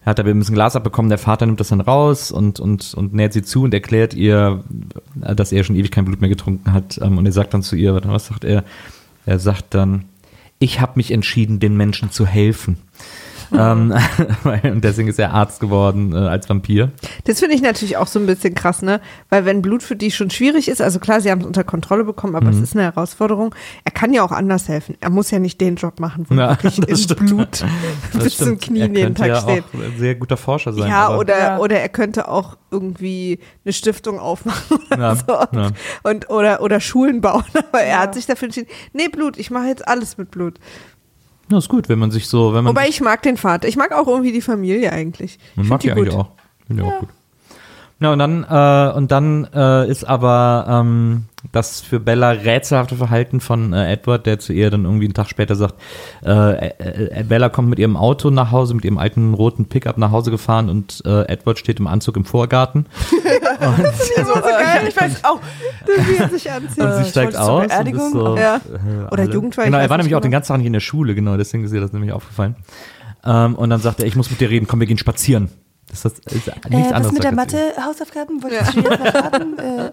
[0.00, 2.94] er hat aber ein bisschen Glas abbekommen, der Vater nimmt das dann raus und, und,
[2.94, 4.64] und näht sie zu und erklärt ihr,
[5.14, 7.76] dass er schon ewig kein Blut mehr getrunken hat ähm, und er sagt dann zu
[7.76, 8.64] ihr, was sagt er?
[9.26, 10.06] Er sagt dann,
[10.58, 12.78] ich habe mich entschieden, den Menschen zu helfen.
[13.52, 13.94] Ähm,
[14.64, 16.90] und deswegen ist er Arzt geworden äh, als Vampir.
[17.24, 19.00] Das finde ich natürlich auch so ein bisschen krass, ne?
[19.30, 22.04] Weil wenn Blut für die schon schwierig ist, also klar, sie haben es unter Kontrolle
[22.04, 22.56] bekommen, aber Mhm.
[22.56, 23.54] es ist eine Herausforderung.
[23.84, 24.96] Er kann ja auch anders helfen.
[25.00, 27.26] Er muss ja nicht den Job machen, wo Ja, wirklich im stimmt.
[27.26, 27.64] Blut
[28.12, 28.62] Das bis zum stimmt.
[28.62, 29.64] Knie er jeden könnte Tag ja steht.
[29.64, 30.88] auch ein sehr guter Forscher sein.
[30.88, 31.58] Ja, aber- oder, Ja.
[31.58, 35.70] oder er könnte auch irgendwie eine Stiftung aufmachen oder Ja, so und, ja.
[36.02, 37.44] und oder, oder Schulen bauen.
[37.54, 40.58] Aber er hat sich dafür entschieden, nee, Blut, ich mache jetzt alles mit Blut.
[41.50, 43.68] Ja, ist gut, wenn man sich so, wenn man Wobei ich mag den Vater.
[43.68, 45.38] Ich mag auch irgendwie die Familie eigentlich.
[45.50, 46.30] Ich man mag die eigentlich auch.
[46.66, 47.08] Finde ich auch gut.
[47.98, 53.40] Ja, und dann, äh, und dann äh, ist aber ähm, das für Bella rätselhafte Verhalten
[53.40, 55.76] von äh, Edward, der zu ihr dann irgendwie einen Tag später sagt,
[56.22, 56.30] äh,
[56.68, 60.10] äh, äh, Bella kommt mit ihrem Auto nach Hause, mit ihrem alten roten Pickup nach
[60.10, 62.84] Hause gefahren und äh, Edward steht im Anzug im Vorgarten
[63.60, 65.40] So, äh, ich weiß auch.
[65.86, 66.84] Wie er sich anzieht.
[66.84, 67.62] und sie steigt aus.
[67.62, 68.06] Und Beerdigung?
[68.08, 68.56] ist so, Ja.
[68.56, 70.36] äh, Oder Jugendweihe, Genau, er war nämlich auch den genau.
[70.40, 72.56] ganzen Tag nicht in der Schule, genau, deswegen ist ihr das nämlich aufgefallen.
[73.24, 75.48] Ähm, und dann sagt er, ich muss mit dir reden, komm, wir gehen spazieren.
[75.88, 76.50] Das ist, ist nichts Äh,
[76.92, 77.04] anderes.
[77.06, 77.36] was mit der er.
[77.36, 78.42] Mathe-Hausaufgaben?
[78.42, 79.56] Wolltest du jetzt verraten?
[79.58, 79.90] Äh,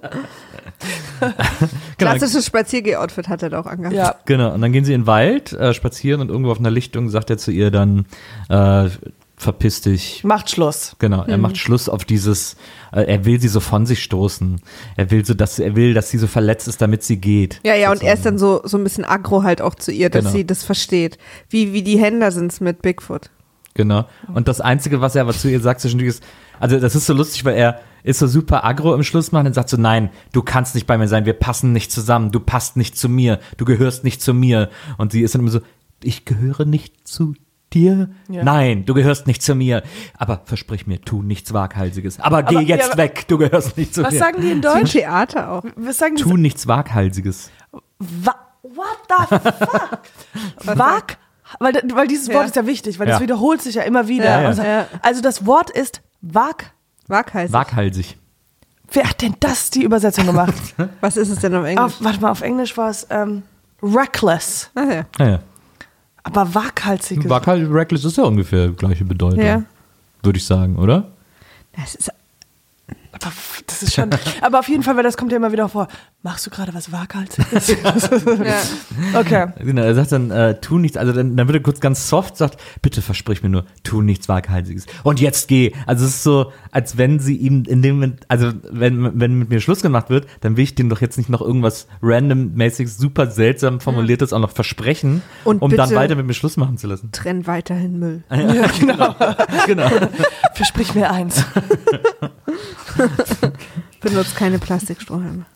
[1.98, 3.96] Genau, Klassisches Spaziergeh-Outfit hat er da auch angehabt.
[3.96, 4.16] ja.
[4.26, 7.10] Genau, und dann gehen sie in den Wald, äh, spazieren und irgendwo auf einer Lichtung
[7.10, 8.06] sagt er zu ihr dann,
[8.50, 8.90] äh,
[9.38, 10.24] verpiss dich.
[10.24, 10.96] Macht Schluss.
[11.00, 12.56] Genau, er macht Schluss auf dieses,
[12.92, 14.62] äh, er will sie so von sich stoßen.
[14.98, 17.60] Er will so, dass, er will, dass sie so verletzt ist, damit sie geht.
[17.66, 18.38] Ja, ja, und er ist sozusagen.
[18.38, 20.36] dann so, so ein bisschen aggro halt auch zu ihr, dass Genau.
[20.36, 21.18] sie das versteht.
[21.50, 23.30] Wie, wie die Händler sind's mit Bigfoot.
[23.76, 24.06] Genau.
[24.34, 26.24] Und das Einzige, was er aber zu ihr sagt zwischendurch ist,
[26.60, 29.54] also das ist so lustig, weil er ist so super aggro im Schluss machen und
[29.54, 32.78] sagt so, nein, du kannst nicht bei mir sein, wir passen nicht zusammen, du passt
[32.78, 34.70] nicht zu mir, du gehörst nicht zu mir.
[34.98, 35.62] Und sie ist dann immer so,
[36.04, 37.34] ich gehöre nicht zu
[37.74, 38.10] dir?
[38.30, 38.44] Ja.
[38.44, 39.82] Nein, du gehörst nicht zu mir.
[40.18, 42.20] Aber versprich mir, tu nichts Waghalsiges.
[42.20, 44.20] Aber geh Aber- jetzt ja, aber- weg, du gehörst nicht zu Was mir.
[44.20, 44.92] sagen die in Deutsch?
[44.92, 45.64] Theater auch.
[45.78, 46.22] Was sagen die?
[46.24, 47.50] tu nichts Waghalsiges.
[47.98, 50.00] Wa What the fuck?
[50.78, 51.18] Wag?
[51.60, 52.36] Weil, weil dieses Ja.
[52.36, 53.14] Wort ist ja wichtig, weil Ja.
[53.14, 54.26] das wiederholt sich ja immer wieder.
[54.26, 54.50] Ja, ja.
[54.50, 54.88] Und so- Ja.
[55.02, 56.72] Also das Wort ist Wag.
[57.08, 57.54] Waghalsig.
[57.54, 58.18] Waghalsig.
[58.92, 60.54] Wer hat denn das die Übersetzung gemacht?
[61.02, 61.84] Was ist es denn auf Englisch?
[61.84, 63.44] auf, warte mal, auf Englisch war es ähm,
[63.82, 64.70] reckless.
[64.76, 65.06] Ach ja.
[65.20, 65.40] Ja, ja.
[66.24, 67.28] Aber waghalsig.
[67.28, 69.42] Waghal Reckless ist ja ungefähr gleiche Bedeutung.
[69.44, 69.64] Ja.
[70.22, 71.12] Würde ich sagen, oder?
[71.76, 72.10] Das ist,
[73.14, 73.32] Aber
[73.68, 74.10] das ist schon.
[74.42, 75.88] aber auf jeden Fall, weil das kommt ja immer wieder vor.
[76.24, 77.68] Machst du gerade was Waghalsiges?
[77.84, 78.62] ja.
[79.20, 79.48] okay.
[79.60, 82.38] Genau, er sagt dann, äh, tu nichts, also dann, dann wird er kurz ganz soft,
[82.38, 84.86] sagt, bitte versprich mir nur, tu nichts Waghalsiges.
[85.04, 85.74] Und jetzt geh.
[85.86, 89.50] Also es ist so, als wenn sie ihm in dem Moment, also wenn, wenn mit
[89.50, 93.28] mir Schluss gemacht wird, dann will ich dem doch jetzt nicht noch irgendwas randommäßig super
[93.28, 97.12] seltsam formuliertes auch noch versprechen, Und um dann weiter mit mir Schluss machen zu lassen.
[97.12, 98.24] Trenn weiterhin Müll.
[98.30, 99.16] Ja, genau.
[99.68, 99.90] genau.
[100.54, 101.44] Versprich mir eins.
[104.02, 105.46] Benutzt keine Plastikstrohhalme.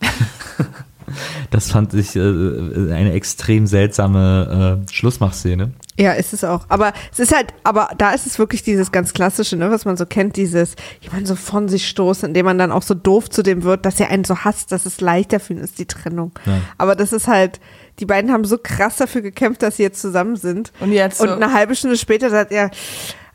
[1.50, 5.72] Das fand ich äh, eine extrem seltsame äh, Schlussmachszene.
[5.98, 6.66] Ja, ist es auch.
[6.68, 9.96] Aber es ist halt, aber da ist es wirklich dieses ganz klassische, ne, was man
[9.96, 13.42] so kennt, dieses jemand so von sich stoßen, indem man dann auch so doof zu
[13.42, 16.32] dem wird, dass er einen so hasst, dass es leichter für ihn ist, die Trennung.
[16.44, 16.60] Ja.
[16.76, 17.58] Aber das ist halt,
[18.00, 20.72] die beiden haben so krass dafür gekämpft, dass sie jetzt zusammen sind.
[20.80, 22.70] Und jetzt Und so- eine halbe Stunde später sagt er,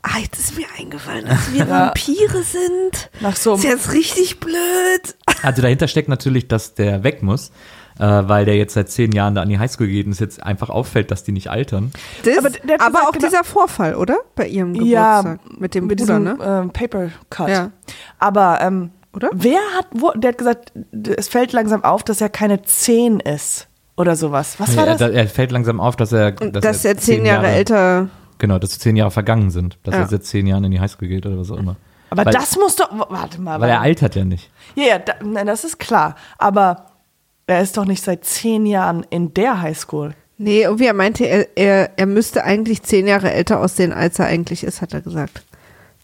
[0.06, 1.68] ah, jetzt ist mir eingefallen, dass wir Ja.
[1.88, 3.10] Vampire sind.
[3.20, 4.54] Nach so Ist jetzt richtig blöd.
[5.42, 7.50] Also dahinter steckt natürlich, dass der weg muss,
[7.98, 10.42] äh, weil der jetzt seit zehn Jahren da an die Highschool geht und es jetzt
[10.42, 11.92] einfach auffällt, dass die nicht altern.
[12.24, 12.48] Das, Aber
[12.78, 14.16] aber auch genau- dieser Vorfall, oder?
[14.36, 15.60] Bei ihrem Ja, Geburtstag.
[15.60, 16.38] mit dem mit Bruder, diesem ne?
[16.62, 17.48] ähm, Paper Cut.
[17.50, 17.70] Ja.
[18.18, 19.28] Aber ähm, Oder?
[19.34, 20.72] wer hat, wo, der hat gesagt,
[21.16, 24.54] es fällt langsam auf, dass er keine 10 ist oder sowas.
[24.58, 25.10] Was war er, das?
[25.10, 28.08] er fällt langsam auf, dass er, dass, er zehn Jahre, älter
[28.38, 30.00] Genau, dass zehn Jahre vergangen sind, dass Ja.
[30.02, 31.76] er seit zehn Jahren in die Highschool geht oder was auch immer.
[32.10, 33.60] Aber weil, das muss doch, warte mal.
[33.60, 34.50] Weil er altert ja nicht.
[34.74, 36.14] Ja, ja, da, nein, das ist klar.
[36.38, 36.86] Aber
[37.46, 40.14] er ist doch nicht seit 10 Jahren in der Highschool.
[40.36, 44.26] Nee, irgendwie er meinte, er, er, er müsste eigentlich zehn Jahre älter aussehen, als er
[44.26, 45.44] eigentlich ist, hat er gesagt.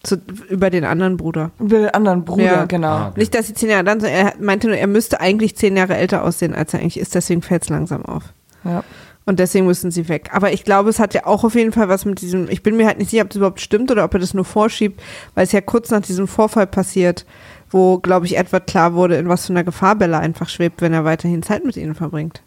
[0.03, 0.17] Zu,
[0.49, 1.51] über den anderen Bruder.
[1.59, 2.65] Über den anderen Bruder, Ja.
[2.65, 2.87] genau.
[2.87, 3.19] Ah, okay.
[3.19, 5.95] Nicht, dass sie zehn Jahre dann, sondern er meinte nur, er müsste eigentlich zehn Jahre
[5.97, 8.23] älter aussehen, als er eigentlich ist, deswegen fällt es langsam auf.
[8.63, 8.83] Ja.
[9.25, 10.29] Und deswegen müssen sie weg.
[10.33, 12.75] Aber ich glaube, es hat ja auch auf jeden Fall was mit diesem, ich bin
[12.75, 14.99] mir halt nicht sicher, ob das überhaupt stimmt oder ob er das nur vorschiebt,
[15.35, 17.25] weil es ja kurz nach diesem Vorfall passiert,
[17.69, 20.91] wo, glaube ich, Edward klar wurde, in was für einer Gefahr Bella einfach schwebt, wenn
[20.93, 22.41] er weiterhin Zeit mit ihnen verbringt.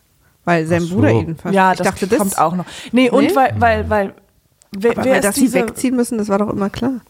[0.45, 0.97] Weil sein so.
[0.97, 1.55] Bruder ihn fast.
[1.55, 2.67] Ja, ich das dachte, das kommt auch noch.
[2.93, 3.37] Nee, und Nee?
[3.37, 4.15] weil, weil, weil,
[4.73, 7.01] wer, Aber wer weil, ist dass sie diese, wegziehen müssen, das war doch immer klar.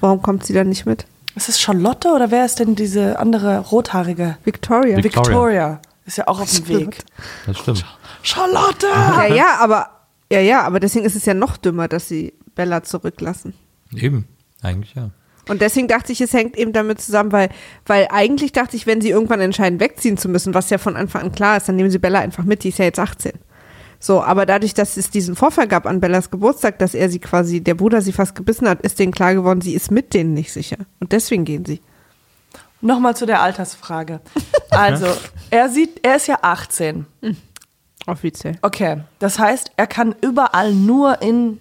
[0.00, 1.06] Warum kommt sie dann nicht mit?
[1.34, 4.36] ist es Charlotte oder wer ist denn diese andere rothaarige?
[4.44, 4.96] Victoria.
[4.98, 5.28] Vic- Victoria.
[5.30, 5.80] Victoria.
[6.04, 6.98] Ist ja auch auf dem Weg.
[7.46, 7.84] Das stimmt.
[8.22, 8.86] Charlotte!
[8.86, 9.88] ja, ja, aber
[10.32, 13.54] ja, ja, aber deswegen ist es ja noch dümmer, dass sie Bella zurücklassen.
[13.94, 14.26] Eben,
[14.62, 15.10] eigentlich ja.
[15.48, 17.50] Und deswegen dachte ich, es hängt eben damit zusammen, weil,
[17.84, 21.22] weil eigentlich dachte ich, wenn sie irgendwann entscheiden, wegziehen zu müssen, was ja von Anfang
[21.22, 23.32] an klar ist, dann nehmen sie Bella einfach mit, die ist ja jetzt 18.
[23.98, 27.60] So, aber dadurch, dass es diesen Vorfall gab an Bellas Geburtstag, dass er sie quasi,
[27.60, 30.52] der Bruder sie fast gebissen hat, ist denen klar geworden, sie ist mit denen nicht
[30.52, 30.78] sicher.
[30.98, 31.80] Und deswegen gehen sie.
[32.80, 34.20] Nochmal zu der Altersfrage.
[34.70, 35.06] Also,
[35.50, 37.06] er sieht, er ist ja 18.
[38.06, 38.58] Offiziell.
[38.62, 41.58] Okay, das heißt, er kann überall nur in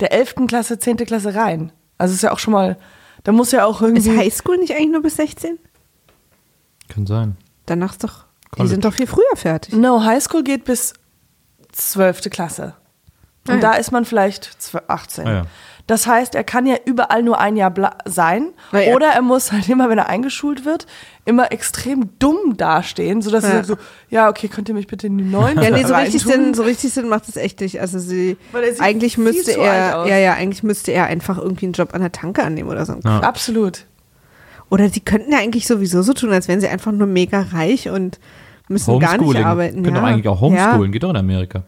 [0.00, 0.34] der 11.
[0.48, 0.98] Klasse, 10.
[0.98, 1.72] Klasse rein.
[1.98, 2.76] Also ist ja auch schon mal,
[3.24, 4.16] da muss ja auch Ist irgendwie.
[4.18, 5.58] Highschool nicht eigentlich nur bis 16?
[6.88, 7.36] Kann sein.
[7.66, 8.68] Danach ist doch, die College.
[8.70, 9.74] sind doch viel früher fertig.
[9.74, 10.94] No, Highschool geht bis
[11.72, 12.30] 12.
[12.30, 12.74] Klasse.
[13.46, 13.60] Und Ah, ja.
[13.60, 15.26] da ist man vielleicht 12, 18.
[15.26, 15.42] Ah, ja.
[15.86, 17.72] Das heißt, er kann ja überall nur ein Jahr
[18.04, 18.48] sein.
[18.72, 18.94] Ja.
[18.94, 20.86] Oder er muss halt immer, wenn er eingeschult wird,
[21.24, 23.50] immer extrem dumm dastehen, sodass Ja.
[23.50, 23.76] er so,
[24.08, 26.22] ja, okay, könnt ihr mich bitte in die neuen Ja, nee, so richtig?
[26.22, 27.80] Sinn, so richtig Sinn macht es echt nicht.
[27.80, 31.38] Also sie, Weil er sieht eigentlich viel müsste er, ja, ja, eigentlich müsste er einfach
[31.38, 32.94] irgendwie einen Job an der Tanke annehmen oder so.
[33.04, 33.20] Ja.
[33.20, 33.86] Absolut.
[34.70, 37.88] Oder die könnten ja eigentlich sowieso so tun, als wären sie einfach nur mega reich
[37.88, 38.20] und
[38.68, 39.82] müssen gar nicht arbeiten.
[39.82, 40.00] Können ja.
[40.00, 41.64] doch eigentlich auch homeschoolen, geht doch in Amerika.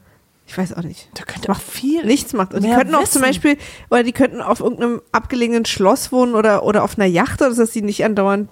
[0.53, 1.09] Ich weiß auch nicht.
[1.15, 2.05] Da könnte auch viel.
[2.05, 2.53] Nichts macht.
[2.53, 3.13] Und die könnten auch wissen.
[3.13, 3.57] zum Beispiel,
[3.89, 7.73] oder die könnten auf irgendeinem abgelegenen Schloss wohnen oder, oder auf einer Yacht, oder dass
[7.73, 8.51] sie nicht andauernd.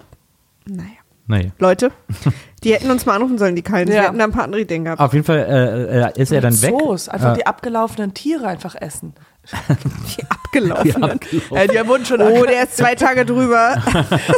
[0.67, 0.89] Naja.
[1.27, 1.51] Naja.
[1.59, 1.91] Leute,
[2.63, 3.91] die hätten uns mal anrufen sollen, die Kalten.
[3.91, 3.97] Ja.
[3.97, 4.99] Wir hätten da ein paar andere Ideen gehabt.
[4.99, 6.73] Auf jeden Fall äh, äh, ist er dann weg.
[6.79, 9.13] Zoos, einfach Äh, die abgelaufenen Tiere einfach essen.
[10.17, 11.19] Die abgelaufen.
[11.51, 13.75] Äh, die wurden schon Oh, der ist zwei Tage drüber.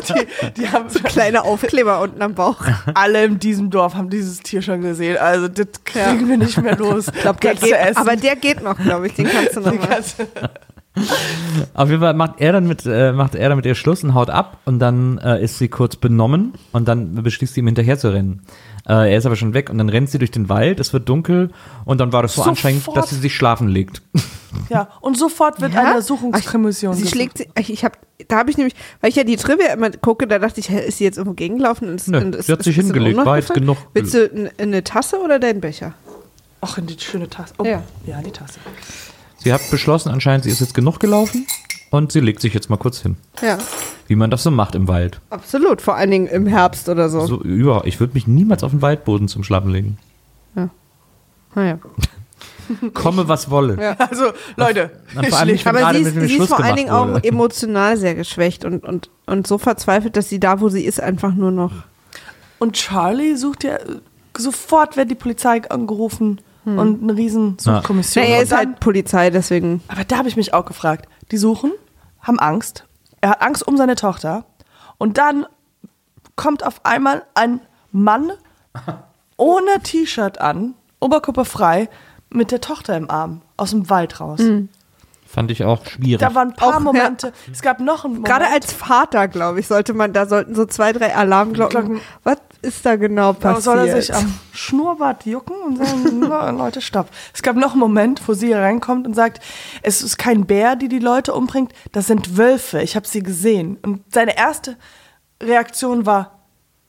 [0.09, 2.57] die, die haben Kleine Aufkleber unten am Bauch.
[2.93, 5.17] alle in diesem Dorf haben dieses Tier schon gesehen.
[5.17, 7.07] Also das kriegen wir nicht mehr los.
[7.13, 9.13] Ich glaube, Der geht, aber der geht noch, glaube ich.
[9.13, 10.03] Den kannst du noch mal.
[11.73, 14.13] Auf jeden Fall macht er dann mit, äh, macht er dann mit ihr Schluss und
[14.13, 17.97] haut ab und dann äh, ist sie kurz benommen und dann beschließt sie ihm hinterher
[17.97, 18.41] zu rennen.
[18.85, 21.07] Äh, er ist aber schon weg und dann rennt sie durch den Wald, es wird
[21.07, 21.51] dunkel
[21.85, 22.49] und dann war das so Sofort.
[22.49, 24.01] anstrengend, dass sie sich schlafen legt.
[24.69, 25.81] ja, und sofort wird Ja?
[25.85, 29.23] eine Ersuchungskommission Sie schlägt sie, ich, ich hab, da habe ich nämlich, weil ich ja
[29.23, 31.87] die Trivia immer gucke, da dachte ich, hä, ist sie jetzt irgendwo gegengelaufen?
[31.87, 33.77] Und ist, Nö, und ist, sie hat sich in hingelegt, war jetzt genug.
[33.93, 35.93] Willst du eine, eine Tasse oder deinen Becher?
[36.59, 37.53] Ach, in die schöne Tasse.
[37.59, 37.83] Oh, Ja.
[38.05, 38.21] ja.
[38.21, 38.59] die Tasse.
[39.37, 41.47] Sie hat beschlossen, anscheinend, sie ist jetzt genug gelaufen
[41.89, 43.15] und sie legt sich jetzt mal kurz hin.
[43.41, 43.57] Ja,
[44.07, 45.19] Wie man das so macht im Wald.
[45.29, 45.81] absolut.
[45.81, 47.25] Vor allen Dingen im Herbst oder so.
[47.25, 49.97] So über, ich würde mich niemals auf den Waldboden zum Schlafen legen.
[51.55, 51.77] Naja.
[52.93, 53.77] Komme, was wolle.
[53.81, 53.95] Ja.
[53.99, 57.97] Also, Leute, Na, ich nicht, Aber sie ist, sie ist vor allen Dingen auch emotional
[57.97, 61.51] sehr geschwächt und, und, und so verzweifelt, dass sie da, wo sie ist, einfach nur
[61.51, 61.71] noch.
[62.59, 63.77] Und Charlie sucht ja
[64.37, 68.23] sofort, wird die Polizei angerufen und eine riesen Suchkommission.
[68.23, 69.81] Na, er Und ist dann- halt Polizei, deswegen.
[69.89, 71.07] Aber da habe ich mich auch gefragt.
[71.31, 71.71] Die suchen,
[72.21, 72.85] haben Angst.
[73.23, 74.43] Er hat Angst um seine Tochter.
[74.97, 75.45] Und dann
[76.35, 77.61] kommt auf einmal ein
[77.93, 78.33] Mann
[79.37, 81.87] ohne T-Shirt an, oberkörperfrei,
[82.29, 84.41] mit der Tochter im Arm, aus dem Wald raus.
[85.33, 86.19] Fand ich auch schwierig.
[86.19, 86.79] Da waren ein paar Auch, ja.
[86.79, 87.33] Momente.
[87.51, 88.27] Es gab noch einen Moment.
[88.29, 91.85] Gerade als Vater, glaube ich, sollte man, da sollten so zwei, drei Alarmglocken.
[91.85, 92.01] Glocken.
[92.23, 93.63] Was ist da genau Da passiert?
[93.63, 97.07] soll er sich am Schnurrbart jucken und sagen, "Na, Leute, stopp.
[97.33, 99.41] Es gab noch einen Moment, wo sie reinkommt und sagt,
[99.81, 103.77] es ist kein Bär, die die Leute umbringt, das sind Wölfe, ich habe sie gesehen.
[103.81, 104.77] Und seine erste
[105.41, 106.39] Reaktion war,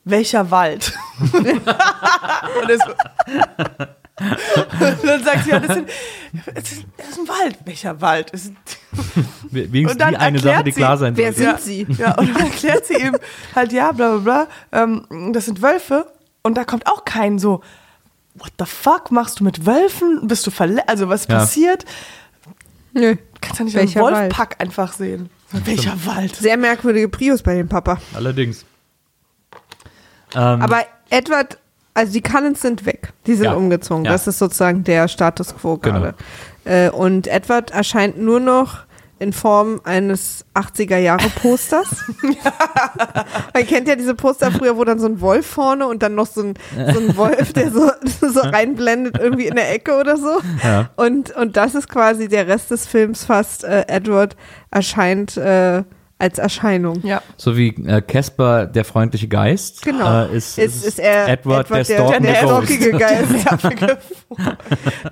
[0.04, 0.92] welcher Wald?
[1.32, 2.92] und, so,
[4.20, 7.58] und dann sagt sie, ja, das, sind, ist, das ist ein Wald.
[7.64, 8.30] Welcher Wald?
[8.32, 8.56] Es sind,
[9.50, 11.86] Wenigstens Und dann die eine erklärt Sache, die sie, klar sein wer sind ja, sie?
[11.98, 13.16] Ja, und dann erklärt sie ihm
[13.54, 16.06] halt, ja, bla bla bla, ähm, das sind Wölfe.
[16.42, 17.62] Und da kommt auch kein so,
[18.34, 20.26] what the fuck machst du mit Wölfen?
[20.28, 20.88] Bist du verletzt?
[20.88, 21.38] Also was Ja.
[21.38, 21.84] passiert?
[22.92, 23.16] Nö.
[23.40, 24.30] Kannst du nicht Welcher einen Wald?
[24.30, 25.30] Wolfpack einfach sehen.
[25.50, 26.36] Welcher Wald?
[26.36, 28.00] Sehr merkwürdige Prius bei dem Papa.
[28.14, 28.64] Allerdings.
[30.34, 31.58] Ähm, Aber Edward,
[31.94, 33.12] also die Cullens sind weg.
[33.26, 33.54] Die sind Ja.
[33.54, 34.04] umgezogen.
[34.04, 34.12] Ja.
[34.12, 36.00] Das ist sozusagen der Status quo Genau.
[36.00, 36.14] gerade.
[36.64, 38.80] Äh, und Edward erscheint nur noch
[39.20, 41.88] in Form eines 80er-Jahre-Posters.
[43.54, 46.26] Man kennt ja diese Poster früher, wo dann so ein Wolf vorne und dann noch
[46.26, 46.54] so ein,
[46.92, 47.90] so ein Wolf, der so,
[48.20, 50.40] so reinblendet irgendwie in der Ecke oder so.
[50.62, 50.90] Ja.
[50.96, 53.64] Und, und das ist quasi der Rest des Films fast.
[53.64, 54.36] Äh, Edward
[54.70, 55.84] erscheint äh,
[56.24, 57.00] als Erscheinung.
[57.04, 57.22] Ja.
[57.36, 60.24] so wie äh, Casper, der freundliche Geist, Genau.
[60.24, 62.66] äh, ist, Ist, ist er Edward, der der, der Ghost.
[62.72, 63.30] stalkige Geist.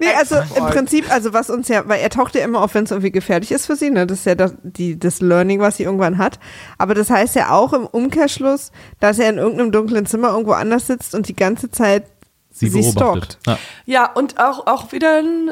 [0.00, 2.84] Nee, also im Prinzip, also was uns ja, weil er taucht ja immer auf, wenn
[2.84, 4.06] es irgendwie gefährlich ist für sie, ne?
[4.06, 6.38] Das ist ja das, die, das Learning, was sie irgendwann hat.
[6.78, 10.86] Aber das heißt ja auch im Umkehrschluss, dass er in irgendeinem dunklen Zimmer irgendwo anders
[10.86, 12.04] sitzt und die ganze Zeit
[12.50, 13.38] sie, sie beobachtet.
[13.42, 13.46] stalkt.
[13.46, 13.58] Ja.
[14.04, 15.50] Ja, und auch, auch wieder ein,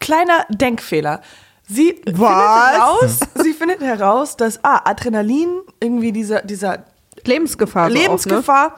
[0.00, 1.20] kleiner Denkfehler.
[1.68, 6.84] Sie findet heraus, sie findet heraus, dass ah, Adrenalin, irgendwie dieser, dieser
[7.24, 7.88] Lebensgefahr.
[7.90, 8.76] so Lebensgefahr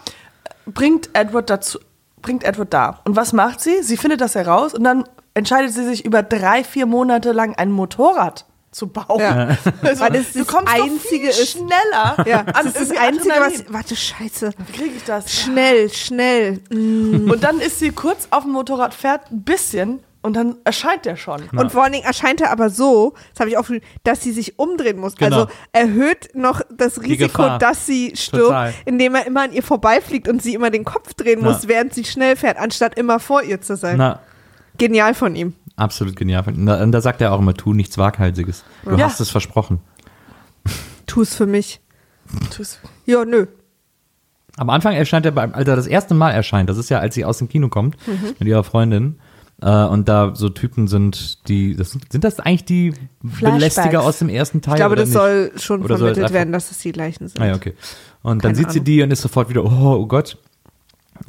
[0.67, 1.79] bringt Edward dazu,
[2.21, 3.01] bringt Edward da.
[3.05, 3.83] Und was macht sie?
[3.83, 7.71] Sie findet das heraus und dann entscheidet sie sich über drei, vier Monate lang ein
[7.71, 9.21] Motorrad zu bauen.
[9.21, 9.57] Ja.
[9.83, 12.17] Also, Weil das du das kommst Einzige ist- schneller.
[12.27, 13.65] Ja, das ist das Einzige, was.
[13.73, 14.51] Warte, scheiße.
[14.67, 15.33] Wie kriege ich das?
[15.33, 16.61] Schnell, schnell.
[16.71, 17.31] Mm.
[17.31, 21.17] Und dann ist sie kurz auf dem Motorrad, fährt ein bisschen und dann erscheint der
[21.17, 21.43] schon.
[21.57, 24.33] Und vor allen Dingen erscheint er aber so, das habe ich auch, schon- dass sie
[24.33, 25.17] sich umdrehen muss.
[25.17, 25.37] Genau.
[25.43, 28.75] Also erhöht noch das Risiko, dass sie stirbt, Total.
[28.85, 31.47] indem er immer an ihr vorbeifliegt und sie immer den Kopf drehen Ja.
[31.51, 33.97] muss, während sie schnell fährt, anstatt immer vor ihr zu sein.
[33.97, 34.21] Na,
[34.79, 35.55] Genial von ihm.
[35.77, 36.45] absolut genial.
[36.47, 38.65] Und da, und da sagt er auch immer, tu nichts Waghalsiges.
[38.85, 39.07] Du Ja.
[39.07, 39.81] hast es versprochen.
[41.07, 41.81] Tu es für mich.
[42.51, 42.79] Tschüss.
[43.07, 43.47] Ja, nö.
[44.57, 47.15] Am Anfang erscheint er, beim, als er das erste Mal erscheint, das ist ja, als
[47.15, 48.35] sie aus dem Kino kommt Mhm.
[48.39, 49.19] mit ihrer Freundin.
[49.63, 52.95] Äh, und da so Typen sind, die, das, sind das eigentlich die.
[53.23, 54.75] Belästiger aus dem ersten Teil?
[54.75, 55.19] Ich glaube, das nicht?
[55.19, 57.41] soll schon Oder soll vermittelt einfach- werden, dass es die gleichen sind.
[57.43, 57.75] Ah ja, okay.
[58.23, 58.85] Und dann Keine sieht sie Ahnung.
[58.87, 59.69] die und ist sofort wieder, oh,
[60.01, 60.39] oh Gott.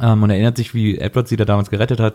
[0.01, 2.13] Ähm, und erinnert sich, wie Edward sie da damals gerettet hat.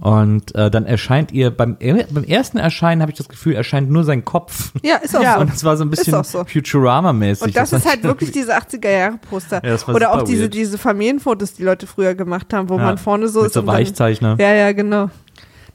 [0.00, 4.04] Und äh, dann erscheint ihr, beim, beim ersten Erscheinen habe ich das Gefühl, erscheint nur
[4.04, 4.72] sein Kopf.
[4.82, 5.40] Ja, ist auch Ja, so.
[5.40, 6.44] Und das war so ein bisschen so.
[6.44, 7.42] Futurama-mäßig.
[7.48, 9.56] Und das war ist halt wirklich diese 80er-Jahre-Poster.
[9.64, 10.54] Ja, das war Oder auch diese, weird.
[10.54, 13.54] diese Familienfotos, die Leute früher gemacht haben, wo Ja, man vorne so mit ist.
[13.54, 14.36] so und dann- Weichzeichner.
[14.38, 15.10] Ja, ja, genau.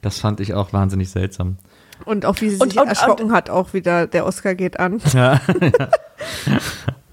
[0.03, 1.57] Das fand ich auch wahnsinnig seltsam.
[2.05, 5.01] Und auch wie sie Und- sich und- erschrocken hat, auch wieder, der Oscar geht an.
[5.13, 5.41] Ja.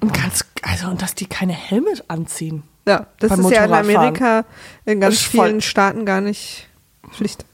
[0.01, 2.63] Und ganz, also, und dass die keine Helme anziehen.
[2.87, 3.73] Ja, das ist ja in.
[3.73, 4.45] Amerika
[4.87, 6.69] in ganz vielen Staaten gar nicht
[7.11, 7.45] Pflicht.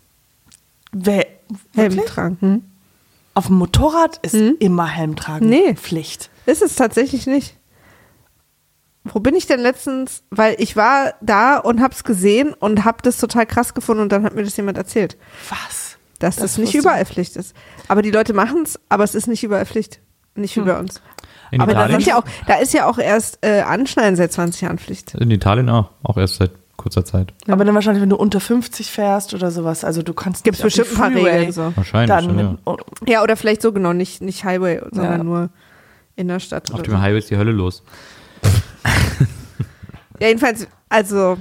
[0.93, 1.26] Wer,
[1.74, 2.37] Helm tragen.
[2.41, 2.62] Hm?
[3.34, 4.57] Auf dem Motorrad ist Hm?
[4.61, 5.74] immer Helm tragen Nee.
[5.74, 6.30] Pflicht.
[6.47, 7.57] Ist es tatsächlich nicht.
[9.12, 10.22] Wo bin ich denn letztens?
[10.30, 14.24] Weil ich war da und hab's gesehen und hab das total krass gefunden und dann
[14.24, 15.16] hat mir das jemand erzählt,
[15.48, 15.96] Was?
[16.18, 17.54] dass Das das, nicht überall Pflicht ist.
[17.88, 20.00] Aber die Leute machen's, aber es ist nicht überall Pflicht.
[20.34, 20.66] Nicht wie Hm.
[20.66, 21.00] bei uns.
[21.52, 22.00] In aber da Italien?
[22.00, 25.14] sind ja auch, da ist ja auch erst äh, Anschneiden seit 20 Jahren Pflicht.
[25.14, 25.90] In Italien auch.
[26.02, 27.32] Auch erst seit kurzer Zeit.
[27.48, 29.84] Aber dann wahrscheinlich, wenn du unter 50 fährst oder sowas.
[29.84, 31.72] Also du kannst Gibt's bestimmt ein paar Regeln so.
[31.76, 32.50] Wahrscheinlich Dann schon, ja.
[32.50, 32.76] mit, oh,
[33.07, 35.24] Ja, oder vielleicht so genau, nicht, nicht Highway, sondern Ja.
[35.24, 35.50] nur
[36.16, 36.72] Innerstadt.
[36.72, 37.00] Auf dem so.
[37.00, 37.82] Highway ist die Hölle los.
[40.18, 41.36] Ja, jedenfalls, also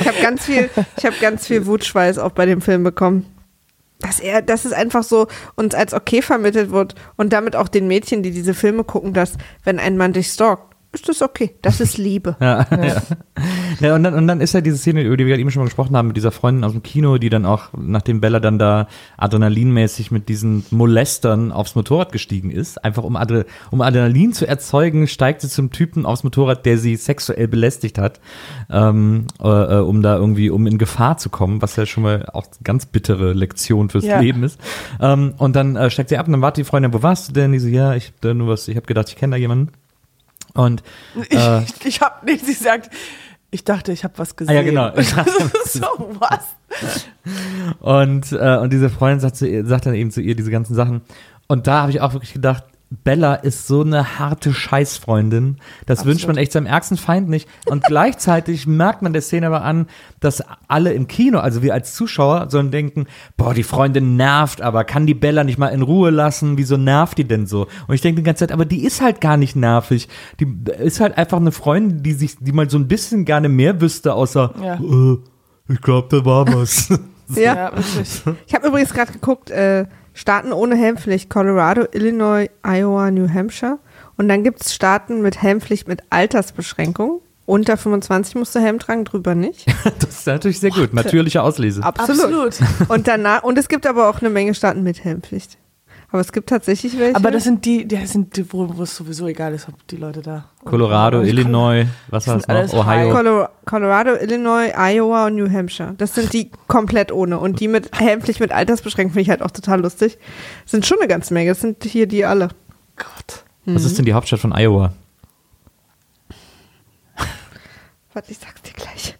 [0.00, 3.26] ich habe ganz viel, ich habe ganz viel Wutschweiß auch bei dem Film bekommen.
[4.00, 7.86] Dass er, dass es einfach so uns als okay vermittelt wird und damit auch den
[7.86, 11.56] Mädchen, die diese Filme gucken, dass wenn ein Mann dich stalkt, ist das okay.
[11.62, 12.36] Das ist Liebe.
[12.40, 13.02] Ja, ja.
[13.80, 15.60] ja und, dann, und dann ist ja diese Szene, über die wir gerade eben schon
[15.60, 18.58] mal gesprochen haben, mit dieser Freundin aus dem Kino, die dann auch, nachdem Bella dann
[18.58, 24.46] da adrenalinmäßig mit diesen Molestern aufs Motorrad gestiegen ist, einfach um, Adre, um Adrenalin zu
[24.46, 28.20] erzeugen, steigt sie zum Typen aufs Motorrad, der sie sexuell belästigt hat,
[28.70, 32.26] ähm, äh, äh, um da irgendwie, um in Gefahr zu kommen, was ja schon mal
[32.32, 34.20] auch ganz bittere Lektion fürs Ja.
[34.20, 34.60] Leben ist.
[35.00, 37.32] Ähm, und dann äh, steigt sie ab und dann wartet die Freundin, wo warst du
[37.32, 37.52] denn?
[37.52, 39.72] Die so, ja, ich hab da nur was, ich habe gedacht, ich kenne da jemanden.
[40.54, 40.82] Und
[41.30, 42.90] äh, ich, ich hab, nee, sie sagt,
[43.50, 44.56] ich dachte, ich habe was gesehen.
[44.56, 44.90] Ah ja, genau.
[45.64, 46.56] so, was?
[47.80, 50.74] Und, äh, und diese Freundin sagt, zu ihr, sagt dann eben zu ihr diese ganzen
[50.74, 51.02] Sachen.
[51.48, 52.64] Und da habe ich auch wirklich gedacht,
[53.04, 55.56] Bella ist so eine harte Scheißfreundin.
[55.86, 57.48] Das wünscht man echt seinem ärgsten Feind nicht.
[57.66, 59.86] Und gleichzeitig merkt man der Szene aber an,
[60.20, 64.84] dass alle im Kino, also wir als Zuschauer, sollen denken, boah, die Freundin nervt, aber
[64.84, 66.58] kann die Bella nicht mal in Ruhe lassen?
[66.58, 67.66] Wieso nervt die denn so?
[67.86, 70.08] Und ich denke die ganze Zeit, aber die ist halt gar nicht nervig.
[70.40, 73.80] Die ist halt einfach eine Freundin, die sich, die mal so ein bisschen gerne mehr
[73.80, 74.74] wüsste, außer, Ja.
[74.74, 75.18] äh,
[75.68, 76.88] ich glaube, da war was.
[76.88, 76.98] Ja.
[77.34, 78.22] Ja, wirklich.
[78.46, 83.78] Ich habe übrigens gerade geguckt, äh, Staaten ohne Helmpflicht, Colorado, Illinois, Iowa, New Hampshire.
[84.16, 87.22] Und dann gibt es Staaten mit Helmpflicht mit Altersbeschränkung.
[87.44, 89.66] Unter 25 musst du Helm tragen, drüber nicht.
[89.98, 90.94] Das ist natürlich sehr gut.
[90.94, 91.82] Natürliche Auslese.
[91.82, 92.58] Absolut.
[92.88, 95.58] Und danach, und es gibt aber auch eine Menge Staaten mit Helmpflicht.
[96.12, 97.16] Aber es gibt tatsächlich welche.
[97.16, 99.96] Aber das sind die, die sind die, wo, wo es sowieso egal ist, ob die
[99.96, 100.44] Leute da.
[100.62, 102.80] Colorado, Illinois, was war Das es noch?
[102.80, 103.48] Ohio.
[103.64, 105.94] Colorado, Illinois, Iowa und New Hampshire.
[105.96, 107.38] Das sind die komplett ohne.
[107.38, 110.18] Und die mit Helmpflicht mit Altersbeschränkung finde ich halt auch total lustig.
[110.66, 111.50] Sind schon eine ganze Menge.
[111.50, 112.48] Das sind hier die alle.
[112.96, 113.44] Gott.
[113.64, 114.92] Was ist denn die Hauptstadt von Iowa?
[118.12, 119.16] Warte, ich sag's dir gleich.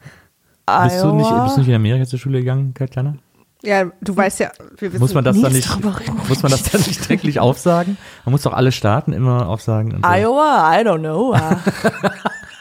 [0.66, 1.44] Bist du, nicht, Iowa.
[1.44, 3.16] bist du nicht in Amerika zur Schule gegangen, Katjana?
[3.64, 5.00] Ja, du weißt ja, wir wissen.
[5.00, 5.68] Muss man das dann nicht,
[6.28, 7.96] muss man das dann nicht täglich aufsagen?
[8.24, 9.92] Man muss doch alle Staaten immer aufsagen.
[9.94, 10.10] Und so.
[10.10, 11.32] Iowa, I don't know.
[11.34, 11.58] Ah.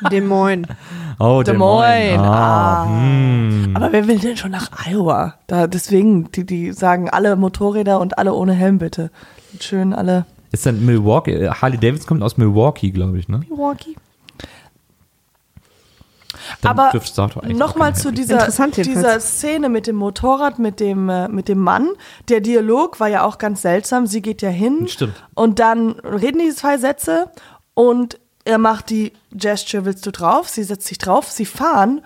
[0.11, 0.67] Des Moines.
[1.19, 2.19] Oh, Des Des Moines.
[2.19, 2.85] Ah, Ah.
[2.87, 3.71] hm.
[3.75, 5.35] Aber wer will denn schon nach Iowa?
[5.47, 9.11] Da, deswegen, die, die sagen alle Motorräder und alle ohne Helm bitte.
[9.59, 10.25] Schön alle.
[10.51, 13.39] Ist dann Milwaukee, Harley Davidson kommt aus Milwaukee, glaube ich, ne?
[13.49, 13.95] Milwaukee.
[16.61, 16.91] Dann Aber
[17.47, 21.89] nochmal zu dieser, dieser Szene mit dem Motorrad, mit dem, äh, mit dem Mann.
[22.29, 24.07] Der Dialog war ja auch ganz seltsam.
[24.07, 24.87] Sie geht ja hin.
[24.87, 25.15] Stimmt.
[25.33, 27.31] Und dann reden die zwei Sätze
[27.73, 30.49] und er macht die Gesture, willst du drauf?
[30.49, 32.01] Sie setzt sich drauf, sie fahren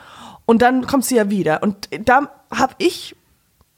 [0.45, 1.63] und dann kommt sie ja wieder.
[1.63, 3.15] Und da habe ich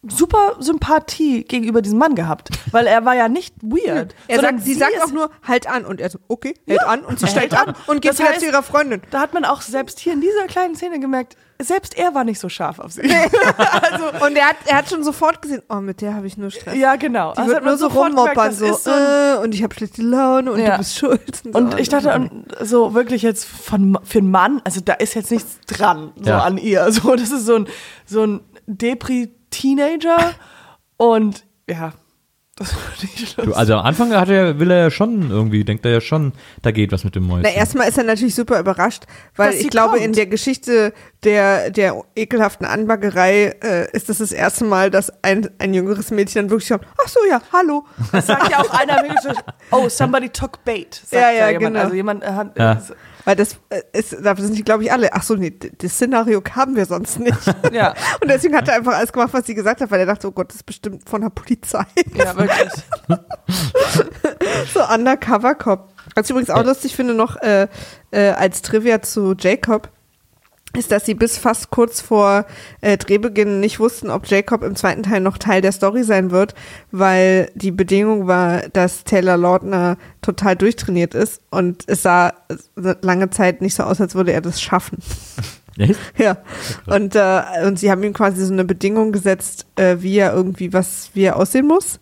[0.09, 4.15] super Sympathie gegenüber diesem Mann gehabt, weil er war ja nicht weird.
[4.27, 5.85] Er sagt, sie sagt ist- auch nur, halt an.
[5.85, 7.01] Und er so, okay, hält an.
[7.01, 7.75] Und sie Er stellt hält an an.
[7.87, 9.01] und geht Das wieder heißt- zu ihrer Freundin.
[9.11, 12.39] Da hat man auch selbst hier in dieser kleinen Szene gemerkt, selbst er war nicht
[12.39, 13.01] so scharf auf sie.
[14.25, 16.75] Und er hat, er hat schon sofort gesehen, oh, mit der habe ich nur Stress.
[16.77, 17.33] ja, genau.
[17.33, 20.01] Die Also wird nur so rummoppern, das so, ist so äh, und ich habe schlechte
[20.03, 20.71] Laune und Ja.
[20.73, 21.41] du bist schuld.
[21.43, 21.49] so.
[21.51, 25.31] Und ich dachte, und so wirklich jetzt von, für einen Mann, also da ist jetzt
[25.31, 26.39] nichts dran, so Ja.
[26.43, 26.91] an ihr.
[26.91, 27.67] So, das ist so ein,
[28.05, 28.41] so ein
[29.51, 30.33] Depri-Teenager
[30.97, 31.93] und ja,
[32.55, 33.45] das war nicht schlimm.
[33.47, 36.33] Du, also am Anfang hat er, will er ja schon irgendwie, denkt er ja schon,
[36.63, 37.43] da geht was mit dem Mäuschen.
[37.43, 39.03] Na, erstmal ist er natürlich super überrascht,
[39.35, 40.03] weil ich glaube, kommt.
[40.03, 40.91] in der Geschichte
[41.23, 46.43] der, der ekelhaften Anbaggerei äh, ist das das erste Mal, dass ein, ein jüngeres Mädchen
[46.43, 47.85] dann wirklich sagt, ach so, ja, hallo.
[48.11, 49.03] Das sagt ja auch einer
[49.71, 50.95] oh, somebody took bait.
[50.95, 51.59] Sagt Ja, ja, jemand.
[51.59, 51.79] genau.
[51.81, 52.81] Also jemand äh, hat, Ja.
[53.27, 56.41] Weil das äh, ist, da sind die, glaube ich, alle, ach so, nee, das Szenario
[56.55, 57.37] haben wir sonst nicht.
[57.73, 57.93] Ja.
[58.21, 60.31] Und deswegen hat er einfach alles gemacht, was sie gesagt hat, weil er dachte, oh
[60.31, 61.83] Gott, das ist bestimmt von der Polizei.
[62.15, 62.71] ja, wirklich.
[64.73, 65.93] so Undercover Cop.
[66.15, 67.67] Was ich übrigens auch lustig finde noch äh,
[68.11, 69.89] äh, als Trivia zu Jacob,
[70.77, 72.45] ist, dass sie bis fast kurz vor
[72.81, 76.53] äh, Drehbeginn nicht wussten, ob Jacob im zweiten Teil noch Teil der Story sein wird,
[76.91, 82.33] weil die Bedingung war, dass Taylor Lautner total durchtrainiert ist und es sah
[82.75, 84.99] lange Zeit nicht so aus, als würde er das schaffen.
[85.77, 85.99] Echt?
[86.17, 86.37] Ja.
[86.87, 90.73] Und, äh, und sie haben ihm quasi so eine Bedingung gesetzt, äh, wie er irgendwie
[90.73, 91.99] was, wie er aussehen muss.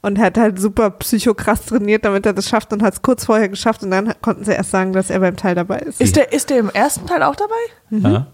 [0.00, 3.24] Und er hat halt super psychokrass trainiert, damit er das schafft und hat es kurz
[3.24, 6.00] vorher geschafft und dann konnten sie erst sagen, dass er beim Teil dabei ist.
[6.00, 7.54] Ist der, ist der im ersten Teil auch dabei?
[7.90, 8.26] Ja.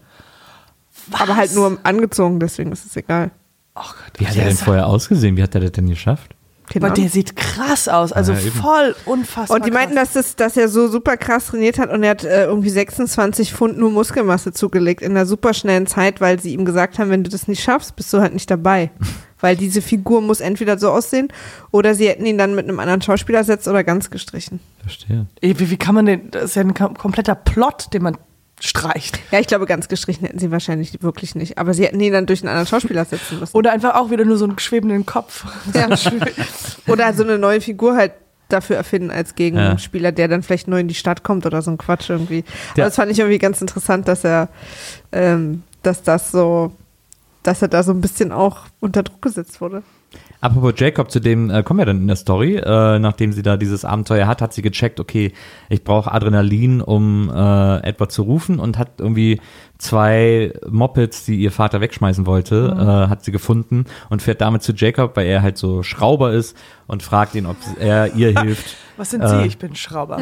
[1.11, 3.31] Aber halt nur angezogen, deswegen ist es egal.
[3.75, 5.37] Oh Gott, Wie hat er denn vorher ausgesehen?
[5.37, 6.35] Wie hat er das denn geschafft?
[6.71, 9.55] Keine Aber der sieht krass aus, also Ja, voll unfassbar.
[9.57, 10.13] Und die meinten, krass.
[10.13, 13.53] dass, das, dass er so super krass trainiert hat und er hat äh, irgendwie 26
[13.53, 17.23] Pfund nur Muskelmasse zugelegt in einer super schnellen Zeit, weil sie ihm gesagt haben, wenn
[17.23, 18.91] du das nicht schaffst, bist du halt nicht dabei.
[19.41, 21.27] weil diese Figur muss entweder so aussehen
[21.69, 24.59] oder sie hätten ihn dann mit einem anderen Schauspieler ersetzt oder ganz gestrichen.
[24.81, 25.27] Verstehe.
[25.41, 28.17] Ey, Wie, wie kann man den, das ist ja ein kom- kompletter Plot, den man
[28.61, 29.19] streicht.
[29.31, 31.57] Ja, ich glaube, ganz gestrichen hätten sie wahrscheinlich wirklich nicht.
[31.57, 33.55] Aber sie hätten ihn dann durch einen anderen Schauspieler setzen müssen.
[33.55, 35.45] Oder einfach auch wieder nur so einen schwebenden Kopf.
[35.73, 35.87] Ja.
[36.87, 38.13] Oder so eine neue Figur halt
[38.47, 41.79] dafür erfinden als Gegenspieler, der dann vielleicht neu in die Stadt kommt oder so ein
[41.79, 42.43] Quatsch irgendwie.
[42.71, 42.85] Aber Ja.
[42.85, 44.49] das fand ich irgendwie ganz interessant, dass er,
[45.11, 46.71] ähm, dass das so,
[47.41, 49.81] dass er da so ein bisschen auch unter Druck gesetzt wurde.
[50.45, 52.57] Apropos Jacob, zu dem äh, kommen wir dann in der Story.
[52.57, 55.33] Äh, nachdem sie da dieses Abenteuer hat, hat sie gecheckt, okay,
[55.69, 59.41] ich brauche Adrenalin, um äh, Edward zu rufen und hat irgendwie
[59.79, 64.73] zwei Mopeds, die ihr Vater wegschmeißen wollte, äh, hat sie gefunden und fährt damit zu
[64.73, 68.75] Jacob, weil er halt so Schrauber ist und fragt ihn, ob er ihr hilft.
[68.97, 69.27] Was sind Äh.
[69.27, 69.47] Sie?
[69.47, 70.17] Ich bin Schrauber.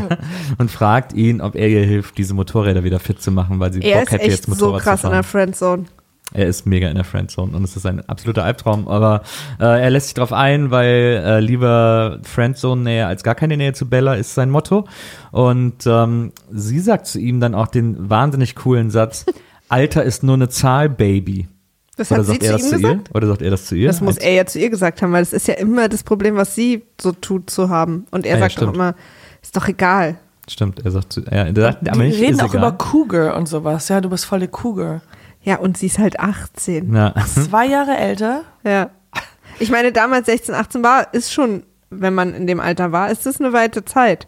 [0.58, 3.80] und fragt ihn, ob er ihr hilft, diese Motorräder wieder fit zu machen, weil sie
[3.82, 5.22] Er Bock ist hätte, echt jetzt so Motorrad krass zu in fahren.
[5.22, 5.84] der Friendzone.
[6.32, 9.22] Er ist mega in der Friendzone und es ist ein absoluter Albtraum, aber
[9.58, 13.88] äh, er lässt sich drauf ein, weil äh, lieber Friendzone-Nähe als gar keine Nähe zu
[13.88, 14.86] Bella ist sein Motto.
[15.32, 19.26] Und ähm, sie sagt zu ihm dann auch den wahnsinnig coolen Satz,
[19.68, 21.48] Alter ist nur eine Zahl, Baby.
[21.96, 22.80] Das Oder hat sie sagt zu er ihm das zu ihr?
[22.82, 23.14] gesagt?
[23.14, 23.86] Oder sagt er das zu ihr?
[23.88, 26.36] Das muss er ja zu ihr gesagt haben, weil das ist ja immer das Problem,
[26.36, 28.06] was sie so tut zu haben.
[28.10, 28.74] Und er Ah ja, sagt doch stimmt.
[28.76, 28.94] immer,
[29.42, 30.16] ist doch egal.
[30.48, 32.56] Stimmt, er sagt zu ja, er sagt, Die reden auch egal.
[32.56, 33.88] über Cougar und sowas.
[33.88, 35.02] Ja, du bist voll der Cougar.
[35.42, 36.94] Ja, und sie ist halt 18.
[36.94, 37.14] Ja.
[37.26, 38.42] Zwei Jahre älter.
[38.62, 38.90] Ja.
[39.58, 43.26] Ich meine, damals 16, 18 war, ist schon, wenn man in dem Alter war, ist
[43.26, 44.26] das eine weite Zeit.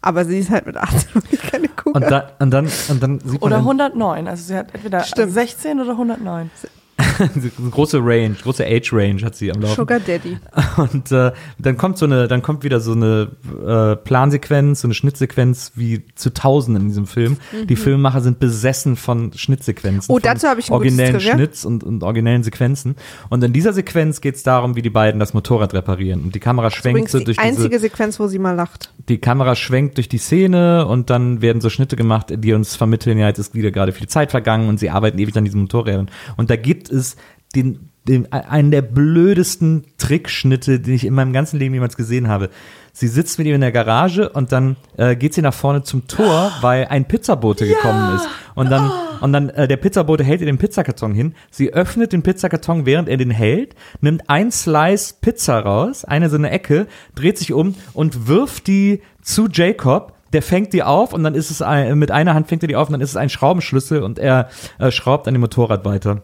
[0.00, 2.02] Aber sie ist halt mit 18 wirklich keine Kugel.
[2.02, 4.28] Und, da, und dann, und dann sieht Oder man 109.
[4.28, 5.32] Also sie hat entweder Stimmt.
[5.32, 6.50] 16 oder 109.
[7.70, 9.76] große Range, große Age Range hat sie am Laufen.
[9.76, 10.38] Sugar Daddy.
[10.76, 13.28] Und äh, dann kommt so eine, dann kommt wieder so eine
[13.66, 17.38] äh, Plansequenz, so eine Schnittsequenz wie zu Tausenden in diesem Film.
[17.68, 20.12] Die Filmemacher sind besessen von Schnittsequenzen.
[20.12, 20.16] Mhm.
[20.16, 21.20] Oh, dazu habe ich ein gutes originellen.
[21.20, 22.96] Schnitts und, und originellen Sequenzen.
[23.28, 26.22] Und in dieser Sequenz geht es darum, wie die beiden das Motorrad reparieren.
[26.22, 28.92] Und die Kamera schwenkt so die durch einzige diese, Sequenz, wo sie mal lacht.
[29.08, 33.18] die Kamera schwenkt durch die Szene und dann werden so Schnitte gemacht, die uns vermitteln,
[33.18, 36.10] ja, jetzt ist wieder gerade viel Zeit vergangen und sie arbeiten ewig an diesen Motorrädern.
[36.36, 37.16] Und da gibt es
[37.54, 42.50] den, den, einen der blödesten Trickschnitte, den ich in meinem ganzen Leben jemals gesehen habe.
[42.96, 46.06] Sie sitzt mit ihm in der Garage und dann äh, geht sie nach vorne zum
[46.06, 48.28] Tor, weil ein Pizzabote gekommen ist.
[48.54, 48.88] Und dann,
[49.20, 51.34] und dann äh, der Pizzabote hält ihr den Pizzakarton hin.
[51.50, 56.36] Sie öffnet den Pizzakarton, während er den hält, nimmt ein Slice Pizza raus, eine so
[56.36, 56.86] eine Ecke,
[57.16, 60.12] dreht sich um und wirft die zu Jacob.
[60.32, 62.76] Der fängt die auf und dann ist es ein, mit einer Hand fängt er die
[62.76, 66.22] auf und dann ist es ein Schraubenschlüssel und er äh, schraubt an dem Motorrad weiter.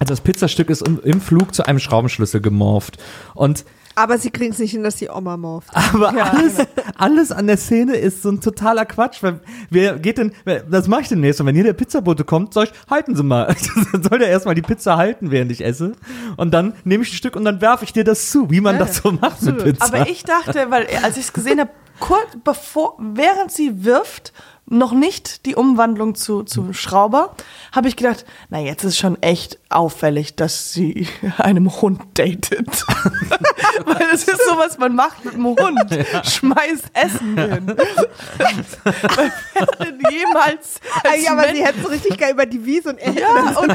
[0.00, 2.98] Also das Pizzastück ist im, Flug zu einem Schraubenschlüssel gemorpht.
[3.32, 3.64] Und
[3.94, 5.68] Aber sie kriegen es nicht hin, dass die Oma morpht.
[5.72, 6.56] Aber Ja, alles,
[6.98, 9.22] alles an der Szene ist so ein totaler Quatsch.
[9.22, 9.40] Weil
[9.70, 10.32] wer geht denn,
[10.68, 11.40] das mache ich demnächst.
[11.40, 13.54] Und wenn hier der Pizzabote kommt, sag ich, halten Sie mal.
[13.92, 15.92] Dann soll der erstmal die Pizza halten, während ich esse.
[16.36, 18.78] Und dann nehme ich ein Stück und dann werfe ich dir das zu, wie man
[18.78, 19.84] das so macht mit Pizza.
[19.86, 21.70] Aber ich dachte, weil als ich es gesehen habe,
[22.00, 24.32] kurz bevor, während sie wirft,
[24.66, 27.34] noch nicht die Umwandlung zu, zu Schrauber,
[27.72, 31.06] habe ich gedacht, na jetzt ist schon echt auffällig, dass sie
[31.38, 32.66] einem Hund datet.
[33.84, 36.06] Weil das ist so, was man macht mit einem Hund.
[36.24, 37.76] Schmeißt Essen hin.
[38.38, 42.64] Weil wer denn jemals als Ja, aber Mensch- sie hätten so richtig geil über die
[42.64, 43.70] Wiese und er ja, und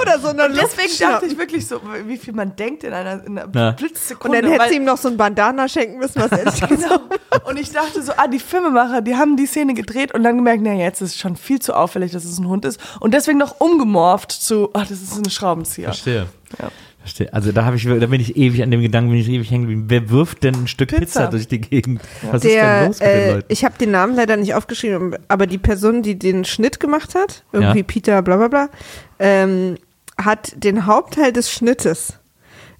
[0.00, 3.24] oder so eine deswegen Luft dachte ich wirklich so, wie viel man denkt in einer,
[3.24, 3.68] in einer Ja.
[3.70, 4.42] Und Blitzsekunde.
[4.42, 7.00] dann hätte sie ihm noch so ein Bandana schenken müssen, was er Genau.
[7.48, 10.62] Und ich dachte so, ah, die Filmemacher, die haben die Szene gedreht und dann gemerkt,
[10.62, 12.78] na jetzt ist schon viel zu auffällig, dass es ein Hund ist.
[13.00, 15.86] Und deswegen noch umgemorpht zu, ach, das ist ein Schraubenzieher.
[15.88, 16.26] Verstehe.
[16.58, 16.70] Ja.
[17.00, 17.32] Verstehe.
[17.34, 19.62] Also da habe ich, da bin ich ewig an dem Gedanken, bin ich ewig hängen
[19.64, 19.84] geblieben.
[19.88, 21.26] Wer wirft denn ein Stück Pizza, Pizza.
[21.28, 22.00] durch die Gegend?
[22.30, 23.44] Was ist denn Der, los mit den äh, Leuten?
[23.48, 27.42] ich habe den Namen leider nicht aufgeschrieben, aber die Person, die den Schnitt gemacht hat,
[27.52, 27.84] irgendwie Ja.
[27.84, 28.68] Peter bla bla bla,
[29.18, 29.78] ähm,
[30.16, 32.18] hat den Hauptteil des Schnittes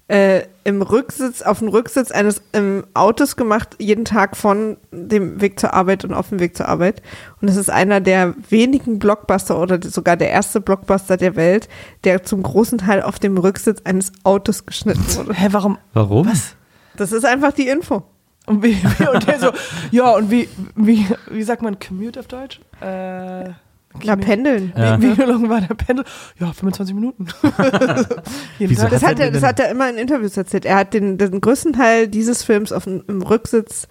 [0.07, 5.59] äh, im Rücksitz, auf dem Rücksitz eines ähm, Autos gemacht, jeden Tag von dem Weg
[5.59, 7.01] zur Arbeit und auf dem Weg zur Arbeit.
[7.41, 11.69] Und es ist einer der wenigen Blockbuster oder sogar der erste Blockbuster der Welt,
[12.03, 15.33] der zum großen Teil auf dem Rücksitz eines Autos geschnitten wurde.
[15.33, 15.77] Hä, warum?
[15.93, 16.29] Warum?
[16.97, 18.03] Das ist einfach die Info.
[18.45, 19.51] Und, wie, wie, und der so,
[19.91, 22.59] ja, und wie, wie, wie sagt man Commute auf Deutsch?
[22.81, 23.51] Äh,
[24.03, 24.73] Na, pendeln.
[24.75, 25.01] Ja.
[25.01, 26.05] wie, wie lang war der Pendel?
[26.39, 27.27] Ja, 25 Minuten.
[28.59, 28.87] Wieso.
[28.87, 30.65] Das hat er das hat er immer in Interviews erzählt.
[30.65, 33.87] Er hat den, den größten Teil dieses Films auf dem, im Rücksitz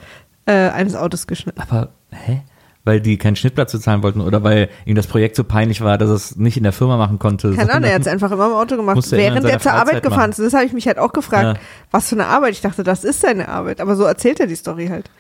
[0.47, 1.61] äh, eines Autos geschnitten.
[1.61, 2.43] Aber, hä?
[2.85, 6.09] Weil die keinen Schnittplatz bezahlen wollten oder weil ihm das Projekt so peinlich war, dass
[6.09, 7.53] er es nicht in der Firma machen konnte.
[7.55, 10.03] Keine Ahnung, er hat es einfach immer im Auto gemacht, er während er zur Arbeit
[10.03, 10.41] gefahren ist.
[10.41, 11.63] Das habe ich mich halt auch gefragt, Ja.
[11.93, 12.51] was für eine Arbeit.
[12.55, 13.81] Ich dachte, das ist seine Arbeit.
[13.81, 15.11] Aber so erzählt er die Story halt.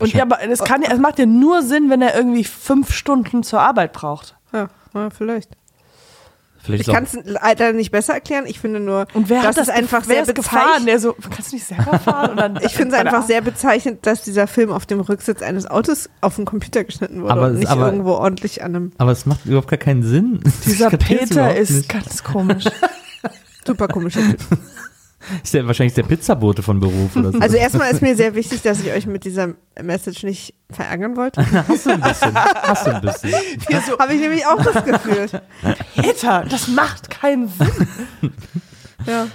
[0.00, 2.92] Und ja, aber es, kann, ja- es macht ja nur Sinn, wenn er irgendwie fünf
[2.92, 4.36] Stunden zur Arbeit braucht.
[4.52, 5.50] Ja, ja vielleicht.
[6.60, 8.44] Vielleicht Ich kann es leider nicht besser erklären.
[8.46, 10.86] Ich finde nur, Und wer das hat das ist einfach wer sehr ist gefahren?
[10.86, 12.36] Der so, kannst du nicht selber fahren?
[12.36, 16.10] Dann Ich finde es einfach sehr bezeichnend, dass dieser Film auf dem Rücksitz eines Autos
[16.20, 19.12] auf dem Computer geschnitten wurde Aber und es- nicht aber- irgendwo ordentlich an einem aber
[19.12, 20.40] es macht überhaupt gar keinen Sinn.
[20.66, 21.88] Dieser Peter ist nicht.
[21.88, 22.64] ganz komisch.
[23.66, 24.40] super komischen Typ.
[25.42, 27.38] Ist der wahrscheinlich der Pizzabote von Beruf oder so.
[27.38, 31.44] Also erstmal ist mir sehr wichtig, dass ich euch mit dieser Message nicht verärgern wollte.
[31.68, 32.34] hast du ein bisschen.
[32.34, 33.34] Hast du ein bisschen.
[33.68, 35.28] Hier so, Habe ich nämlich auch das Gefühl.
[35.96, 38.32] Peter, das macht keinen Sinn.
[39.06, 39.26] Ja.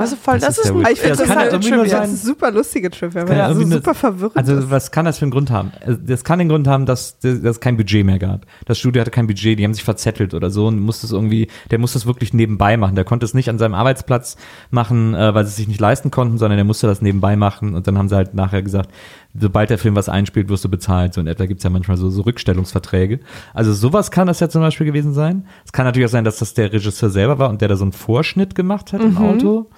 [0.00, 0.92] Das ist voll, Das das, ist ist ein.
[0.92, 1.86] Ich finde Das das, halt Trivia.
[1.86, 4.90] sein- Das ist super lustige Trivia, weil ja das so irgendwie super verwirrend Also was
[4.90, 5.72] kann das für einen Grund haben?
[5.84, 8.46] Also, Das kann den Grund haben, dass dass es kein Budget mehr gab.
[8.64, 11.48] Das Studio hatte kein Budget, die haben sich verzettelt oder so und musste es irgendwie,
[11.70, 12.94] der musste es wirklich nebenbei machen.
[12.94, 14.36] Der konnte es nicht an seinem Arbeitsplatz
[14.70, 17.74] machen, äh, weil sie es sich nicht leisten konnten, sondern der musste das nebenbei machen
[17.74, 18.90] und dann haben sie halt nachher gesagt,
[19.38, 21.14] sobald der Film was einspielt, wirst du bezahlt.
[21.14, 23.20] So in etwa gibt's ja manchmal so, so Rückstellungsverträge.
[23.54, 25.46] Also sowas kann das ja zum Beispiel gewesen sein.
[25.64, 27.84] Es kann natürlich auch sein, dass das der Regisseur selber war und der da so
[27.84, 29.70] einen Vorschnitt gemacht hat im Auto.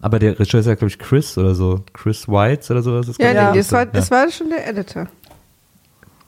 [0.00, 1.84] Aber der Regisseur ist ja, glaube ich, Chris oder so.
[1.92, 3.06] Chris White oder sowas.
[3.06, 3.54] Das Ja, sein.
[3.54, 5.06] das war, das war schon der Editor.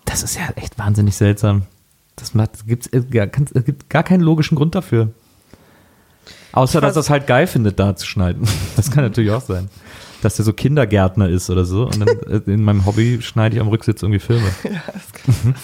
[0.04, 1.62] Das ist ja echt wahnsinnig seltsam.
[2.16, 5.10] Das macht, gibt's, äh, gar, es gibt gar keinen logischen Grund dafür.
[6.52, 8.48] Außer, dass er es halt geil findet, da zu schneiden.
[8.76, 9.68] Das kann natürlich auch sein.
[10.22, 11.84] Dass der so Kindergärtner ist oder so.
[11.86, 12.08] Und dann
[12.46, 14.48] äh, in meinem Hobby schneide ich am Rücksitz irgendwie Filme.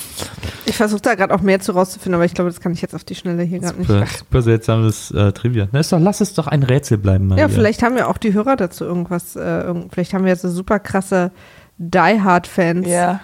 [0.66, 2.94] Ich versuche da gerade auch mehr zu rauszufinden, aber ich glaube, das kann ich jetzt
[2.94, 3.86] auf die Schnelle hier gerade nicht.
[3.88, 5.68] Super, super seltsames äh, Trivia.
[5.72, 7.44] Na, ist doch, lass es doch ein Rätsel bleiben, Maria.
[7.44, 10.50] Ja, vielleicht haben ja auch die Hörer dazu irgendwas, äh, vielleicht haben wir jetzt so
[10.50, 11.30] super krasse
[11.78, 13.20] Die Hard-Fans, Ja.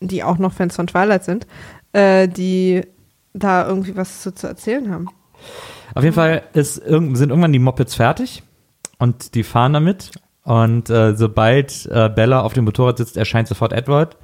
[0.00, 1.46] die auch noch Fans von Twilight sind,
[1.92, 2.82] äh, die
[3.34, 5.08] da irgendwie was zu, zu erzählen haben.
[5.94, 8.42] Auf jeden Fall ist, sind irgendwann die Mopeds fertig
[8.98, 10.10] und die fahren damit.
[10.44, 14.16] Und äh, sobald äh, Bella auf dem Motorrad sitzt, erscheint sofort Edward.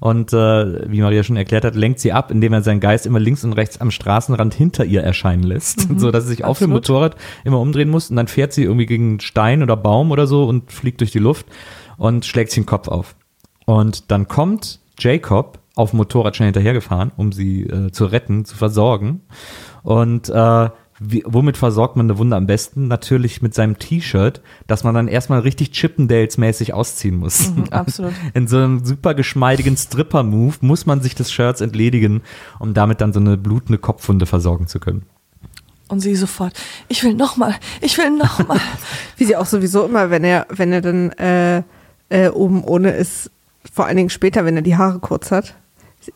[0.00, 3.20] Und äh, wie Maria schon erklärt hat, lenkt sie ab, indem er seinen Geist immer
[3.20, 5.86] links und rechts am Straßenrand hinter ihr erscheinen lässt.
[5.96, 6.88] so dass sie sich auf dem absolut.
[6.88, 8.10] Motorrad immer umdrehen muss.
[8.10, 11.12] Und dann fährt sie irgendwie gegen einen Stein oder Baum oder so und fliegt durch
[11.12, 11.46] die Luft
[11.98, 13.14] und schlägt sich den Kopf auf.
[13.64, 18.56] Und dann kommt Jacob auf dem Motorrad schnell hinterhergefahren, um sie äh, zu retten, zu
[18.56, 19.20] versorgen.
[19.84, 20.68] Und äh,
[21.02, 22.86] wie, womit versorgt man eine Wunde am besten?
[22.86, 27.52] Natürlich mit seinem T-Shirt, das man dann erstmal richtig Chippendales-mäßig ausziehen muss.
[27.70, 28.12] absolut.
[28.34, 32.20] In so einem super geschmeidigen Stripper-Move muss man sich des Shirts entledigen,
[32.58, 35.06] um damit dann so eine blutende Kopfwunde versorgen zu können.
[35.88, 36.52] Und sie sofort,
[36.88, 38.60] ich will nochmal, ich will nochmal.
[39.16, 41.62] Wie sie auch sowieso immer, wenn er, wenn er dann äh,
[42.10, 43.30] äh, oben ohne ist,
[43.72, 45.54] vor allen Dingen später, wenn er die Haare kurz hat,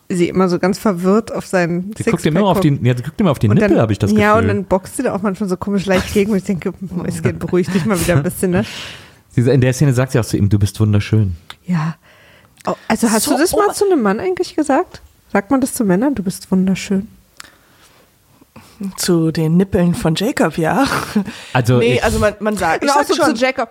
[0.09, 3.19] sie immer so ganz verwirrt auf seinen Sie guckt immer auf die, ja, sie guckt
[3.21, 4.21] immer auf die und Nippel, habe ich das Gefühl.
[4.23, 6.73] Ja, und dann boxt sie da auch manchmal so komisch leicht gegen und ich denke,
[7.05, 8.65] es geht beruhigt dich mal wieder ein bisschen, ne?
[9.35, 11.35] In der Szene sagt sie auch zu ihm, du bist wunderschön.
[11.65, 11.95] Ja.
[12.65, 15.01] Oh, also hast So du das mal ober- zu einem Mann eigentlich gesagt?
[15.31, 16.15] Sagt man das zu Männern?
[16.15, 17.07] Du bist wunderschön.
[18.97, 20.85] Zu den Nippeln von Jacob, ja.
[21.53, 23.69] Also, nee, ich, also man, man sagt, ich sag so schon, zu Jacob.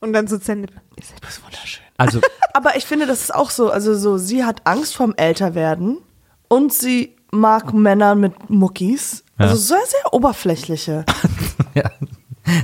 [0.00, 0.62] Und dann so zu Zähne.
[0.96, 1.84] Ihr seid das ist wunderschön.
[2.02, 2.20] Also
[2.54, 5.98] Aber ich finde, das ist auch so, also so, sie hat Angst vorm Älterwerden
[6.48, 9.24] und sie mag Männer mit Muckis.
[9.38, 9.58] Also Ja.
[9.60, 11.04] sehr, sehr oberflächliche.
[11.74, 11.90] ja,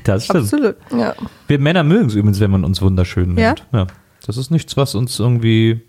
[0.05, 0.41] das stimmt.
[0.45, 0.76] Absolut.
[0.97, 1.14] Ja.
[1.47, 3.49] Wir Männer mögen es übrigens, wenn man uns wunderschön Ja?
[3.49, 3.66] nennt.
[3.72, 3.86] Ja.
[4.26, 5.80] Das ist nichts, was uns irgendwie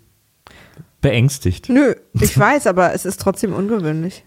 [1.02, 1.68] beängstigt.
[1.68, 4.24] Nö, ich weiß, aber es ist trotzdem ungewöhnlich.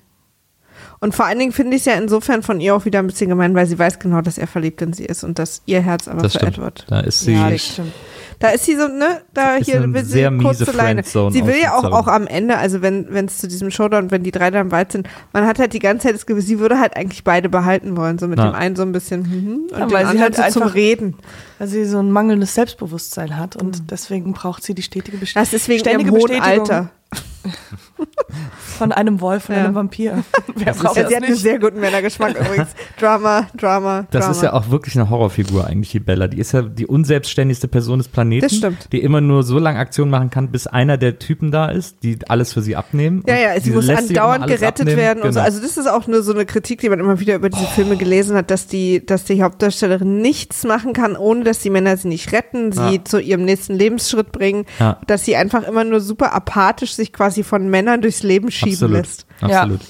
[1.00, 3.30] Und vor allen Dingen finde ich es ja insofern von ihr auch wieder ein bisschen
[3.30, 6.08] gemein, weil sie weiß genau, dass er verliebt in sie ist und dass ihr Herz
[6.08, 6.58] aber Das für stimmt.
[6.58, 6.86] Edward.
[6.90, 7.34] Da ist sie.
[7.34, 7.92] Ja, das stimmt.
[8.40, 10.74] Da ist sie so, ne, da Ist hier eine will sie sehr kurz miese zur
[10.74, 11.04] Leine.
[11.04, 14.24] Sie will ja auch, auch am Ende, also wenn wenn es zu diesem Showdown, wenn
[14.24, 16.60] die drei da im Wald sind, man hat halt die ganze Zeit das Gefühl, sie
[16.60, 18.50] würde halt eigentlich beide behalten wollen, so mit Na.
[18.50, 20.76] dem einen so ein bisschen hm, und Ja, dem weil sie halt so zum einfach-
[20.76, 21.16] Reden.
[21.60, 25.44] Weil sie so ein mangelndes Selbstbewusstsein hat und deswegen braucht sie die stetige Bestätigung.
[25.50, 26.90] Das ist wegen ihrem hohen Alter.
[28.78, 29.66] Von einem Wolf, von Ja.
[29.66, 30.24] einem Vampir.
[30.56, 31.42] Wer braucht Ja, das sie hat einen nicht?
[31.42, 32.70] sehr guten Männergeschmack übrigens.
[33.00, 34.32] Drama, Drama, Das Drama.
[34.36, 36.28] ist ja auch wirklich eine Horrorfigur eigentlich, die Bella.
[36.28, 38.42] Die ist ja die unselbstständigste Person des Planeten.
[38.48, 38.92] Das stimmt.
[38.92, 42.18] Die immer nur so lange Aktion machen kann, bis einer der Typen da ist, die
[42.28, 43.24] alles für sie abnehmen.
[43.28, 44.98] Ja, ja, sie die muss andauernd gerettet abnehmen.
[44.98, 45.40] werden und so.
[45.40, 45.46] Genau.
[45.46, 47.96] Also das ist auch nur so eine Kritik, die man immer wieder über diese Filme
[47.98, 52.08] gelesen hat, dass die, dass die Hauptdarstellerin nichts machen kann, ohne dass die Männer sie
[52.08, 53.04] nicht retten, sie Ja.
[53.06, 54.98] zu ihrem nächsten Lebensschritt bringen, Ja.
[55.08, 58.98] dass sie einfach immer nur super apathisch sich quasi von Männern durchs Leben schieben Absolut.
[58.98, 59.26] lässt.
[59.42, 59.82] Absolut.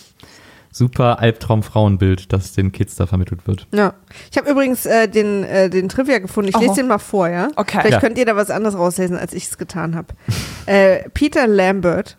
[0.72, 3.68] Super Albtraum-Frauenbild, das den Kids da vermittelt wird.
[3.74, 3.93] Ja.
[4.32, 6.49] Ich habe übrigens äh, den, äh, den Trivia gefunden.
[6.49, 6.76] Ich lese Oh.
[6.76, 7.49] den mal vor, ja?
[7.56, 7.78] Okay.
[7.82, 7.99] Vielleicht Ja.
[7.99, 10.08] könnt ihr da was anderes rauslesen, als ich es getan habe.
[10.66, 12.18] äh, Peter Lambert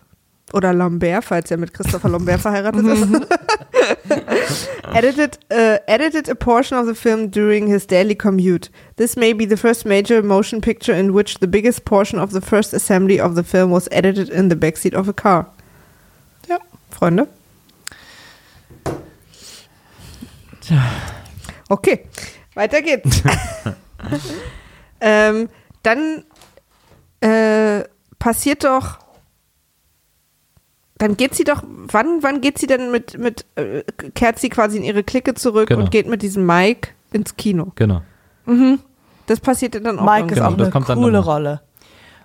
[0.53, 3.07] oder Lambert, falls er mit Christopher Lambert verheiratet ist,
[4.93, 8.69] edited, uh, edited a portion of the film during his daily commute.
[8.95, 12.41] This may be the first major motion picture in which the biggest portion of the
[12.41, 15.47] first assembly of the film was edited in the backseat of a car.
[16.95, 17.27] Freunde?
[21.69, 22.05] Okay,
[22.55, 23.21] weiter geht's.
[25.01, 25.49] ähm,
[25.83, 26.23] dann
[27.21, 27.83] äh,
[28.17, 28.99] passiert doch.
[30.97, 31.61] Dann geht sie doch.
[31.65, 33.83] Wann, wann geht sie denn mit, mit äh,
[34.15, 35.81] kehrt sie quasi in ihre Clique zurück Genau.
[35.81, 37.73] und geht mit diesem Mike ins Kino?
[37.75, 38.01] Genau.
[39.27, 40.05] Das passiert ja dann auch.
[40.05, 41.19] Mike ist Genau, auch eine coole.
[41.19, 41.61] Rolle.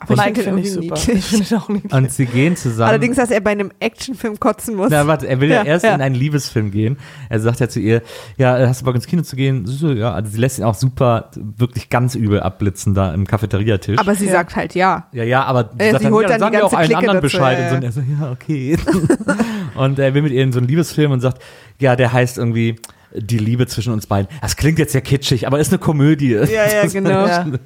[0.01, 0.95] Aber ich Mike finde ich super.
[0.97, 1.09] niedlich.
[1.19, 1.93] Ich finde ihn auch niedlich.
[1.93, 2.89] Und sie gehen zusammen.
[2.89, 4.89] Allerdings, dass er bei einem Actionfilm kotzen muss.
[4.91, 5.95] Na, warte, er will ja, Ja, erst ja.
[5.95, 6.99] in einen Liebesfilm gehen.
[7.29, 8.03] Er sagt ja zu ihr,
[8.39, 9.67] ja, hast du Bock ins Kino zu gehen?
[9.97, 13.99] Ja, also sie lässt ihn auch super, wirklich ganz übel abblitzen da im Cafeteriatisch.
[13.99, 14.33] Aber sie Ja.
[14.33, 15.07] sagt halt ja.
[15.13, 16.99] ja, ja, aber Äh, sagt sie holt ja, dann die wir auch ganze allen Clique
[16.99, 17.59] anderen dazu, Bescheid.
[17.59, 18.79] ja, und, so, und er so, ja, okay.
[19.75, 21.43] und er will mit ihr in so einen Liebesfilm und sagt,
[21.79, 22.77] ja, der heißt irgendwie
[23.15, 24.29] die Liebe zwischen uns beiden.
[24.41, 26.33] Das klingt jetzt sehr kitschig, aber ist eine Komödie.
[26.33, 27.27] Ja, ja, genau.
[27.27, 27.43] Ja.
[27.43, 27.61] Und,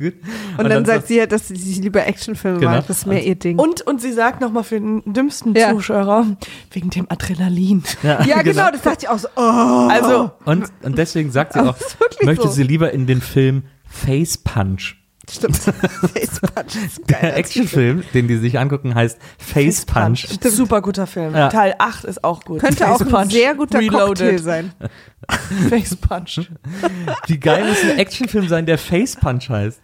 [0.58, 2.70] Und, dann, sagt sie halt, dass sie sich lieber Actionfilme Genau.
[2.72, 2.86] mag.
[2.86, 3.58] Das ist mehr ihr Ding.
[3.58, 5.70] Und, und sie sagt nochmal für den dümmsten Ja.
[5.72, 6.26] Zuschauer,
[6.72, 7.82] wegen dem Adrenalin.
[8.02, 9.28] ja, ja, genau, das dachte ich auch so.
[9.36, 9.40] Oh.
[9.90, 11.76] Also, Und, und deswegen sagt sie auch,
[12.22, 12.52] möchte so.
[12.52, 14.96] sie lieber in den Film Face Punch.
[15.30, 15.56] Stimmt.
[15.56, 20.26] Face Punch ein Der Actionfilm, den die sich angucken, heißt Face Punch.
[20.42, 21.34] Super guter Film.
[21.34, 21.48] Ja.
[21.48, 22.60] Teil 8 ist auch gut.
[22.60, 24.40] Könnte Face auch ein Punch sehr guter Cocktail Reloaded.
[24.40, 24.72] sein.
[25.70, 26.50] Face Punch.
[27.26, 29.80] Wie geil muss ein Actionfilm sein, der Face Punch heißt?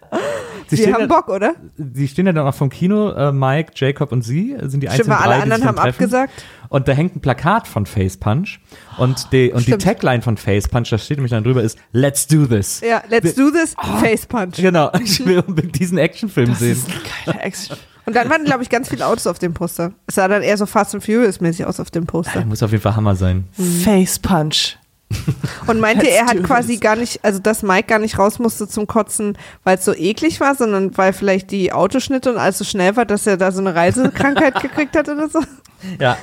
[0.67, 1.55] Sie stehen, haben ja, Bock, oder?
[1.93, 4.91] sie stehen ja dann auch vom Kino, äh, Mike, Jacob und sie sind die Stimmt,
[4.91, 5.89] einzigen weil alle drei, die anderen haben treffen.
[5.89, 6.33] abgesagt.
[6.71, 8.61] Und da hängt ein Plakat von Face Punch
[8.97, 9.77] und die, und die.
[9.77, 12.79] Tagline von Face Punch, da steht nämlich dann drüber, ist Let's do this.
[12.79, 13.75] Ja, let's do this.
[13.99, 14.55] Face Punch.
[14.55, 16.81] Genau, ich will unbedingt diesen Actionfilm sehen.
[17.25, 17.75] Geiler Action.
[18.05, 19.91] Und dann waren, glaube ich, ganz viele Autos auf dem Poster.
[20.07, 22.45] Es sah dann eher so Fast and Furious-mäßig aus auf dem Poster.
[22.45, 23.49] muss auf jeden Fall Hammer sein.
[23.83, 24.77] Face Punch.
[25.67, 28.87] Und meinte, er hat quasi gar nicht, also dass Mike gar nicht raus musste zum
[28.87, 32.95] Kotzen, weil es so eklig war, sondern weil vielleicht die Autoschnitte und alles so schnell
[32.95, 35.39] war, dass er da so eine Reisekrankheit gekriegt hat oder so.
[35.99, 36.17] Ja,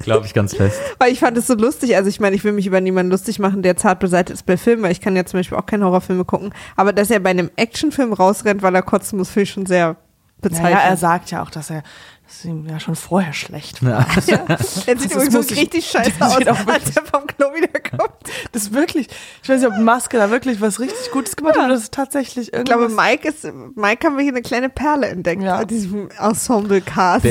[0.00, 0.80] glaube ich ganz fest.
[0.98, 1.94] Weil ich fand es so lustig.
[1.94, 4.56] Also ich meine, ich will mich über niemanden lustig machen, der zart beseitigt ist bei
[4.56, 6.52] Filmen, weil ich kann ja zum Beispiel auch keine Horrorfilme gucken.
[6.74, 9.96] Aber dass er bei einem Actionfilm rausrennt, weil er kotzen muss, finde ich schon sehr
[10.40, 10.74] bezeichnend.
[10.74, 11.82] Naja, er sagt ja auch, dass er
[12.26, 14.04] dass ihm ja schon vorher schlecht war.
[14.26, 14.42] Ja.
[14.48, 14.58] er
[14.98, 18.12] sieht Das übrigens richtig scheiße das aus, als er vom Klo wiederkommt.
[18.52, 19.08] Das ist wirklich,
[19.42, 21.94] ich weiß nicht, ob Maske da wirklich was richtig Gutes gemacht hat oder das ist
[21.94, 22.88] tatsächlich Ich glaube.
[22.88, 23.44] Mike ist,
[23.76, 25.58] Mike haben wir hier eine kleine Perle entdeckt Ja.
[25.58, 27.24] bei diesem Ensemble-Cast.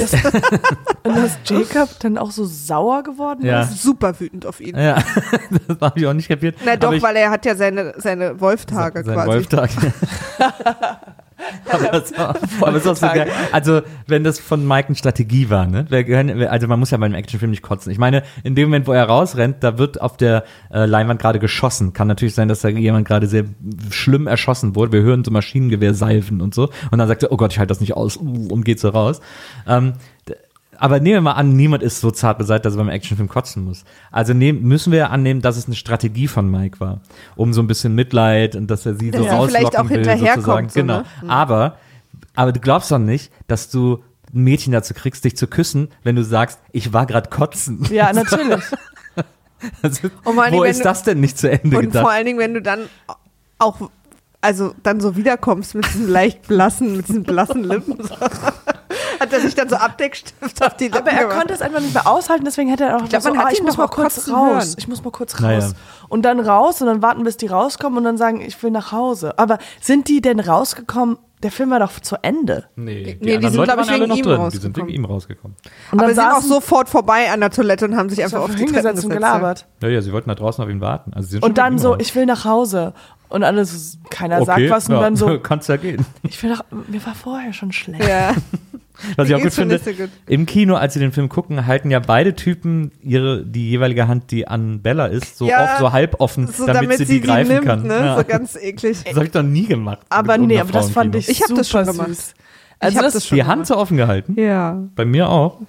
[1.04, 3.64] Und dass Jacob dann auch so sauer geworden Ja.
[3.64, 3.82] ist.
[3.84, 4.78] Super wütend auf ihn.
[4.78, 5.04] Ja,
[5.68, 6.56] das habe ich auch nicht kapiert.
[6.64, 9.28] Na doch, ich, weil er hat ja seine, seine Wolftage sein quasi.
[9.28, 9.70] Wolftag.
[11.72, 12.14] aber, das,
[12.62, 13.30] aber so geil.
[13.52, 15.86] Also, wenn das von Mike eine Strategie war, ne?
[16.50, 17.92] Also man muss ja bei einem Actionfilm nicht kotzen.
[17.92, 21.40] Ich meine, in dem Moment, wo er rausrennt, da wird auf der äh, Leinwand gerade
[21.40, 21.94] geschossen.
[21.94, 23.46] Kann natürlich sein, dass da jemand gerade sehr
[23.92, 24.92] schlimm erschossen wurde.
[24.92, 26.70] Wir hören so Maschinengewehr salven und so.
[26.92, 28.90] Und dann sagt er, oh Gott, ich halte das nicht aus uh, und geht so
[28.90, 29.22] raus.
[29.68, 29.94] Ähm,
[30.80, 33.64] aber nehmen wir mal an, niemand ist so zart beseitigt, dass er beim Actionfilm kotzen
[33.64, 33.84] muss.
[34.12, 37.02] Also nehm, müssen wir ja annehmen, dass es eine Strategie von Mike war,
[37.36, 39.90] um so ein bisschen Mitleid und dass er sie so Dass sie vielleicht rauslocken auch
[39.90, 40.70] will, hinterherkommt, sozusagen.
[40.70, 40.98] so, genau.
[41.00, 41.30] ne?
[41.30, 41.78] Aber,
[42.36, 44.04] aber du glaubst doch nicht, dass du
[44.34, 47.86] ein Mädchen dazu kriegst, dich zu küssen, wenn du sagst, ich war gerade kotzen.
[47.92, 48.64] Ja, natürlich.
[49.82, 52.04] Also, wo ist das denn nicht zu Ende Und gedacht?
[52.04, 52.82] vor allen Dingen, wenn du dann
[53.58, 53.90] auch,
[54.42, 57.98] also dann so wiederkommst mit diesem leicht blassen, mit diesen blassen Lippen.
[59.20, 61.38] Hat er sich dann so Abdeckstift auf die Lippen Aber er gemacht.
[61.38, 63.52] konnte es einfach nicht mehr aushalten, deswegen hätte er auch glaub, so, man hat ah,
[63.52, 64.36] ich ihn muss mal kurz raus.
[64.66, 64.76] hören.
[64.78, 65.60] Ich muss mal kurz Naja.
[65.60, 65.74] raus.
[66.10, 68.92] Und dann raus und dann warten, bis die rauskommen und dann sagen, ich will nach
[68.92, 69.38] Hause.
[69.40, 71.18] Aber sind die denn rausgekommen?
[71.44, 72.66] Der Film war doch zu Ende.
[72.76, 74.90] Nee, die sind, glaub ich, wegen ihm Die sind wegen rausgekommen.
[74.90, 75.58] ihm rausgekommen.
[75.92, 78.52] Und Aber sie sind auch sofort vorbei an der Toilette und haben sich einfach auf
[78.52, 79.06] die hingesetzt gesetzt.
[79.06, 79.68] und gelabert.
[79.82, 81.14] Ja, ja, sie wollten da draußen auf ihn warten.
[81.14, 81.98] Also sie sind schon Und dann so, raus.
[82.02, 82.94] ich will nach Hause.
[83.36, 84.88] Und alles, keiner okay, sagt was.
[84.88, 86.06] Und ja, dann so, kannst ja gehen.
[86.24, 88.08] ich will nach, mir war vorher schon schlecht.
[88.08, 88.34] Ja.
[89.18, 90.10] Was ich auch gut finde, so gut.
[90.26, 94.32] im Kino, als sie den Film gucken, halten ja beide Typen ihre, die jeweilige Hand,
[94.32, 97.66] die an Bella ist, so, Ja, so halb offen, So, damit, sie die greifen nimmt,
[97.66, 97.84] kann.
[97.84, 97.94] Ne?
[97.94, 98.18] Ja.
[98.18, 99.04] So ganz eklig.
[99.04, 100.00] das habe ich doch nie gemacht.
[100.08, 102.36] Aber nee, aber das fand ich Ich hab super das schon gemacht.
[102.80, 103.58] Also das, das schon Die gemacht.
[103.58, 104.40] Hand so offen gehalten?
[104.40, 104.82] Ja.
[104.96, 105.60] Bei mir auch.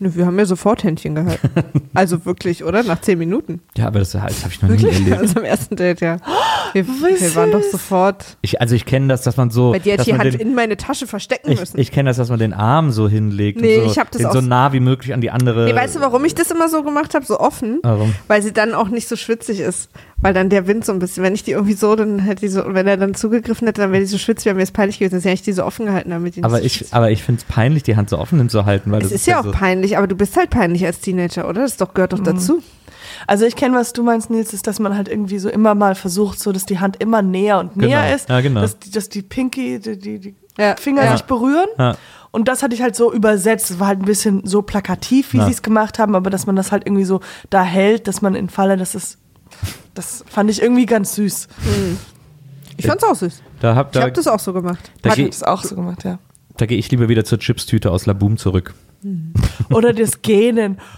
[0.00, 1.50] Nö, wir haben ja sofort Händchen gehalten.
[1.94, 2.84] also wirklich, oder?
[2.84, 3.60] Nach zehn Minuten.
[3.76, 5.18] Ja, aber das, das habe ich noch nie erlebt.
[5.18, 6.18] Also am ersten Date, ja.
[6.72, 8.36] Wir, wir waren doch sofort.
[8.42, 9.72] Ich, also ich kenne das, dass man so.
[9.72, 11.80] Bei dir ich die man Hand den, in meine Tasche verstecken ich, müssen.
[11.80, 14.18] ich kenne das, dass man den Arm so hinlegt Nee, und so, ich hab das
[14.18, 15.64] den auch so so- nah wie möglich an die andere.
[15.64, 17.80] nee, weißt du, warum ich das immer so gemacht habe, so offen?
[17.82, 18.14] Warum?
[18.28, 19.90] Weil sie dann auch nicht so schwitzig ist.
[20.20, 22.48] Weil dann der Wind so ein bisschen, wenn ich die irgendwie so, dann hätte die
[22.48, 24.72] so, und wenn er dann zugegriffen hätte, dann wäre die so schwitzig, wäre mir das
[24.72, 25.14] peinlich gewesen.
[25.14, 27.10] Deswegen hätte ich die so offen gehalten, damit die nicht Aber so ich, schwitzig- aber
[27.12, 29.38] ich finde es peinlich, die Hand so offen zu halten, weil Es das ist ja
[29.40, 31.62] auch so, peinlich, aber du bist halt peinlich als Teenager, oder?
[31.62, 32.60] Das doch, gehört doch dazu.
[33.28, 35.94] Also ich kenne, was du meinst, Nils, ist, dass man halt irgendwie so immer mal
[35.94, 38.14] versucht, so dass die Hand immer näher und näher Genau.
[38.14, 38.28] ist.
[38.28, 38.60] Ja, genau.
[38.60, 40.74] Dass, die- dass die Pinky, die, die, die Ja.
[40.76, 41.12] Finger Ja.
[41.12, 41.68] sich berühren.
[41.78, 41.96] Ja.
[42.32, 43.70] Und das hatte ich halt so übersetzt.
[43.70, 45.46] Es war halt ein bisschen so plakativ, wie Ja.
[45.46, 48.34] sie es gemacht haben, aber dass man das halt irgendwie so da hält, dass man
[48.34, 49.18] in Falle, das ist,
[49.98, 51.48] das fand ich irgendwie ganz süß.
[52.76, 53.42] Ich fand's auch süß.
[53.60, 54.92] Da, hab, Ich da, habe das auch so gemacht.
[55.02, 56.20] da Hat gehe das auch so gemacht, ja.
[56.56, 58.74] da geh ich lieber wieder zur Chipstüte aus Laboom zurück.
[59.70, 60.78] Oder das Gähnen.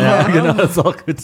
[0.00, 1.18] Ja, genau, das ist auch gut.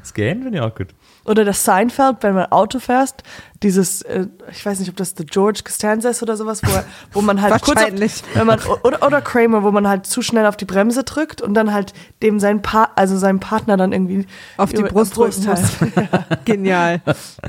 [0.00, 0.94] Das Gähnen finde ich auch gut.
[1.24, 3.24] Oder das Seinfeld, wenn man Auto fährst,
[3.64, 6.84] dieses, äh, ich weiß nicht, ob das der George Costanza ist oder sowas, wo, er,
[7.12, 7.90] wo man halt kurz auf,
[8.34, 11.54] wenn man, oder, oder Kramer, wo man halt zu schnell auf die Bremse drückt und
[11.54, 14.26] dann halt dem sein pa also seinem Partner dann irgendwie
[14.58, 15.60] Auf die über- Brust Brust drücken
[15.90, 16.04] muss.
[16.44, 17.00] Genial.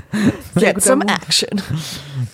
[0.55, 1.61] Get some action.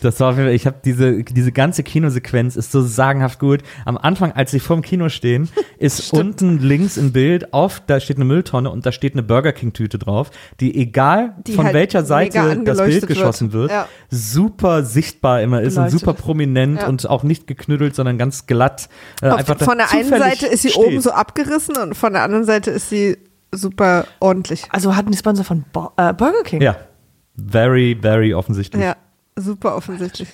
[0.01, 3.61] Das war ich habe diese, diese ganze Kinosequenz ist so sagenhaft gut.
[3.85, 8.17] Am Anfang, als sie vorm Kino stehen, ist unten links im Bild auf, da steht
[8.17, 10.29] eine Mülltonne und da steht eine Burger King Tüte drauf,
[10.59, 13.07] die egal Die von halt welcher Seite das Bild wird.
[13.07, 13.87] geschossen wird, Ja.
[14.09, 15.99] super sichtbar immer ist und Beleuchtet.
[15.99, 16.87] super prominent Ja.
[16.87, 18.89] und auch nicht geknüttelt, sondern ganz glatt.
[19.21, 20.85] Äh, Auf, einfach von der einen Seite ist sie steht.
[20.85, 23.17] oben so abgerissen und von der anderen Seite ist sie
[23.53, 24.65] super ordentlich.
[24.69, 26.61] Also hatten die Sponsor von Bo äh, Burger King.
[26.61, 26.75] Ja.
[27.35, 28.83] Very, very offensichtlich.
[28.83, 28.95] Ja,
[29.35, 30.29] super offensichtlich.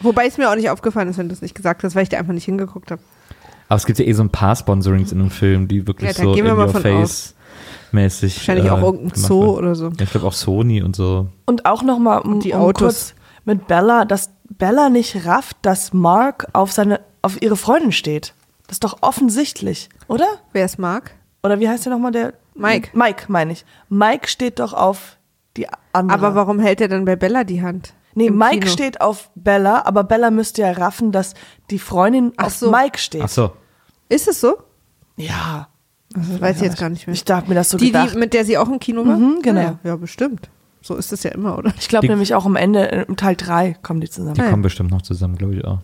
[0.00, 2.08] Wobei es mir auch nicht aufgefallen ist, wenn du es nicht gesagt hast, weil ich
[2.08, 3.00] da einfach nicht hingeguckt habe.
[3.68, 6.14] Aber es gibt ja eh so ein paar Sponsorings in einem Film, die wirklich Ja,
[6.24, 7.34] so gehen wir in mal your von face
[7.92, 8.36] mäßig.
[8.36, 9.58] Wahrscheinlich äh, auch irgendein Zoo wird.
[9.58, 9.88] oder so.
[9.88, 11.28] Ja, ich glaube auch Sony und so.
[11.46, 12.80] Und auch nochmal um, die um Autos.
[12.80, 13.14] kurz
[13.44, 18.34] mit Bella, dass Bella nicht rafft, dass Mark auf seine, auf ihre Freundin steht.
[18.66, 20.26] Das ist doch offensichtlich, oder?
[20.52, 21.14] Wer es mag.
[21.42, 22.34] Oder wie heißt der nochmal der?
[22.54, 22.90] Mike.
[22.94, 23.64] Mike, meine ich.
[23.88, 25.18] Mike steht doch auf
[25.56, 26.18] die andere.
[26.18, 27.94] Aber warum hält er dann bei Bella die Hand?
[28.14, 28.70] Nee, Im Mike Kino.
[28.70, 31.34] steht auf Bella, aber Bella müsste ja raffen, dass
[31.70, 32.70] die Freundin Ach auf so.
[32.70, 33.22] Mike steht.
[33.22, 33.52] Ach so.
[34.08, 34.58] Ist es so?
[35.16, 35.68] Ja.
[36.14, 37.14] Das weiß ich jetzt gar nicht mehr.
[37.14, 38.14] Ich dachte mir das so die, gedacht.
[38.14, 39.16] die, mit der sie auch im Kino war?
[39.16, 39.60] Mhm, genau.
[39.60, 40.48] Ja, ja, bestimmt.
[40.80, 41.72] So ist es ja immer, oder?
[41.78, 44.34] ich glaube nämlich auch am Ende, äh, im Teil 3 kommen die zusammen.
[44.34, 44.50] Die Ah, ja.
[44.50, 45.78] kommen bestimmt noch zusammen, glaube ich auch.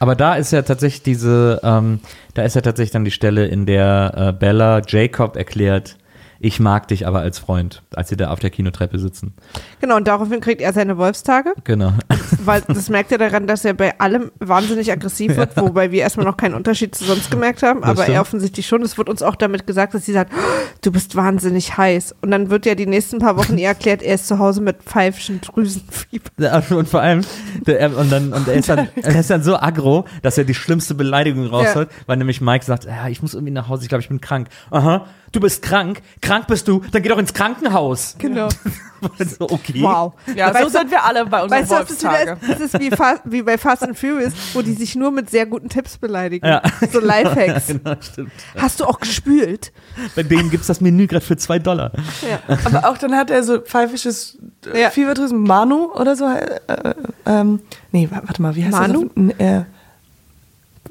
[0.00, 2.00] Aber da ist ja tatsächlich diese, ähm,
[2.34, 5.96] da ist ja tatsächlich dann die Stelle, in der äh, Bella Jacob erklärt,
[6.44, 9.32] ich mag dich aber als Freund, als sie da auf der Kinotreppe sitzen.
[9.80, 11.92] Genau, und daraufhin kriegt er seine Wolfstage, Genau.
[12.44, 16.26] weil das merkt er daran, dass er bei allem wahnsinnig aggressiv wird, wobei wir erstmal
[16.26, 18.16] noch keinen Unterschied zu sonst gemerkt haben, Das aber stimmt.
[18.16, 18.82] er offensichtlich schon.
[18.82, 22.16] Es wird uns auch damit gesagt, dass sie sagt, "Oh, du bist wahnsinnig heiß.
[22.22, 24.82] Und dann wird ja die nächsten paar Wochen ihr erklärt, er ist zu Hause mit
[24.82, 26.30] pfeifischen Drüsenfieber.
[26.38, 27.20] Ja, Und vor allem,
[27.66, 30.44] der, er- und dann, und er ist dann, er ist dann so aggro, dass er
[30.44, 33.88] die schlimmste Beleidigung rausholt, weil nämlich Mike sagt, ja, ich muss irgendwie nach Hause, ich
[33.88, 34.48] glaube, ich bin krank.
[34.70, 38.14] Aha, du bist krank, krank bist du, dann geh doch ins Krankenhaus.
[38.18, 38.48] Genau.
[39.38, 39.82] so, okay.
[39.82, 40.12] Wow.
[40.36, 42.38] Ja, so Weißt du- sind wir alle bei unseren Weißt du, was das Wolfstage.
[42.40, 42.50] ist?
[42.50, 45.46] Das ist wie, Fa wie bei Fast and Furious, wo die sich nur mit sehr
[45.46, 46.46] guten Tipps beleidigen.
[46.46, 46.62] Ja.
[46.92, 47.66] So Lifehacks.
[47.82, 48.30] Genau, stimmt.
[48.56, 49.72] Hast du auch gespült?
[50.14, 51.92] Bei denen gibt's das Menü gerade für zwei Dollar.
[52.28, 52.56] Ja.
[52.64, 54.38] Aber auch dann hat er so pfeifisches
[54.72, 54.90] äh, Ja.
[54.90, 56.26] Fieberdrüsen, Manu oder so.
[56.26, 56.94] Äh, äh,
[57.26, 57.60] ähm,
[57.90, 59.08] nee, wa- warte mal, wie heißt Manu?
[59.14, 59.34] das?
[59.34, 59.64] Auf, äh,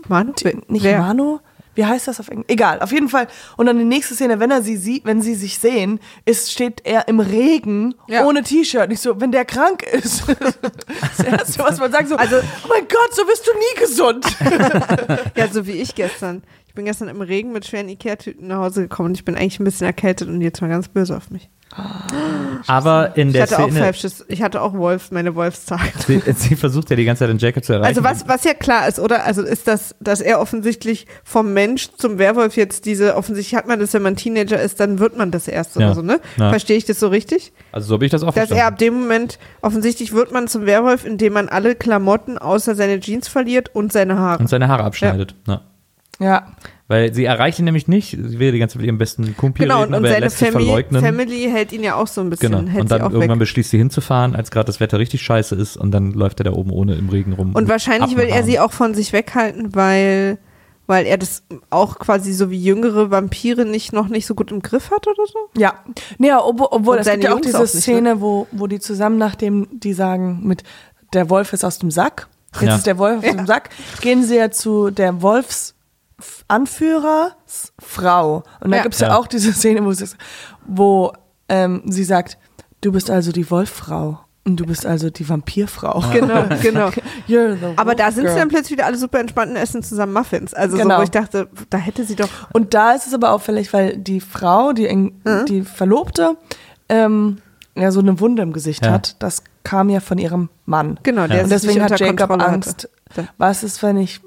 [0.08, 0.34] Manu?
[0.68, 1.00] nicht Wer?
[1.00, 1.40] Manu?
[1.74, 2.48] Wie heißt das auf Englisch?
[2.50, 3.28] Egal, auf jeden Fall.
[3.56, 6.82] Und dann die nächste Szene, wenn er sie sieht, wenn sie sich sehen, ist, steht
[6.86, 8.26] er im Regen Ja.
[8.26, 8.90] ohne T-Shirt.
[8.90, 10.24] Nicht so, wenn der krank ist.
[11.18, 14.26] das Erste, was man sagt, so, Also- oh mein Gott, so bist du nie gesund.
[15.36, 16.44] Ja, so wie ich gestern.
[16.72, 19.60] Ich bin gestern im Regen mit schweren Ikea-Tüten nach Hause gekommen und ich bin eigentlich
[19.60, 21.50] ein bisschen erkältet und jetzt mal ganz böse auf mich.
[22.68, 25.82] Aber in Ich der hatte auch Szene, Pfeifschiss, ich hatte auch Wolf, meine Wolfstage.
[26.08, 27.88] sie, sie versucht ja die ganze Zeit den Jacob zu erreichen.
[27.90, 29.26] Also was, was ja klar ist, oder?
[29.26, 33.80] Also ist das, dass er offensichtlich vom Mensch zum Werwolf jetzt diese, offensichtlich hat man
[33.82, 35.88] das, wenn man Teenager ist, dann wird man das erst Ja.
[35.88, 36.22] oder so, ne?
[36.38, 36.52] Ja.
[36.52, 37.52] Verstehe ich das so richtig?
[37.74, 40.66] Also so habe ich das auch Dass er ab dem Moment, offensichtlich wird man zum
[40.66, 44.40] Werwolf, indem man alle Klamotten außer seine Jeans verliert und seine Haare.
[44.40, 45.36] Und seine Haare abschneidet.
[45.48, 45.62] Ja.
[46.22, 46.48] Ja.
[46.88, 48.12] Weil sie erreicht ihn nämlich nicht.
[48.22, 50.30] Sie will die ganze Zeit mit ihrem besten Kumpel Genau, und, reden, und aber er
[50.30, 50.84] seine Family.
[51.00, 52.70] Family hält ihn ja auch so ein bisschen, Genau.
[52.70, 53.40] hält Und sie dann auch irgendwann weg.
[53.40, 56.52] beschließt sie hinzufahren, als gerade das Wetter richtig scheiße ist und dann läuft er da
[56.52, 57.54] oben ohne im Regen rum.
[57.56, 60.38] Und wahrscheinlich will er sie auch von sich weghalten, weil,
[60.86, 64.62] weil er das auch quasi so wie jüngere Vampire nicht, noch nicht so gut im
[64.62, 65.40] Griff hat oder so.
[65.58, 65.76] Ja,
[66.18, 66.68] nee, ja, obwohl,
[66.98, 67.80] Und es gibt ja auch diese auch nicht, ne?
[67.82, 70.64] Szene, wo, wo die zusammen, nachdem die sagen, mit
[71.14, 72.76] der Wolf ist aus dem Sack, jetzt Ja.
[72.76, 73.32] ist der Wolf aus Ja.
[73.34, 73.70] dem Sack,
[74.02, 75.74] gehen sie ja zu der Wolfs
[76.48, 78.44] Anführersfrau.
[78.62, 78.84] Und da Ja.
[78.84, 79.10] gibt's ja.
[79.10, 79.18] Ja.
[79.18, 80.06] auch diese Szene, wo, sie,
[80.66, 81.14] wo
[81.50, 82.38] ähm, sie sagt,
[82.82, 86.04] du bist also die Wolffrau und du bist also die Vampirfrau.
[86.12, 86.90] Genau, genau.
[87.28, 90.54] The Aber da sind sie dann plötzlich wieder alle super entspannt und essen zusammen Muffins.
[90.54, 91.00] Also so, Genau.
[91.00, 92.30] wo ich dachte, da hätte sie doch.
[92.54, 95.46] Und da ist es aber auffällig, weil die Frau, die, Mhm.
[95.48, 96.38] die Verlobte,
[96.90, 97.38] ähm,
[97.76, 98.92] ja so eine Wunde im Gesicht Ja.
[98.94, 99.22] hat.
[99.22, 101.00] Das kam ja von ihrem Mann.
[101.04, 102.54] Genau, der Und es deswegen hat Jacob Kontrolle hatte.
[102.54, 102.90] Angst.
[103.16, 103.24] Ja.
[103.38, 104.22] Was ist, wenn ich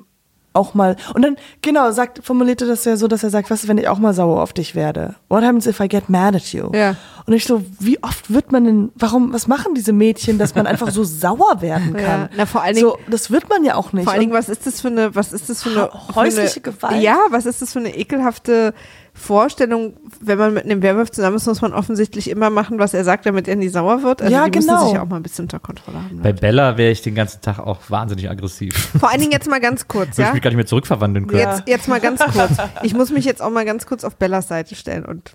[0.54, 3.68] auch mal und dann genau sagt formulierte das ja so, dass er sagt, was ist,
[3.68, 5.16] wenn ich auch mal sauer auf dich werde?
[5.28, 6.70] What happens if I get mad at you?
[6.72, 6.96] Ja.
[7.26, 8.92] Und ich so, wie oft wird man denn?
[8.94, 9.32] Warum?
[9.32, 12.22] Was machen diese Mädchen, dass man einfach so sauer werden kann?
[12.22, 14.04] Ja, na, vor allen Dingen- so, das wird man ja auch nicht.
[14.04, 16.68] Vor allen Dingen, was ist das für eine, was ist das für eine häusliche für
[16.68, 17.02] eine, Gewalt?
[17.02, 18.74] Ja, was ist das für eine ekelhafte
[19.16, 23.04] Vorstellung, wenn man mit einem Werwolf zusammen ist, muss man offensichtlich immer machen, was er
[23.04, 24.20] sagt, damit er nie sauer wird.
[24.20, 24.84] Also Ja, die müssen genau.
[24.84, 26.20] sich ja auch mal ein bisschen unter Kontrolle haben.
[26.20, 28.74] Bei Bella wäre ich den ganzen Tag auch wahnsinnig aggressiv.
[28.98, 30.32] Vor allen Dingen jetzt mal ganz kurz, Würde ich ja?
[30.34, 31.40] mich gar nicht mehr zurückverwandeln können.
[31.40, 32.50] Jetzt, jetzt mal ganz kurz.
[32.82, 35.34] Ich muss mich jetzt auch mal ganz kurz auf Bellas Seite stellen und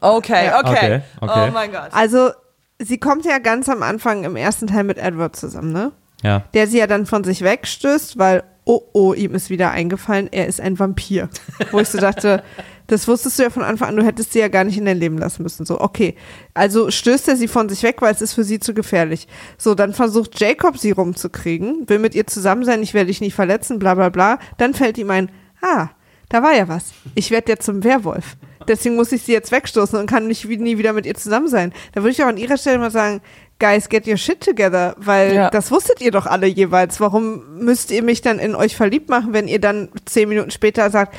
[0.00, 0.58] okay, Ja.
[0.60, 1.48] okay, Okay, okay.
[1.48, 1.88] Oh mein Gott.
[1.92, 2.30] also
[2.78, 5.92] sie kommt ja ganz am Anfang im ersten Teil mit Edward zusammen, ne?
[6.22, 6.44] Ja.
[6.54, 10.46] Der sie ja dann von sich wegstößt, weil oh oh, ihm ist wieder eingefallen, er
[10.46, 11.30] ist ein Vampir.
[11.70, 12.42] Wo ich so dachte,
[12.88, 14.98] das wusstest du ja von Anfang an, du hättest sie ja gar nicht in dein
[14.98, 15.64] Leben lassen müssen.
[15.64, 16.16] So, okay.
[16.52, 19.28] Also stößt er sie von sich weg, weil es ist für sie zu gefährlich.
[19.56, 23.34] So, dann versucht Jacob sie rumzukriegen, will mit ihr zusammen sein, ich werde dich nicht
[23.34, 24.38] verletzen, bla bla bla.
[24.58, 25.30] Dann fällt ihm ein,
[25.62, 25.88] ah,
[26.28, 26.92] da war ja was.
[27.14, 28.36] Ich werde jetzt zum Werwolf.
[28.66, 31.72] Deswegen muss ich sie jetzt wegstoßen und kann nicht nie wieder mit ihr zusammen sein.
[31.92, 33.20] Da würde ich auch an ihrer Stelle mal sagen,
[33.58, 35.50] Guys, get your shit together, weil Ja.
[35.50, 37.00] das wusstet ihr doch alle jeweils.
[37.00, 40.90] Warum müsst ihr mich dann in euch verliebt machen, wenn ihr dann zehn Minuten später
[40.90, 41.14] sagt,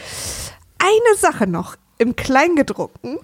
[0.80, 3.18] eine Sache noch im Kleingedruckten.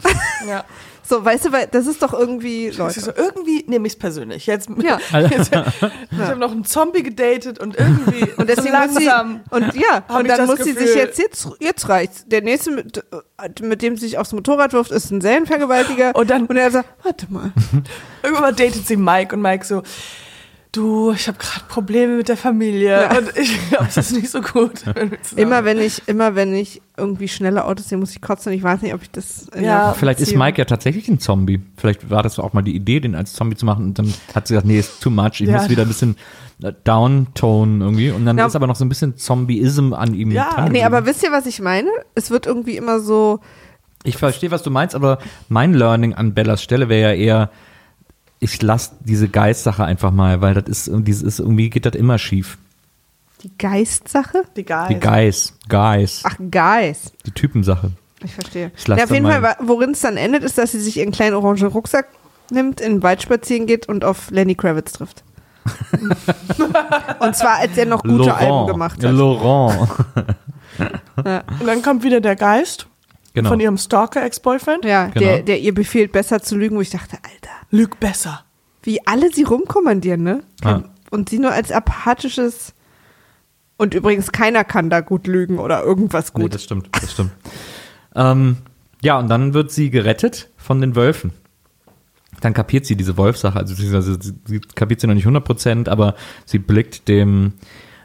[0.47, 0.63] Ja.
[1.05, 2.99] So, weißt du, weil das ist doch irgendwie, Leute.
[2.99, 4.45] so, irgendwie nehme ich es persönlich.
[4.45, 4.99] Jetzt, Ja.
[5.19, 9.41] jetzt ich habe noch einen Zombie gedatet und irgendwie Und deswegen muss sie, langsam.
[9.49, 12.25] und ja, und dann muss sie sich Gefühl- jetzt, jetzt, jetzt reicht's.
[12.27, 13.03] Der nächste, mit,
[13.61, 16.15] mit dem sie sich aufs Motorrad wirft, ist ein Serienvergewaltiger.
[16.15, 17.51] Und dann- und er sagt, warte mal.
[18.23, 19.83] Irgendwann datet sie Mike und Mike so,
[20.73, 23.17] du, ich habe gerade Probleme mit der Familie Ja.
[23.17, 24.85] und ich glaube, es ist nicht so gut.
[24.95, 28.57] wenn Immer wenn ich, immer wenn ich irgendwie schnelle Autos sehe, muss ich kotzen und
[28.57, 31.61] ich weiß nicht, ob ich das Ja, Vielleicht ist Mike ja tatsächlich ein Zombie.
[31.77, 34.47] Vielleicht war das auch mal die Idee, den als Zombie zu machen und dann hat
[34.47, 35.57] sie gesagt, nee, ist too much, ich Ja.
[35.59, 36.17] muss wieder ein bisschen
[36.61, 38.45] äh, downtone irgendwie und dann Ja.
[38.47, 40.49] ist aber noch so ein bisschen Zombieism an ihm Ja.
[40.55, 41.89] dran Nee, aber wisst ihr, was ich meine?
[42.15, 43.39] Es wird irgendwie immer so,
[44.03, 45.19] Ich verstehe, was du meinst, aber
[45.49, 47.49] mein Learning an Bellas Stelle wäre ja eher,
[48.43, 52.17] ich lasse diese Geistsache einfach mal, weil das ist, dieses ist irgendwie geht das immer
[52.19, 52.57] schief.
[53.43, 54.43] die Geistsache?
[54.55, 54.87] Die Guys.
[54.89, 57.13] Die Geist, Guys, Ach, Geist.
[57.25, 57.91] die Typensache.
[58.23, 58.71] Ich verstehe.
[58.77, 61.35] Ich Ja, auf jeden Fall, worin es dann endet, ist, dass sie sich ihren kleinen
[61.35, 62.07] orangen Rucksack
[62.51, 65.23] nimmt, in den Wald spazieren geht und auf Lenny Kravitz trifft.
[67.19, 69.11] und zwar, als er noch gute Alben gemacht hat.
[69.11, 69.89] Laurent.
[71.15, 72.87] Und dann kommt wieder der Geist
[73.35, 73.49] Genau.
[73.49, 74.85] von ihrem Stalker-Ex-Boyfriend.
[74.85, 75.19] Ja, Genau.
[75.25, 78.43] der, der ihr befehlt, besser zu lügen, wo ich dachte, Alter, Lüg besser.
[78.83, 80.43] wie alle sie rumkommandieren, ne?
[80.63, 80.83] Ja.
[81.09, 82.73] Und sie nur als apathisches.
[83.77, 86.53] Und übrigens, keiner kann da gut lügen oder irgendwas Nee, gut.
[86.53, 87.31] das stimmt, das stimmt.
[88.15, 88.57] ähm,
[89.01, 91.31] Ja, und dann wird sie gerettet von den Wölfen.
[92.41, 95.87] Dann kapiert sie diese Wolfsache, also sie, also sie, sie kapiert sie noch nicht 100%,
[95.89, 97.53] aber sie blickt dem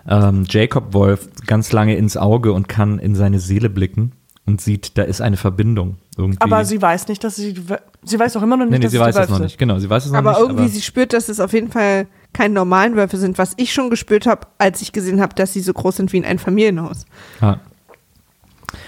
[0.09, 4.13] ähm, Jacob-Wolf ganz lange ins Auge und kann in seine Seele blicken
[4.49, 5.99] und sieht, da ist eine Verbindung.
[6.17, 6.41] Irgendwie.
[6.41, 7.55] Aber sie weiß nicht, dass sie,
[8.03, 9.59] sie weiß auch immer noch nicht, nee, nee, dass sie weiß es noch Wölfe nicht,
[9.59, 10.41] genau, sie weiß es noch Aber nicht.
[10.41, 13.91] irgendwie, sie spürt, dass es auf jeden Fall keine normalen Wölfe sind, was ich schon
[13.91, 17.05] gespürt habe, als ich gesehen habe, dass sie so groß sind wie in ein Familienhaus.
[17.43, 17.61] ja.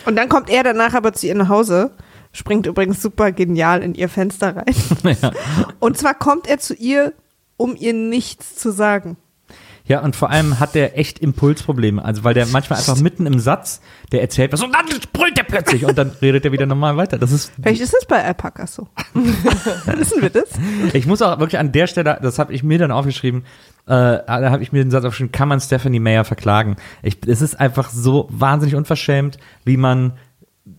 [0.04, 1.92] Und dann kommt er danach aber zu ihr nach Hause,
[2.32, 4.74] springt übrigens super genial in ihr Fenster rein.
[5.22, 5.32] ja.
[5.78, 7.12] Und zwar kommt er zu ihr,
[7.56, 9.16] um ihr nichts zu sagen.
[9.90, 12.04] Ja, und vor allem hat der echt Impulsprobleme.
[12.04, 13.80] Also, weil der manchmal einfach mitten im Satz,
[14.12, 17.18] der erzählt was und dann brüllt der plötzlich und dann redet er wieder normal weiter.
[17.18, 18.86] Das ist, Vielleicht ist es bei Alpakas so.
[19.14, 20.50] Wissen wir das?
[20.92, 23.42] ich muss auch wirklich an der Stelle, das habe ich mir dann aufgeschrieben,
[23.86, 26.76] äh, da habe ich mir den Satz aufgeschrieben, kann man Stephanie Meyer verklagen?
[27.02, 30.12] Ich, es ist einfach so wahnsinnig unverschämt, wie man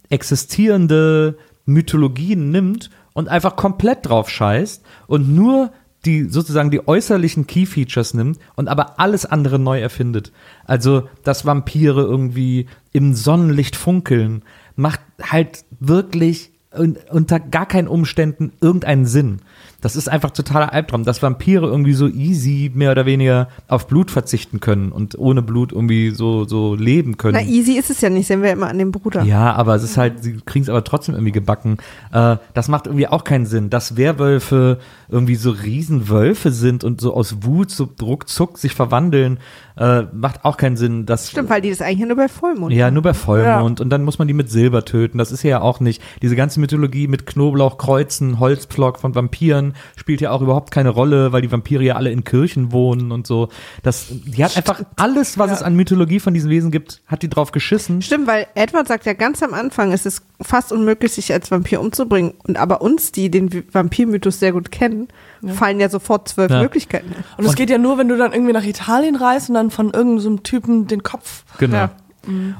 [0.09, 5.73] existierende Mythologien nimmt und einfach komplett drauf scheißt und nur
[6.05, 10.31] die sozusagen die äußerlichen Key Features nimmt und aber alles andere neu erfindet.
[10.65, 14.43] Also, dass Vampire irgendwie im Sonnenlicht funkeln,
[14.75, 19.39] macht halt wirklich un unter gar keinen Umständen irgendeinen Sinn.
[19.81, 24.11] Das ist einfach totaler Albtraum, dass Vampire irgendwie so easy mehr oder weniger auf Blut
[24.11, 27.33] verzichten können und ohne Blut irgendwie so, so leben können.
[27.33, 29.23] Na, easy ist es ja nicht, sehen wir immer an dem Bruder.
[29.23, 31.77] Ja, aber es ist halt, sie kriegen es aber trotzdem irgendwie gebacken.
[32.13, 34.77] Äh, das macht irgendwie auch keinen Sinn, dass Werwölfe
[35.11, 39.39] irgendwie so Riesenwölfe sind und so aus Wut so ruckzuck sich verwandeln,
[39.77, 41.05] äh, macht auch keinen Sinn.
[41.05, 44.03] Das, Stimmt, weil die das eigentlich nur bei Vollmond ja, nur bei Vollmond und dann
[44.03, 45.17] muss man die mit Silber töten.
[45.17, 46.01] Das ist ja auch nicht.
[46.21, 51.31] Diese ganze Mythologie mit Knoblauch, Kreuzen, Holzpflock von Vampiren spielt ja auch überhaupt keine Rolle,
[51.31, 53.49] weil die Vampire ja alle in Kirchen wohnen und so.
[53.83, 57.29] Das, die hat einfach alles, was es an Mythologie von diesen Wesen gibt, hat die
[57.29, 58.01] drauf geschissen.
[58.01, 61.81] Stimmt, weil Edward sagt ja ganz am Anfang, es ist fast unmöglich, sich als Vampir
[61.81, 62.33] umzubringen.
[62.47, 65.00] Und aber uns, die den Vampirmythos sehr gut kennen,
[65.45, 66.61] fallen ja sofort zwölf Ja.
[66.61, 67.13] Möglichkeiten.
[67.37, 69.87] Und es geht ja nur, wenn du dann irgendwie nach Italien reist und dann von
[69.87, 71.43] irgendeinem so Typen den Kopf.
[71.57, 71.75] Genau.
[71.77, 71.91] Ja.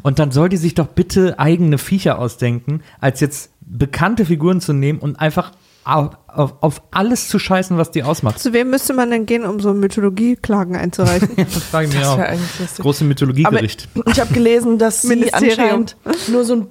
[0.02, 4.74] Und dann soll die sich doch bitte eigene Viecher ausdenken, als jetzt bekannte Figuren zu
[4.74, 5.52] nehmen und einfach
[5.84, 8.40] auf, auf, auf alles zu scheißen, was die ausmacht.
[8.40, 11.30] Zu wem müsste man denn gehen, um so Mythologieklagen einzureichen?
[11.38, 12.84] Das frage ich mich Das auch.
[12.84, 13.88] Große Mythologiegericht.
[14.08, 15.98] Ich habe gelesen, dass sie anscheinend
[16.28, 16.68] nur so ein,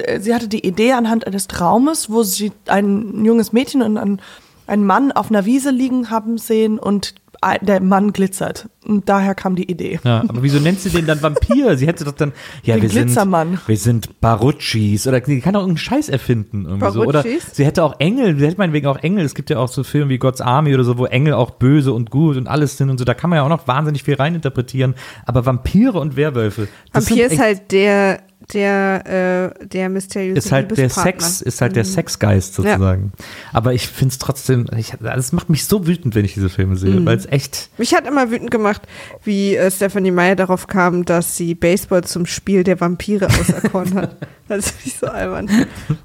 [0.00, 4.20] äh, sie hatte die Idee anhand eines Traumes, wo sie ein junges Mädchen und ein,
[4.66, 7.14] einen Mann auf einer Wiese liegen haben sehen und
[7.60, 8.68] der Mann glitzert.
[8.84, 9.98] Und daher kam die Idee.
[10.04, 11.76] Ja, aber wieso nennt sie den dann Vampir?
[11.76, 12.32] Sie hätte doch dann,
[12.62, 13.58] ja, Den wir sind, Glitzermann.
[13.66, 17.04] wir sind Baruchis oder sie kann auch irgendeinen Scheiß erfinden irgendwie so.
[17.04, 19.24] Oder sie hätte auch Engel, sie hätte meinetwegen auch Engel.
[19.24, 21.92] Es gibt ja auch so Filme wie God's Army oder so, wo Engel auch böse
[21.92, 23.04] und gut und alles sind und so.
[23.04, 24.94] Da kann man ja auch noch wahnsinnig viel reininterpretieren.
[25.26, 28.20] Aber Vampire und Werwölfe, das Vampir sind ist halt der,
[28.52, 30.90] der, äh, der mysteriöse ist halt der.
[30.90, 33.12] Sex, ist halt der Sexgeist sozusagen.
[33.52, 36.76] Aber ich finde es trotzdem, ich, das macht mich so wütend, wenn ich diese Filme
[36.76, 38.82] sehe, weil es echt, Mich hat immer wütend gemacht,
[39.24, 44.16] wie äh, Stephanie Meyer darauf kam, dass sie Baseball zum Spiel der Vampire auserkoren hat.
[44.48, 45.48] Das ist nicht so albern.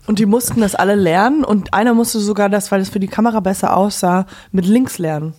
[0.05, 3.07] Und die mussten das alle lernen und einer musste sogar das, weil es für die
[3.07, 5.33] Kamera besser aussah, mit links lernen.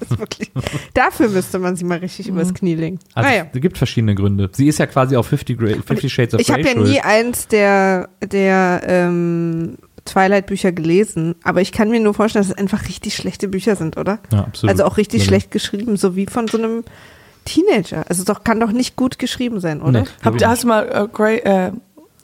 [0.00, 0.50] Das ist wirklich,
[0.94, 2.98] dafür müsste man sie mal richtig übers Knie legen.
[3.14, 3.46] also naja.
[3.52, 4.50] es gibt verschiedene Gründe.
[4.52, 7.00] Sie ist ja quasi auf 50, Gra 50 Shades of Ich habe Grey ja nie
[7.00, 12.88] eins der, der ähm, Twilight-Bücher gelesen, aber ich kann mir nur vorstellen, dass es einfach
[12.88, 14.18] richtig schlechte Bücher sind, oder?
[14.32, 14.70] Ja, absolut.
[14.72, 15.28] Also auch richtig Ja.
[15.28, 16.84] schlecht geschrieben, so wie von so einem
[17.44, 18.04] Teenager.
[18.08, 20.02] Also doch kann doch nicht gut geschrieben sein, oder?
[20.02, 20.08] Nee.
[20.24, 21.72] Habt ihr, hast du mal äh, Grey, äh,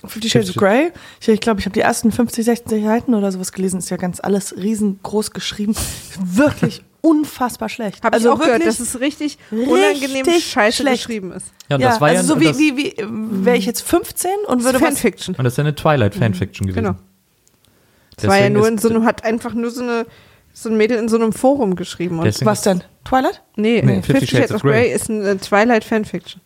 [0.04, 0.90] Fifty Shades of Grey?
[1.20, 3.78] Ich, ich glaube, ich habe die ersten 50, 60 Seiten oder sowas gelesen.
[3.78, 5.74] Ist ja ganz alles riesengroß geschrieben.
[6.20, 8.04] Wirklich unfassbar schlecht.
[8.04, 11.06] Habe also ich auch gehört, dass es richtig unangenehm richtig scheiße schlecht.
[11.06, 11.52] geschrieben ist.
[11.68, 14.30] Ja, und ja, das war also ja so wie, wie, wie wäre ich jetzt 15
[14.46, 15.34] und würde was Fanfiction.
[15.36, 16.84] und das ist ja eine Twilight-Fanfiction gewesen.
[16.84, 16.98] Genau.
[18.16, 20.06] Das war ja nur in so einem, hat einfach nur so eine
[20.52, 22.18] so ein Mädel in so einem Forum geschrieben.
[22.18, 22.82] Und Was denn?
[23.04, 23.42] Twilight?
[23.54, 26.40] nee, Nee, Fifty Shades of Grey ist eine Twilight Fanfiction.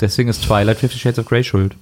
[0.00, 1.74] Deswegen ist Twilight 50 Shades of Grey schuld.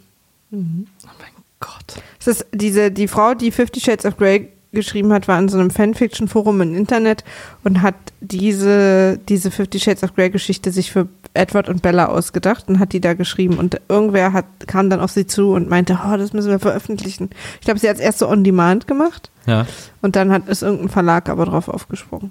[1.59, 2.03] Gott.
[2.21, 5.59] Es ist diese, die Frau, die Fifty Shades of Grey geschrieben hat, war in so
[5.59, 7.25] einem Fanfiction-Forum im Internet
[7.65, 12.69] und hat diese, diese Fifty Shades of Grey Geschichte sich für Edward und Bella ausgedacht
[12.69, 13.59] und hat die da geschrieben.
[13.59, 17.31] Und irgendwer hat, kam dann auf sie zu und meinte, oh, das müssen wir veröffentlichen.
[17.61, 19.67] Ich glaube, sie hat es erst so on demand gemacht Ja.
[20.03, 22.31] und dann hat es irgendein Verlag aber drauf aufgesprungen.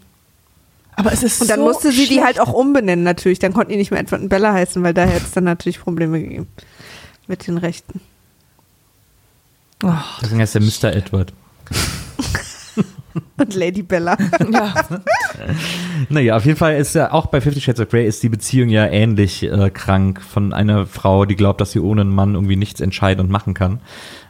[0.95, 2.24] Aber es ist Und dann so musste sie die schlecht.
[2.24, 3.40] halt auch umbenennen natürlich.
[3.40, 5.80] Dann konnten die nicht mehr Edward und Bella heißen, weil da hätte es dann natürlich
[5.82, 6.48] Probleme gegeben
[7.28, 7.99] mit den Rechten.
[9.84, 9.91] Oh,
[10.22, 10.95] Deswegen heißt der Mr.
[10.95, 11.34] Edward.
[13.38, 14.18] Und Lady Bella.
[14.52, 14.73] Ja.
[16.10, 18.69] Naja, auf jeden Fall ist ja auch bei Fifty Shades of Grey ist die Beziehung
[18.69, 22.56] ja ähnlich äh, krank von einer Frau, die glaubt, dass sie ohne einen Mann irgendwie
[22.56, 23.80] nichts entscheiden und machen kann.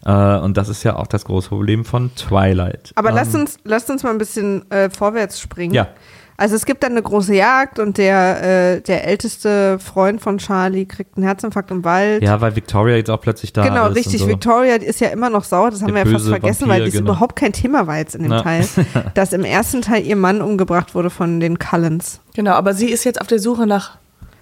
[0.05, 2.91] Äh, und das ist ja auch das große Problem von Twilight.
[2.95, 5.73] Aber ähm, lasst uns, lasst uns mal ein bisschen äh, vorwärts springen.
[5.73, 5.87] Ja.
[6.35, 10.85] Also es gibt dann eine große Jagd und der, äh, der älteste Freund von Charlie
[10.85, 12.23] kriegt einen Herzinfarkt im Wald.
[12.23, 13.95] Ja, weil Victoria jetzt auch plötzlich da Genau, ist.
[13.95, 14.21] richtig.
[14.21, 14.33] Und so.
[14.33, 16.85] Victoria ist ja immer noch sauer, das haben Der wir ja fast vergessen, Vampir, weil
[16.85, 17.11] das genau.
[17.11, 18.41] überhaupt kein Thema war jetzt in dem Ja.
[18.41, 18.65] Teil,
[19.13, 22.19] dass im ersten Teil ihr Mann umgebracht wurde von den Cullens.
[22.35, 23.97] Genau, aber sie ist jetzt auf der Suche nach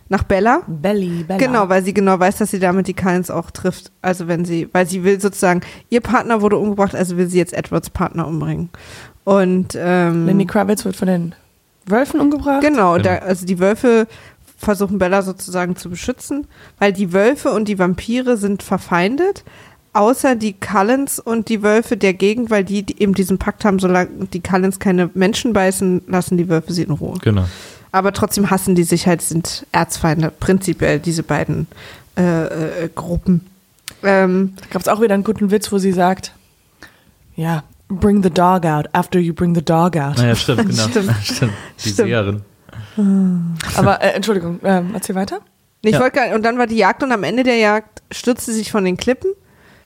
[0.08, 0.62] Nach Bella?
[0.68, 1.40] Belly, Bella.
[1.40, 3.92] Genau, weil sie genau weiß, dass sie damit die Cullens auch trifft.
[4.02, 7.54] Also wenn sie, weil sie will sozusagen, ihr Partner wurde umgebracht, also will sie jetzt
[7.54, 8.70] Edwards Partner umbringen.
[9.24, 11.36] Und ähm, Lenny Kravitz wird von den
[11.86, 12.62] Wölfen umgebracht.
[12.62, 13.04] Genau, Genau.
[13.04, 14.08] Da, also die Wölfe
[14.58, 16.48] versuchen Bella sozusagen zu beschützen,
[16.80, 19.44] weil die Wölfe und die Vampire sind verfeindet,
[19.94, 23.80] außer die Cullens und die Wölfe der Gegend, weil die, die eben diesen Pakt haben,
[23.80, 27.18] solange die Cullens keine Menschen beißen, lassen die Wölfe sie in Ruhe.
[27.22, 27.46] Genau.
[27.92, 31.68] Aber trotzdem hassen die sich halt, sind Erzfeinde, prinzipiell diese beiden
[32.18, 33.48] äh, äh, Gruppen.
[34.04, 36.34] Ähm, Da gab es auch wieder einen guten Witz, wo sie sagt,
[37.36, 40.18] ja, bring the dog out after you bring the dog out.
[40.18, 40.84] Naja, stimmt, genau.
[40.88, 41.12] Stimmt.
[41.24, 41.54] stimmt.
[41.84, 41.96] Die Stimmt.
[42.10, 42.42] Seherin.
[43.76, 45.40] Aber äh, Entschuldigung, ähm, erzähl weiter.
[45.84, 46.00] ich Ja.
[46.00, 48.72] wollte gar- und dann war die Jagd und am Ende der Jagd stürzte sie sich
[48.72, 49.32] von den Klippen.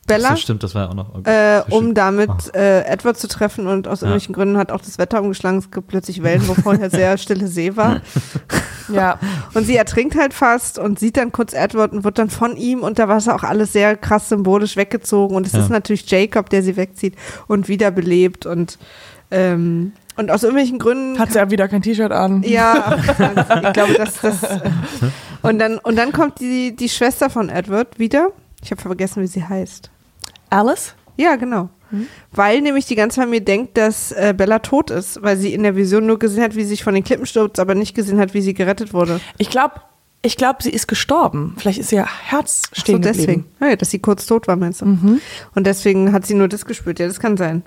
[0.07, 0.30] Bella.
[0.30, 1.26] Das stimmt, das war ja auch noch.
[1.26, 2.57] äh, um damit Ah.
[2.57, 4.07] äh, Edward zu treffen und aus Ja.
[4.07, 5.57] irgendwelchen Gründen hat auch das Wetter umgeschlagen.
[5.57, 8.02] Es gibt plötzlich Wellen, wo vorher sehr stille See war.
[8.88, 9.18] Ja,
[9.56, 12.82] Und sie ertrinkt halt fast und sieht dann kurz Edward und wird dann von ihm
[12.84, 15.36] unter Wasser auch alles sehr krass symbolisch weggezogen.
[15.36, 15.61] Und es Ja.
[15.61, 17.15] ist natürlich Jacob, der sie wegzieht
[17.48, 18.77] und wiederbelebt und
[19.32, 22.44] ähm, und aus irgendwelchen Gründen hat sie ja wieder kein T-Shirt an.
[22.44, 22.95] ja,
[23.64, 24.36] ich glaube, dass das.
[25.41, 28.30] Und dann, und dann kommt die, die Schwester von Edward wieder.
[28.64, 29.90] Ich habe vergessen, wie sie heißt.
[30.56, 30.95] Alice?
[31.18, 31.69] Ja, genau.
[32.32, 35.76] Weil nämlich die ganze Familie denkt, dass äh, Bella tot ist, weil sie in der
[35.76, 38.34] Vision nur gesehen hat, wie sie sich von den Klippen stürzt, aber nicht gesehen hat,
[38.34, 39.22] wie sie gerettet wurde.
[39.38, 39.76] Ich glaube,
[40.22, 41.56] ich glaube, sie ist gestorben.
[41.57, 43.45] Vielleicht ist ihr Herz Ach so, stehen deswegen.
[43.60, 44.86] Ah Ja, dass sie kurz tot war, meinst du?
[45.53, 46.99] Und deswegen hat sie nur das gespürt.
[46.99, 47.64] Ja, das kann sein.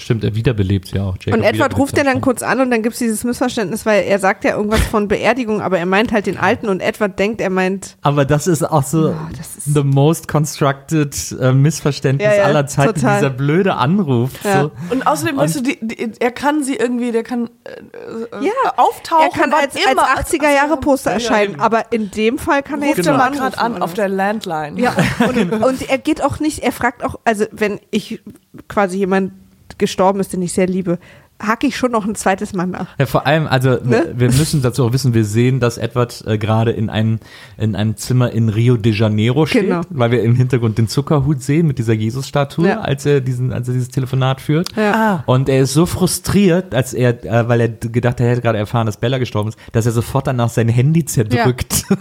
[0.00, 1.16] Stimmt, er wiederbelebt sie auch.
[1.20, 4.04] Jacob und Edward ruft ja dann kurz an und dann gibt es dieses Missverständnis, weil
[4.04, 7.40] er sagt ja irgendwas von Beerdigung, aber er meint halt den Alten und Edward denkt,
[7.40, 7.96] er meint.
[8.02, 12.66] Aber das ist auch so das ist- the most constructed äh, Missverständnis Ja, ja, aller
[12.66, 13.18] Zeiten, total.
[13.18, 14.30] dieser blöde Anruf.
[14.42, 14.62] Ja.
[14.62, 14.70] So.
[14.90, 18.44] Und außerdem, Und- weißt du, die, die, er kann sie irgendwie, der kann äh, äh,
[18.46, 19.26] Ja, auftauchen.
[19.32, 20.16] Er kann als, immer.
[20.16, 21.60] als 80er-Jahre-Poster Ja, ja, erscheinen, eben.
[21.60, 23.94] aber in dem Fall kann er Ruft jetzt er schon mal gerade an oder auf
[23.94, 24.80] der Landline.
[24.80, 24.94] Ja,
[25.28, 28.20] und, und er geht auch nicht, er fragt auch, also wenn ich
[28.68, 29.32] quasi jemand
[29.78, 30.98] gestorben ist, den ich sehr liebe,
[31.42, 32.88] hake ich schon noch ein zweites Mal nach.
[32.98, 34.12] Ja, vor allem, also Ne?
[34.14, 37.18] wir müssen dazu auch wissen, wir sehen, dass Edward äh, gerade in einem,
[37.56, 39.80] in einem Zimmer in Rio de Janeiro steht, Genau.
[39.88, 42.80] weil wir im Hintergrund den Zuckerhut sehen mit dieser Jesus-Statue, Ja.
[42.80, 44.68] als er diesen, als er dieses Telefonat führt.
[44.76, 44.92] Ja.
[44.92, 45.22] Ah.
[45.24, 48.58] Und er ist so frustriert, als er, äh, weil er gedacht, hat, er hätte gerade
[48.58, 51.84] erfahren, dass Bella gestorben ist, dass er sofort danach sein Handy zerdrückt.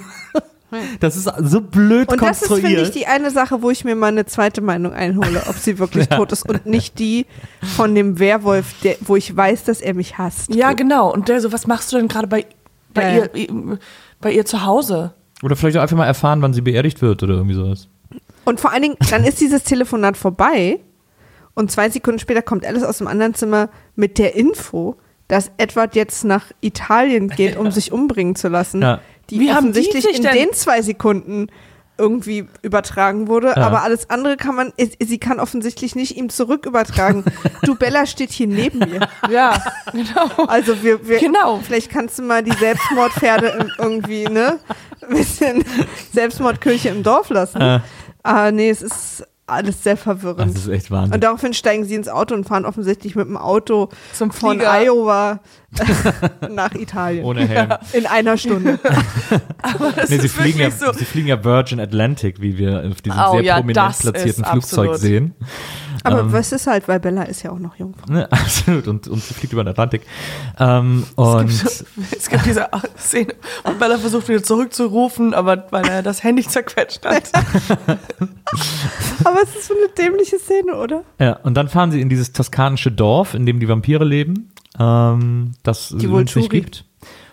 [1.00, 2.68] Das ist so blöd Und das ist, konstruiert.
[2.68, 5.80] finde ich, die eine Sache, wo ich mir mal eine zweite Meinung einhole, ob sie
[5.80, 7.26] wirklich tot ist und nicht die
[7.76, 10.54] von dem Werwolf, der, wo ich weiß, dass er mich hasst.
[10.54, 11.12] Ja, genau.
[11.12, 12.46] Und der so, was machst du denn gerade bei,
[12.94, 13.80] bei, Ja, ihr,
[14.22, 15.14] bei ihr zu Hause?
[15.41, 17.88] Oder vielleicht auch einfach mal erfahren, wann sie beerdigt wird oder irgendwie sowas.
[18.46, 20.80] Und vor allen Dingen, dann ist dieses Telefonat vorbei
[21.54, 24.96] und zwei Sekunden später kommt Alice aus dem anderen Zimmer mit der Info,
[25.28, 28.82] dass Edward jetzt nach Italien geht, um sich umbringen zu lassen.
[28.82, 29.00] Ja.
[29.30, 31.47] Die Wie haben die offensichtlich sich in den zwei Sekunden
[31.97, 33.57] irgendwie übertragen wurde, Ja.
[33.57, 37.26] aber alles andere kann man, sie kann offensichtlich nicht ihm zurück übertragen.
[37.64, 39.07] du Bella steht hier neben mir.
[39.30, 39.61] Ja,
[39.91, 40.45] genau.
[40.47, 41.60] Also wir, wir Genau.
[41.61, 44.60] vielleicht kannst du mal die Selbstmordpferde irgendwie, ne?
[45.01, 45.65] Ein bisschen
[46.14, 47.60] Selbstmordkirche im Dorf lassen.
[47.61, 47.80] Äh.
[48.23, 50.55] Ah, nee, es ist alles sehr verwirrend.
[50.55, 51.15] Das ist echt Wahnsinn.
[51.15, 54.71] Und daraufhin steigen sie ins Auto und fahren offensichtlich mit dem Auto Zum von Flieger.
[54.81, 55.39] Iowa
[56.49, 57.26] nach Italien.
[57.26, 57.73] Ohne Helm.
[57.93, 58.80] In einer Stunde.
[60.09, 60.93] Nee, sie ist fliegen, ja, wirklich so.
[60.93, 64.43] sie fliegen ja Virgin Atlantic, wie wir auf diesem Oh sehr ja, prominent das platzierten
[64.43, 64.97] ist Flugzeug absolut.
[64.97, 65.35] sehen.
[66.03, 66.31] Aber Ähm.
[66.34, 67.93] was ist halt, weil Bella ist ja auch noch jung.
[68.07, 68.88] Ne, absolut.
[68.88, 70.03] Und, und sie fliegt über den Atlantik.
[70.57, 72.67] Ähm, und Es gibt diese
[72.97, 73.34] Szene,
[73.65, 77.31] wo Bella versucht wieder zurückzurufen, aber weil er das Handy zerquetscht hat.
[79.23, 81.03] Aber es ist so eine dämliche Szene, oder?
[81.19, 85.53] ja, und dann fahren sie in dieses toskanische Dorf, in dem die Vampire leben, ähm,
[85.63, 86.85] das es übrigens nicht gibt.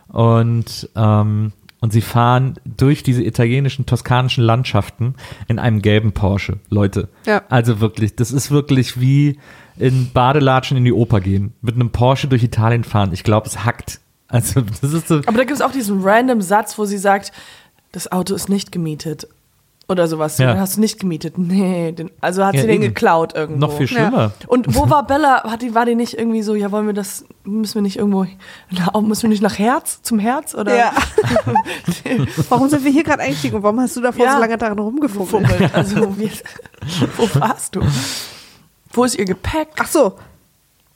[0.09, 5.15] Und, ähm, und sie fahren durch diese italienischen, toskanischen Landschaften
[5.49, 6.59] in einem gelben Porsche.
[6.71, 7.09] Leute.
[7.27, 7.43] Ja.
[7.49, 9.39] Also wirklich, das ist wirklich wie
[9.79, 11.53] in Badelatschen in die Oper gehen.
[11.61, 13.11] Mit einem Porsche durch Italien fahren.
[13.13, 14.01] Ich glaube, es hackt.
[14.29, 15.17] Also, das ist so.
[15.27, 17.33] Aber da gibt es auch diesen random Satz, wo sie sagt,
[17.93, 19.29] das Auto ist nicht gemietet.
[19.89, 20.39] Oder sowas.
[20.39, 20.53] Ja.
[20.53, 21.39] Den hast du nicht gemietet.
[21.39, 22.95] Nee, den, also hat Ja, sie den eben.
[22.95, 23.61] geklaut irgendwo.
[23.67, 24.33] Noch viel schlimmer.
[24.49, 25.45] Und wo war Bella?
[25.45, 28.27] Hat die, war die nicht irgendwie so, ja, wollen wir das, müssen wir nicht irgendwo,
[28.71, 30.55] na, müssen wir nicht nach Herz, zum Herz?
[30.55, 30.93] Oder Ja.
[32.49, 34.33] warum sind wir hier gerade eingestiegen und warum hast du davor Ja.
[34.35, 35.47] so lange daran rumgefummelt?
[35.49, 35.75] gefummelt?
[35.75, 36.31] Also, wie,
[37.17, 37.83] wo warst du?
[38.93, 39.69] Wo ist ihr Gepäck?
[39.79, 40.15] Ach so.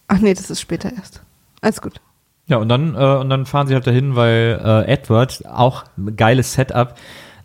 [0.08, 1.22] Ach nee, das ist später erst.
[1.60, 2.00] Alles gut.
[2.46, 5.84] Ja, und dann, äh, und dann fahren sie halt dahin, weil äh, Edward, auch
[6.16, 6.94] geiles Setup,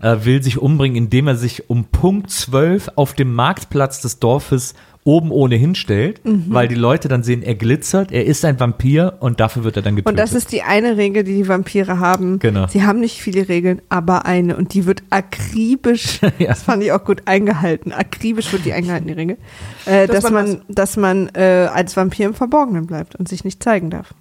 [0.02, 4.74] äh, will sich umbringen, indem er sich um Punkt 12 auf dem Marktplatz des Dorfes
[5.08, 6.46] oben ohnehin stellt, Mhm.
[6.48, 9.84] weil die Leute dann sehen, er glitzert, er ist ein Vampir und dafür wird er
[9.84, 10.12] dann getötet.
[10.12, 12.40] Und das ist die eine Regel, die die Vampire haben.
[12.40, 12.66] Genau.
[12.66, 14.58] Sie haben nicht viele Regeln, aber eine.
[14.58, 16.48] Und die wird akribisch, Ja.
[16.48, 17.92] das fand ich auch gut, eingehalten.
[17.92, 19.38] Akribisch wird die eingehalten, die Regel.
[19.86, 23.44] Äh, Dass dass, man man, dass man äh, als Vampir im Verborgenen bleibt und sich
[23.44, 24.14] nicht zeigen darf.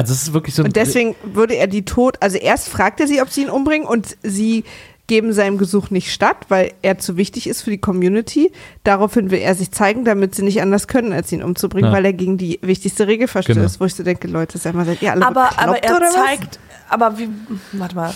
[0.00, 3.06] Also es ist wirklich so Und deswegen würde er die tot, also erst fragt er
[3.06, 4.64] sie, ob sie ihn umbringen und sie
[5.06, 8.52] geben seinem Gesuch nicht statt, weil er zu wichtig ist für die Community.
[8.84, 11.96] Daraufhin will er sich zeigen, damit sie nicht anders können, als ihn umzubringen, Ja.
[11.96, 13.58] weil er gegen die wichtigste Regel verstößt.
[13.58, 13.70] Genau.
[13.80, 16.06] Wo ich so denke, Leute, seid mal, seid ihr alle Aber, bekloppt aber er oder
[16.06, 16.14] was?
[16.14, 17.28] zeigt, aber wie,
[17.72, 18.14] warte mal,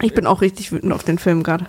[0.00, 1.66] Ich bin auch richtig wütend auf den Film gerade.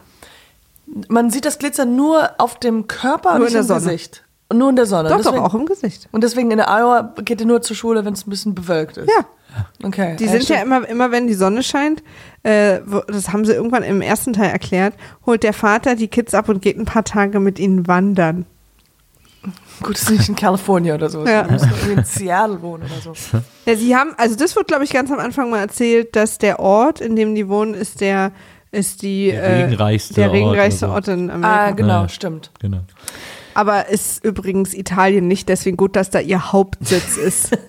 [1.08, 3.82] man sieht das Glitzer nur auf dem Körper Nur und in nicht der im Sonne.
[3.94, 4.24] Gesicht.
[4.50, 5.10] Und nur in der Sonne.
[5.10, 6.10] Doch, deswegen, doch, auch im Gesicht.
[6.12, 8.98] Und deswegen in der Iowa geht er nur zur Schule, wenn es ein bisschen bewölkt
[8.98, 9.08] ist.
[9.08, 9.26] Ja.
[9.84, 10.16] Okay.
[10.18, 12.04] Die sind ja immer, immer wenn die Sonne scheint,
[12.44, 14.94] äh, wo- das haben sie irgendwann im ersten Teil erklärt,
[15.26, 18.46] holt der Vater die Kids ab und geht ein paar Tage mit ihnen wandern.
[19.82, 21.26] Gut, ist nicht in Kalifornien oder so.
[21.26, 21.44] Ja.
[21.44, 23.38] Die müssen irgendwie in Seattle wohnen oder so.
[23.66, 26.60] Ja, sie haben, also das wird, glaube ich, ganz am Anfang mal erzählt, dass der
[26.60, 28.32] Ort, in dem die wohnen, ist der,
[28.72, 30.92] ist die, Der äh, regenreichste der Ort regenreichste so.
[30.92, 31.66] Ort in Amerika.
[31.68, 32.10] Ah, genau, Ja.
[32.10, 32.52] stimmt.
[32.60, 32.80] Genau.
[33.60, 37.58] Aber ist übrigens Italien nicht, deswegen gut, dass da ihr Hauptsitz ist.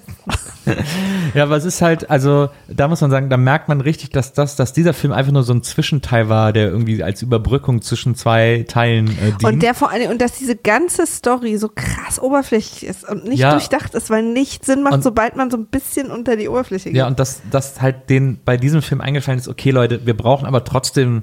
[1.35, 4.35] Ja, aber es ist halt, also da muss man sagen, da merkt man richtig, dass
[4.35, 8.15] das, dass dieser Film einfach nur so ein Zwischenteil war, der irgendwie als Überbrückung zwischen
[8.15, 9.45] zwei Teilen äh, dient.
[9.45, 13.39] Und der vor allem, und dass diese ganze Story so krass oberflächlich ist und nicht
[13.41, 13.53] Ja.
[13.53, 16.91] durchdacht ist, weil nicht Sinn macht, Und- sobald man so ein bisschen unter die Oberfläche
[16.91, 16.97] geht.
[16.99, 20.47] Ja, und dass das halt den bei diesem Film eingefallen ist, okay Leute, wir brauchen
[20.47, 21.23] aber trotzdem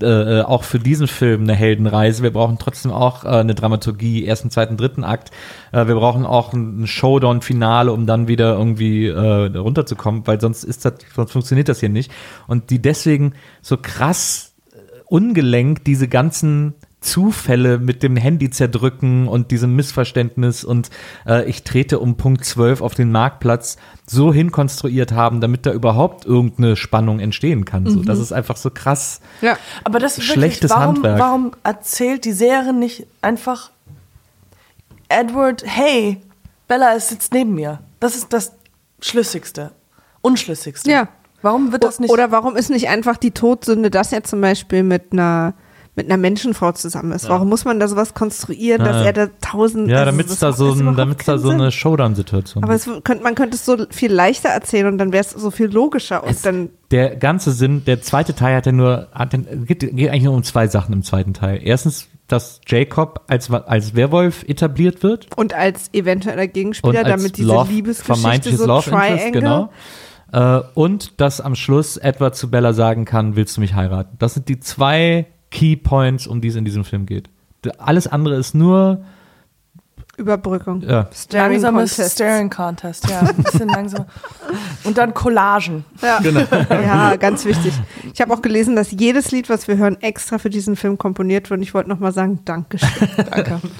[0.00, 2.22] äh, äh, auch für diesen Film eine Heldenreise.
[2.22, 5.32] Wir brauchen trotzdem auch äh, eine Dramaturgie, ersten, zweiten, dritten Akt.
[5.72, 10.84] Äh, wir brauchen auch ein, Showdown-Finale, um dann wieder irgendwie äh, runterzukommen, weil sonst ist
[10.84, 12.12] das, sonst funktioniert das hier nicht.
[12.46, 14.76] Und die deswegen so krass äh,
[15.06, 20.90] ungelenkt diese ganzen Zufälle mit dem Handy zerdrücken und diesem Missverständnis und
[21.26, 26.24] äh, ich trete um Punkt 12 auf den Marktplatz so hinkonstruiert haben, damit da überhaupt
[26.24, 27.86] irgendeine Spannung entstehen kann.
[27.86, 29.20] So, das ist einfach so krass.
[29.42, 29.56] ja.
[29.84, 31.18] Aber das ist Schlechtes wirklich, warum, Handwerk.
[31.20, 33.70] warum erzählt die Serie nicht einfach
[35.08, 36.20] Edward, hey,
[36.66, 37.78] Bella sitzt neben mir.
[38.00, 38.52] Das ist das
[39.00, 39.70] Schlüssigste,
[40.20, 40.90] Unschlüssigste.
[40.90, 41.08] Ja.
[41.40, 42.10] Warum wird das nicht?
[42.10, 45.54] Oder warum ist nicht einfach die Todsünde, dass er zum Beispiel mit einer
[45.98, 47.28] mit einer Menschenfrau zusammen ist?
[47.28, 49.02] Warum muss man da sowas konstruieren, dass Ja.
[49.02, 49.88] er da tausend.
[49.88, 53.22] Ja, also damit es da so, ein, damit's da so eine Showdown-Situation Aber es könnte,
[53.24, 56.46] man könnte es so viel leichter erzählen und dann wäre es so viel logischer und
[56.46, 56.70] dann.
[56.92, 60.34] Der ganze Sinn, der zweite Teil hat ja nur, hat, ja- geht, geht eigentlich nur
[60.34, 61.60] um zwei Sachen im zweiten Teil.
[61.62, 65.26] Erstens, dass Jacob als, als Werwolf etabliert wird.
[65.36, 69.26] Und als eventueller Gegenspieler, damit diese Love, Liebesgeschichte so Love Triangle.
[69.26, 69.70] Interest, genau.
[70.30, 74.16] Äh, und dass am Schluss Edward zu Bella sagen kann, willst du mich heiraten?
[74.18, 77.28] Das sind die zwei Key Points, um die es in diesem Film geht.
[77.78, 79.04] Alles andere ist nur,
[80.18, 80.82] Überbrückung.
[80.82, 82.14] ja, Staring Langsames Contest.
[82.16, 83.20] Staring Contest, ja.
[83.20, 84.06] Ein bisschen langsam.
[84.84, 85.84] Und dann Collagen.
[86.02, 86.18] Ja.
[86.18, 86.40] Genau.
[86.70, 87.72] ja, ganz wichtig.
[88.12, 91.50] Ich habe auch gelesen, dass jedes Lied, was wir hören, extra für diesen Film komponiert
[91.50, 91.58] wurde.
[91.58, 93.08] Und ich wollte nochmal sagen, Dankeschön.
[93.16, 93.60] Danke.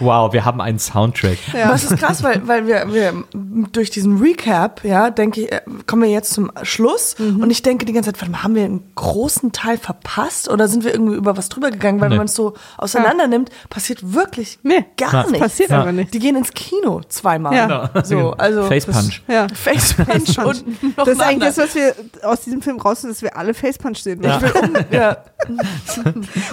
[0.00, 1.38] wow, wir haben einen Soundtrack.
[1.54, 1.66] Ja.
[1.66, 3.24] Aber es ist krass, weil, weil wir, wir
[3.72, 7.42] durch diesen Recap, ja, denke ich, äh, kommen wir jetzt zum Schluss Mhm.
[7.42, 10.68] und ich denke die ganze Zeit, warte mal, haben wir einen großen Teil verpasst oder
[10.68, 12.00] sind wir irgendwie über was drüber gegangen?
[12.00, 12.12] Weil Nee.
[12.14, 15.40] wenn man es so auseinander nimmt, passiert wirklich Nee, gar das nichts.
[15.46, 15.80] passiert Ja.
[15.82, 16.12] aber nicht.
[16.14, 17.54] Die gehen ins Kino zweimal.
[17.54, 17.90] Ja.
[18.04, 19.22] So, also Face Punch.
[19.28, 19.46] Ja.
[19.54, 20.38] Face Punch Punch.
[20.62, 23.54] und noch Das ist eigentlich das, was wir aus diesem Film rausnehmen, dass wir alle
[23.54, 24.22] Facepunch sehen.
[24.22, 24.40] Ja.
[24.60, 25.16] Um, ja.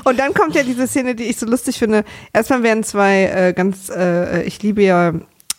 [0.03, 2.03] Und dann kommt ja diese Szene, die ich so lustig finde.
[2.33, 5.13] Erstmal werden zwei äh, ganz, äh, ich liebe ja,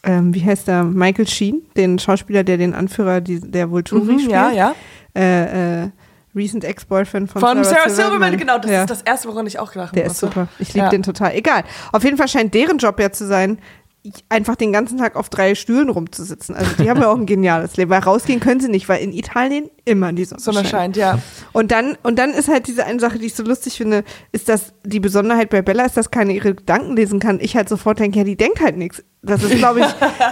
[0.05, 4.19] ähm, wie heißt der, Michael Sheen, den Schauspieler, der den Anführer die, der Volturi Mhm,
[4.19, 4.31] spielt.
[4.33, 4.75] ja, ja.
[5.17, 5.89] Äh, äh,
[6.37, 8.81] Recent Ex-Boyfriend von, Von Sarah Silverman, genau, das ja.
[8.83, 10.13] ist das erste, woran ich auch gelacht Der habe.
[10.13, 10.47] ist super.
[10.59, 10.91] Ich liebe Ja.
[10.91, 11.35] den total.
[11.35, 11.65] Egal.
[11.93, 13.59] Auf jeden Fall scheint deren Job ja zu sein,
[14.29, 16.55] einfach den ganzen Tag auf drei Stühlen rumzusitzen.
[16.55, 17.91] Also die haben ja auch ein geniales Leben.
[17.91, 21.19] Weil rausgehen können sie nicht, weil in Italien immer die Sonne, Sonne scheint, ja.
[21.53, 24.49] Und dann, und dann ist halt diese eine Sache, die ich so lustig finde, ist,
[24.49, 27.39] dass die Besonderheit bei Bella ist, dass keine ihre Gedanken lesen kann.
[27.41, 29.03] Ich halt sofort denke, ja, die denkt halt nichts.
[29.23, 29.87] Das ist, glaube ich,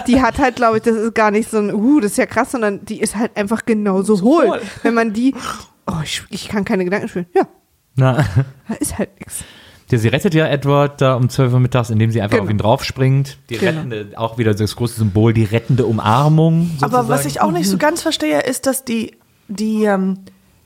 [0.07, 2.25] die hat halt, glaube ich, das ist gar nicht so ein, uh, das ist ja
[2.25, 4.47] krass, sondern die ist halt einfach genauso hohl.
[4.47, 4.61] hohl.
[4.83, 5.33] Wenn man die
[5.87, 7.27] oh, ich, ich kann keine Gedanken spielen.
[7.33, 7.47] Ja,
[7.95, 8.25] Na,
[8.67, 9.43] da ist halt nichts.
[9.89, 12.45] Ja, sie rettet ja Edward da um 12 Uhr mittags, indem sie einfach Genau.
[12.45, 13.37] auf ihn draufspringt.
[13.49, 13.71] Die Genau.
[13.81, 16.71] rettende, auch wieder das große Symbol, die rettende Umarmung.
[16.81, 17.27] Aber was sozusagen.
[17.29, 19.15] ich auch nicht so ganz verstehe, ist, dass die,
[19.47, 20.19] die ähm,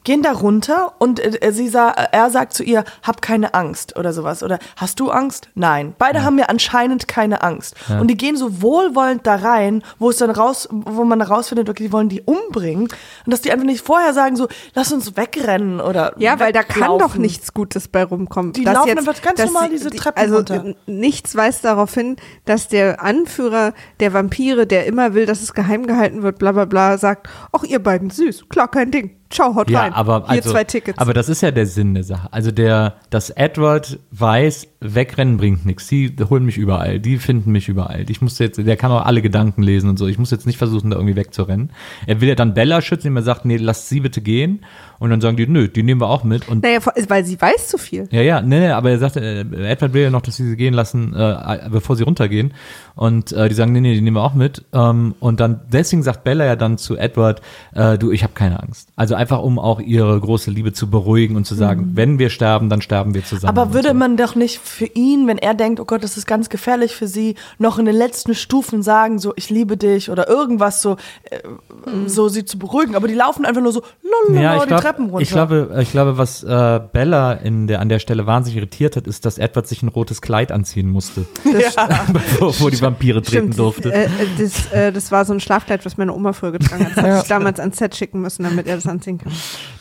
[0.03, 4.13] gehen da runter und äh, sie sa er sagt zu ihr, hab keine Angst oder
[4.13, 4.41] sowas.
[4.43, 5.49] Oder hast du Angst?
[5.55, 5.93] Nein.
[5.97, 7.75] Beide haben ja anscheinend keine Angst.
[7.99, 11.83] Und die gehen so wohlwollend da rein, wo es dann raus, wo man rausfindet, okay,
[11.83, 12.83] die wollen die umbringen.
[12.83, 12.91] Und
[13.27, 16.13] dass die einfach nicht vorher sagen, so, lass uns wegrennen oder.
[16.17, 18.53] Ja, weil da kann doch nichts Gutes bei rumkommen.
[18.53, 20.55] Die Dass laufen jetzt- einfach ganz normal sie- diese die- Treppen also, runter.
[20.65, 22.15] n- Nichts weist darauf hin,
[22.45, 26.65] dass der Anführer der Vampire, der immer will, dass es geheim gehalten wird, bla bla
[26.65, 29.17] bla, sagt, ach ihr beiden süß, klar, kein Ding.
[29.31, 29.93] Ciao, haut Ja, rein.
[29.93, 30.97] aber Hier also, zwei Tickets.
[30.99, 32.27] aber das ist ja der Sinn der Sache.
[32.31, 35.87] Also der, dass Edward weiß, wegrennen bringt nichts.
[35.87, 38.09] Die holen mich überall, die finden mich überall.
[38.09, 40.07] Ich muss jetzt, der kann auch alle Gedanken lesen und so.
[40.07, 41.71] Ich muss jetzt nicht versuchen, da irgendwie wegzurennen.
[42.07, 44.65] Er will ja dann Bella schützen, indem er sagt, nee, lasst sie bitte gehen.
[45.01, 46.47] Und dann sagen die, nö, die nehmen wir auch mit.
[46.47, 48.07] Und naja, weil sie weiß zu viel.
[48.11, 50.55] ja, ja, nee, nee, aber er sagt, äh, Edward will ja noch, dass sie sie
[50.55, 52.53] gehen lassen, äh, bevor sie runtergehen.
[52.93, 54.63] Und äh, die sagen, nee, nee, die nehmen wir auch mit.
[54.73, 57.41] Ähm, und dann, deswegen sagt Bella ja dann zu Edward,
[57.73, 58.89] äh, du, ich habe keine Angst.
[58.95, 62.69] Also einfach, um auch ihre große Liebe zu beruhigen und zu sagen, wenn wir sterben,
[62.69, 63.57] dann sterben wir zusammen.
[63.57, 63.93] Aber würde so.
[63.95, 67.07] man doch nicht für ihn, wenn er denkt, oh Gott, das ist ganz gefährlich für
[67.07, 70.97] sie, noch in den letzten Stufen sagen, so, ich liebe dich oder irgendwas so,
[71.31, 71.39] äh,
[72.05, 72.95] so sie zu beruhigen.
[72.95, 73.81] Aber die laufen einfach nur so,
[74.29, 75.21] lalala, ja, die glaub, Treppen runter.
[75.23, 79.07] Ich glaube, ich glaube, was äh, Bella in der, an der Stelle wahnsinnig irritiert hat,
[79.07, 81.25] ist, dass Edward sich ein rotes Kleid anziehen musste,
[82.13, 83.93] bevor, bevor die Vampire treten Stimmt, durfte.
[83.93, 86.97] Äh, äh, das, äh, das war so ein Schlafkleid, was meine Oma früher getragen hat.
[86.97, 89.31] Das hatte ich damals ans Set schicken müssen, damit er das anziehen kann.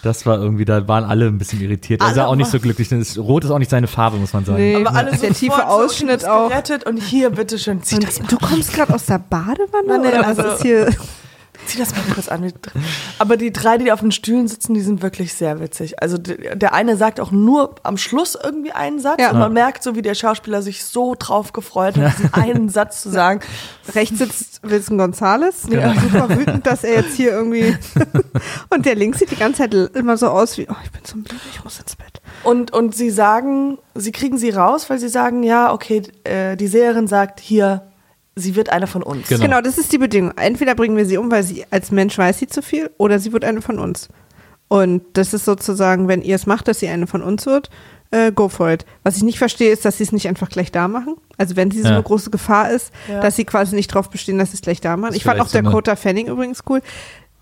[0.03, 2.01] Das war irgendwie, da waren alle ein bisschen irritiert.
[2.03, 2.89] Er sah auch nicht so glücklich.
[2.89, 4.59] denn Rot ist auch nicht seine Farbe, muss man sagen.
[4.59, 4.77] Nee.
[4.77, 6.49] aber alle der tiefe Ausschnitt so, auch.
[6.49, 9.87] gerettet und hier, bitteschön, zieh das mal, Du kommst gerade aus der Badewanne?
[9.87, 10.89] Nein, oder also- was ist hier?
[11.67, 12.53] Zieh das mal kurz an.
[13.19, 16.03] Aber die drei, die auf den Stühlen sitzen, die sind wirklich sehr witzig.
[16.03, 19.31] Also der eine sagt auch nur am Schluss irgendwie einen Satz Ja.
[19.31, 23.03] und man merkt so, wie der Schauspieler sich so drauf gefreut hat, diesen einen Satz
[23.03, 23.41] zu sagen.
[23.95, 25.93] Rechts sitzt Wilson Gonzales, Genau.
[26.01, 27.77] super wütend, dass er jetzt hier irgendwie.
[28.71, 31.17] und der links sieht die ganze Zeit immer so aus wie, oh, ich bin so
[31.17, 32.21] müde, ich muss ins Bett.
[32.45, 36.69] Und, und sie sagen, sie kriegen sie raus, weil sie sagen, ja, okay, äh, die
[36.69, 37.83] Seherin sagt hier,
[38.37, 39.29] sie wird eine von uns.
[39.29, 39.43] Genau.
[39.45, 39.61] Genau.
[39.61, 40.33] das ist die Bedingung.
[40.37, 43.33] Entweder bringen wir sie um, weil sie als Mensch weiß sie zu viel, oder sie
[43.33, 44.09] wird eine von uns.
[44.69, 47.71] Und das ist sozusagen, wenn ihr es macht, dass sie eine von uns wird,
[48.13, 48.85] äh, go for it.
[49.03, 51.17] Was ich nicht verstehe, ist, dass sie es nicht einfach gleich da machen.
[51.39, 51.95] Also wenn sie so Ja.
[51.95, 53.21] eine große Gefahr ist, Ja.
[53.21, 55.15] dass sie quasi nicht drauf bestehen, dass sie es gleich da machen.
[55.15, 56.83] Ich fand auch vielleicht so Dakota Fanning übrigens cool.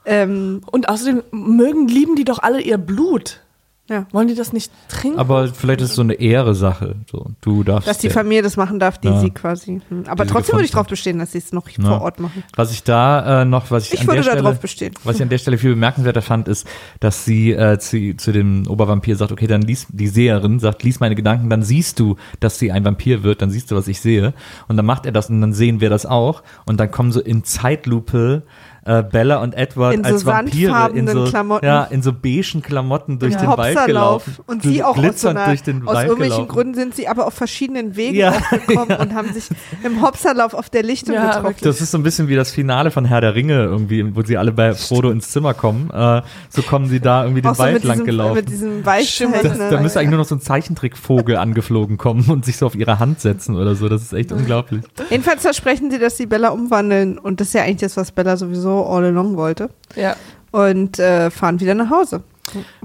[0.07, 3.41] Ähm, Und außerdem mögen, lieben die doch alle ihr Blut.
[3.89, 4.07] Ja.
[4.13, 5.19] Wollen die das nicht trinken?
[5.19, 6.97] Aber vielleicht ist es so eine Ehre-Sache.
[7.11, 7.89] So, du darfst.
[7.89, 9.21] Dass die Familie das machen darf, die Ja.
[9.21, 9.81] sie quasi.
[9.89, 10.05] Hm.
[10.09, 10.89] Aber Die trotzdem würde ich hat.
[10.89, 11.85] bestehen, dass sie es noch Ja.
[11.85, 12.43] vor Ort machen.
[12.55, 14.95] Was ich da äh, noch, was ich, Ich an würde der da Stelle, drauf bestehen.
[15.05, 16.67] was ich an der Stelle viel bemerkenswerter fand, ist,
[17.01, 21.01] dass sie äh, zu, zu dem Obervampir sagt, okay, dann lies die Seherin sagt, lies
[21.01, 24.01] meine Gedanken, dann siehst du, dass sie ein Vampir wird, dann siehst du, was ich
[24.01, 24.35] sehe.
[24.69, 26.43] Und dann macht er das und dann sehen wir das auch.
[26.67, 28.43] Und dann kommen so in Zeitlupe
[28.89, 31.67] äh, Bella und Edward In so als Vampire in so Klamotten.
[31.67, 33.41] ja in so beigen Klamotten durch Ja.
[33.41, 36.49] den Wald gelaufen Und sie auch aus, so einer, durch den aus Wald irgendwelchen gelaufen.
[36.55, 39.49] Gründen sind sie aber auf verschiedenen Wegen Ja, aufgekommen und haben sich
[39.85, 41.45] im Hopserlauf auf der Lichtung Ja, getroffen.
[41.45, 41.63] wirklich.
[41.63, 44.37] Das ist so ein bisschen wie das Finale von Herr der Ringe irgendwie, wo sie
[44.39, 45.91] alle bei Frodo ins Zimmer kommen.
[45.91, 48.35] Äh, so kommen sie da irgendwie den Auch so Wald mit lang diesem, gelaufen.
[48.35, 49.43] mit diesem Stimmt, Weichzeichner.
[49.43, 52.75] Das, da müsste eigentlich nur noch so ein Zeichentrickvogel angeflogen kommen und sich so auf
[52.75, 53.89] ihre Hand setzen oder so.
[53.89, 54.83] Das ist echt unglaublich.
[55.11, 58.37] Jedenfalls versprechen sie, dass sie Bella umwandeln und das ist ja eigentlich das, was Bella
[58.37, 59.71] sowieso all along wollte.
[59.97, 60.17] ja.
[60.51, 62.23] Und äh, fahren wieder nach Hause.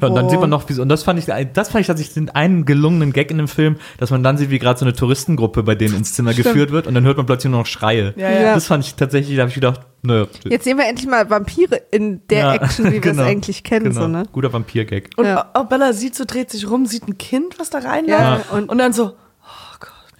[0.02, 2.14] Ja, und dann sieht man noch, wie, und das fand ich, das fand ich tatsächlich
[2.16, 4.92] den einen gelungenen Gag in dem Film, dass man dann sieht, wie gerade so eine
[4.94, 6.48] Touristengruppe bei denen ins Zimmer Stimmt.
[6.48, 8.14] geführt wird und dann hört man plötzlich nur noch Schreie.
[8.18, 8.54] Ja, ja.
[8.54, 10.26] Das fand ich tatsächlich, da habe ich gedacht, nö.
[10.44, 13.64] Jetzt sehen wir endlich mal Vampire in der Ja, Action, wie wir genau, es eigentlich
[13.64, 13.86] kennen.
[13.86, 14.02] Genau.
[14.02, 14.24] So, ne?
[14.34, 15.12] Guter Vampir-Gag.
[15.16, 15.50] Und Ja.
[15.54, 18.20] auch Bella sieht so, dreht sich rum, sieht ein Kind, was da reinläuft.
[18.20, 19.14] Ja, und, und- dann so,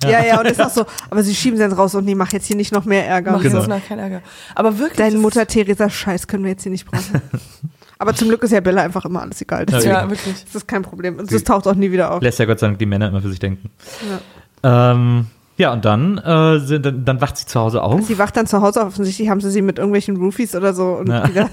[0.10, 0.24] Ja.
[0.24, 2.46] ja, und ist auch so, aber sie schieben sie jetzt raus und nee, mach jetzt
[2.48, 3.32] hier nicht noch mehr Ärger.
[3.34, 3.58] mach Genau.
[3.60, 4.22] jetzt noch keinen Ärger.
[4.56, 4.98] Aber wirklich.
[4.98, 7.22] Deine Mutter Theresa Scheiß können wir jetzt hier nicht brauchen.
[8.00, 9.66] aber zum Glück ist ja Bella einfach immer alles egal.
[9.66, 10.34] Deswegen Ja, wirklich.
[10.36, 11.18] ist das kein Problem.
[11.20, 12.22] Und das taucht auch nie wieder auf.
[12.22, 13.70] Lässt ja Gott sei Dank die Männer immer für sich denken.
[14.64, 15.28] Ja, ähm,
[15.58, 18.02] ja und dann, äh, sind, dann, dann wacht sie zu Hause auf.
[18.06, 18.88] Sie wacht dann zu Hause auf.
[18.90, 21.28] Offensichtlich haben sie sie mit irgendwelchen Roofies oder so und Ja.
[21.30, 21.50] wieder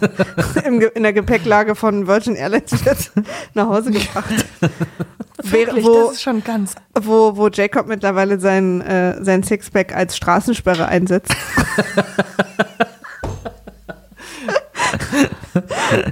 [0.94, 2.97] in der Gepäcklage von Virgin Airlines wieder
[3.55, 4.32] nach Hause gebracht.
[5.43, 6.74] Wirklich, wo, das ist schon ganz.
[7.01, 11.35] wo, wo Jacob mittlerweile sein, äh, sein Sixpack als Straßensperre einsetzt.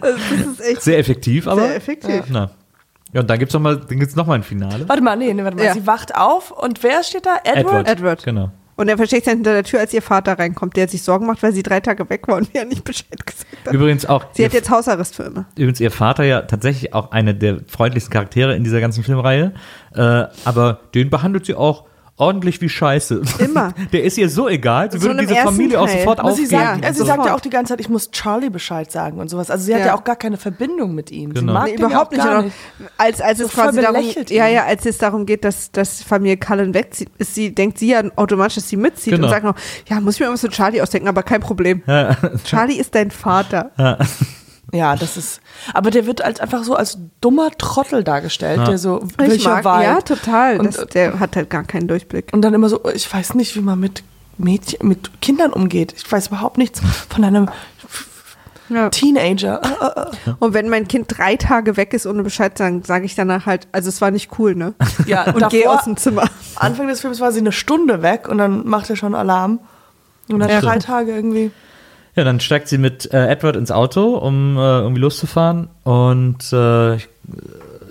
[0.01, 0.17] das
[0.51, 1.63] ist echt Sehr effektiv, aber.
[1.63, 2.23] sehr effektiv.
[2.31, 2.51] Na.
[3.19, 4.89] Ja, und dann gibt's noch mal, dann gibt's noch mal ein Finale.
[4.89, 5.65] Warte mal, nee, nee, warte mal.
[5.65, 5.75] Ja.
[5.75, 7.39] Sie wacht auf und wer steht da?
[7.43, 7.89] Edward?
[7.89, 8.23] Edward.
[8.23, 8.53] Genau.
[8.77, 11.43] Und er versteckt sich hinter der Tür, als ihr Vater reinkommt, der sich Sorgen macht,
[11.43, 13.75] weil sie drei Tage weg war und mir nicht Bescheid gesagt hat.
[13.75, 15.47] Übrigens auch, Sie hat jetzt Hausarrest für immer.
[15.57, 19.53] übrigens ihr Vater ja tatsächlich auch eine der freundlichsten Charaktere in dieser ganzen Filmreihe.
[19.97, 21.87] Äh, aber den behandelt sie auch
[22.19, 23.23] ordentlich wie Scheiße.
[23.39, 23.73] Immer.
[23.93, 25.99] Der ist ihr so egal, sie So würde diese Familie auch Teil.
[25.99, 26.61] sofort Aber sie aufgeben.
[26.63, 29.19] sagt, Ja, also sie sagt ja auch die ganze Zeit, ich muss Charlie Bescheid sagen
[29.19, 29.51] und sowas.
[29.51, 29.87] Also sie hat Ja.
[29.89, 31.33] ja auch gar keine Verbindung mit ihm.
[31.33, 31.41] Genau.
[31.41, 32.27] Sie mag Nee, überhaupt ja nicht.
[32.27, 32.51] auch gar aber
[32.99, 34.55] Als, als es So voll quasi darum, belächelt ja, ihn.
[34.55, 38.03] ja, als es darum geht, dass, dass Familie Cullen wegzieht, ist sie, denkt sie ja
[38.17, 39.27] automatisch, dass sie mitzieht Genau.
[39.27, 39.55] und sagt noch,
[39.89, 41.83] ja, muss ich mir irgendwas mit Charlie ausdenken, aber kein Problem.
[41.87, 42.17] Ja.
[42.45, 43.71] Charlie ist dein Vater.
[43.79, 43.99] Ja,
[44.73, 45.41] das ist.
[45.75, 48.65] Aber der wird als einfach so als dummer Trottel dargestellt, Ja.
[48.67, 49.85] der so Ich mag, Wald.
[49.87, 50.59] ja, total.
[50.61, 52.29] Und, das, der hat halt gar keinen Durchblick.
[52.33, 54.03] und dann immer so, ich weiß nicht, wie man mit
[54.37, 55.95] Mädchen, mit Kindern umgeht.
[55.97, 57.49] Ich weiß überhaupt nichts von einem
[58.69, 58.91] Ja.
[58.91, 59.63] Teenager.
[59.65, 60.35] Äh, äh, äh.
[60.39, 63.47] Und wenn mein Kind drei Tage weg ist, ohne Bescheid zu sagen, sage ich danach
[63.47, 64.75] halt, also es war nicht cool, ne?
[65.07, 66.25] Ja, Und gehe aus dem Zimmer.
[66.57, 69.61] Anfang des Films war sie eine Stunde weg und dann macht er schon Alarm.
[70.31, 70.61] Und dann Ja.
[70.61, 71.51] drei Tage irgendwie.
[72.19, 75.69] Ja, dann steigt sie mit äh, Edward ins Auto, um äh, irgendwie loszufahren.
[75.85, 77.09] Und äh, ich,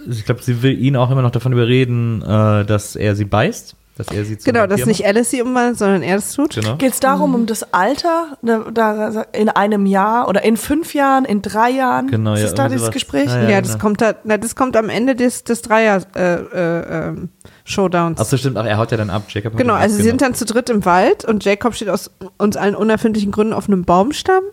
[0.09, 3.77] ich glaube, sie will ihn auch immer noch davon überreden, äh, dass er sie beißt.
[3.95, 6.55] Dass er sie zu Genau, dass nicht Alice sie umwandelt, sondern er das tut.
[6.55, 6.75] Genau.
[6.75, 11.23] Geht es darum, um das Alter, da, da, in einem Jahr oder in fünf Jahren,
[11.23, 12.07] in drei Jahren?
[12.07, 12.93] Genau, ist ja, das da dieses sowas.
[12.93, 13.27] Gespräch?
[13.27, 13.81] Ja, Ja, ja, das genau.
[13.81, 17.29] kommt da, na, das kommt am Ende des, des Dreier äh, äh, ähm,
[17.67, 18.19] Showdowns.
[18.19, 19.23] Achso, stimmt, ach, er haut ja dann ab.
[19.27, 22.55] Jacob Genau, also sie sind dann zu dritt im Wald und Jacob steht aus uns
[22.55, 24.43] allen unerfindlichen Gründen auf einem Baumstamm.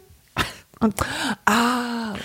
[0.81, 0.95] Und,
[1.47, 2.21] Ah, okay.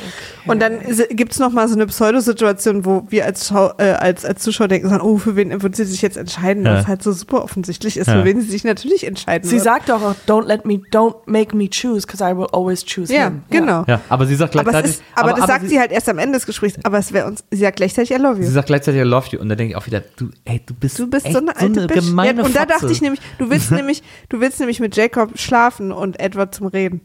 [0.52, 0.80] und dann
[1.12, 4.90] gibt es nochmal so eine Pseudosituation, wo wir als, Schau, äh, als, als Zuschauer denken,
[4.90, 6.66] sagen, oh, für wen wird sie sich jetzt entscheiden?
[6.66, 6.74] Ja.
[6.76, 8.14] Was halt so super offensichtlich ist, Ja.
[8.20, 9.64] für wen sie sich natürlich entscheiden Sie wird.
[9.64, 13.14] sagt doch auch, don't let me, don't make me choose, because I will always choose
[13.14, 13.44] Ja, him.
[13.50, 13.86] genau.
[13.88, 14.92] Ja, aber sie sagt Aber, gleichzeitig.
[14.98, 16.76] ist, aber, das sagt sie, halt erst am Ende des Gesprächs.
[16.84, 18.46] Aber es wäre uns, sie sagt gleichzeitig, I love you.
[18.46, 19.40] Sie sagt gleichzeitig, I love you.
[19.40, 21.88] Und da denke ich auch wieder, du, ey, du bist, Du bist so eine alte
[21.88, 22.00] Bitch.
[22.08, 25.38] gemeine ja, und da dachte ich nämlich, du willst nämlich, du willst nämlich mit Jacob
[25.40, 27.02] schlafen und Edward zum Reden.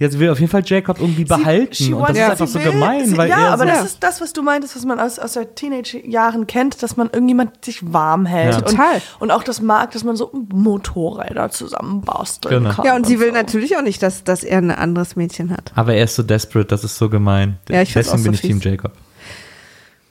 [0.00, 1.74] Ja, sie will auf jeden Fall Jacob irgendwie behalten.
[1.74, 3.84] Sie- und das ist einfach so will- gemein, sie, weil Ja, er aber so, das
[3.84, 7.62] ist das, was du meintest, was man aus, aus der Teenage-Jahren kennt, dass man irgendjemand
[7.64, 8.52] sich warm hält.
[8.54, 8.58] Ja.
[8.60, 9.02] Und, Total.
[9.18, 12.74] und auch das mag, dass man so Motorräder zusammenbasteln Genau.
[12.74, 12.84] kann.
[12.86, 13.34] Ja, und sie will so.
[13.34, 15.70] natürlich auch nicht, dass, dass er ein anderes Mädchen hat.
[15.74, 17.58] aber er ist so desperate, das ist so gemein.
[17.68, 18.64] Ja, ich Deswegen auch bin so ich Team fies.
[18.72, 18.92] Jacob.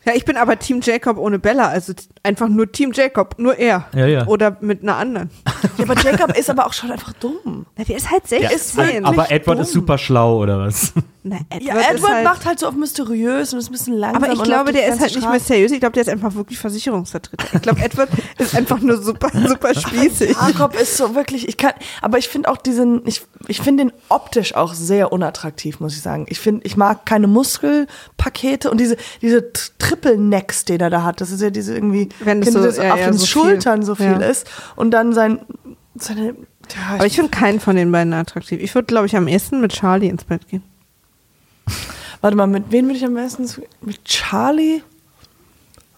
[0.10, 3.86] Ja, ich bin aber Team Jacob ohne Bella, also einfach nur Team Jacob, nur er.
[3.94, 4.28] Ja, ja.
[4.28, 5.30] Oder mit einer anderen.
[5.78, 7.66] Ja, aber Jacob ist aber auch schon einfach dumm.
[7.78, 9.06] Na, der ist halt 16.
[9.06, 9.82] aber Edward ist dumm.
[9.82, 10.94] super schlau, oder was?
[11.24, 13.94] Na, Edward, Ja, ist Edward halt, macht halt so auf mysteriös und ist ein bisschen
[13.94, 14.24] langsam.
[14.24, 15.72] aber ich glaube, der ist halt nicht mysteriös.
[15.72, 17.56] Ich glaube, der ist einfach wirklich Versicherungsvertreter.
[17.56, 20.32] Ich glaube, Edward ist einfach nur super, super spießig.
[20.32, 21.72] Jakob ist so wirklich, ich kann,
[22.02, 26.02] aber ich finde auch diesen, ich, ich finde den optisch auch sehr unattraktiv, muss ich
[26.02, 26.26] sagen.
[26.30, 31.22] Ich finde, ich mag keine Muskelpakete und diese, diese T- Triple-Necks, den er da hat.
[31.22, 33.28] Das ist ja diese irgendwie, Wenn das so- das ja, auf ja, den so viel.
[33.28, 34.18] Schultern so viel Ja.
[34.20, 35.40] ist und dann sein,
[35.96, 38.60] seine, ja, Aber ich finde keinen von den beiden attraktiv.
[38.62, 40.64] Ich würde, glaube ich, am ehesten mit Charlie ins Bett gehen.
[42.22, 44.82] warte mal, mit wem würde ich am besten, so- mit Charlie?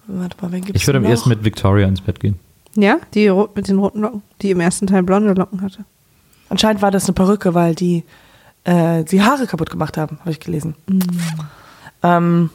[0.07, 1.09] Warte mal, wen gibt's Ich würde am noch?
[1.09, 2.37] ersten mit Victoria ins Bett gehen.
[2.75, 5.85] Ja, die mit den roten Locken, die im ersten Teil blonde Locken hatte.
[6.51, 8.03] Anscheinend war das eine Perücke, weil die
[8.65, 10.75] äh, die Haare kaputt gemacht haben, habe ich gelesen.
[12.03, 12.49] Ähm,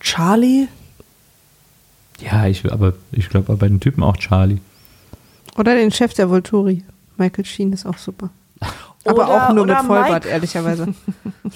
[0.00, 0.68] Charlie?
[2.20, 4.58] Ja, ich, aber ich glaube bei den Typen auch Charlie.
[5.58, 6.84] Oder den Chef der Volturi.
[7.16, 8.30] Michael Sheen ist auch super.
[9.04, 10.28] Aber Oder- auch nur mit Vollbart, Mike.
[10.28, 10.94] ehrlicherweise.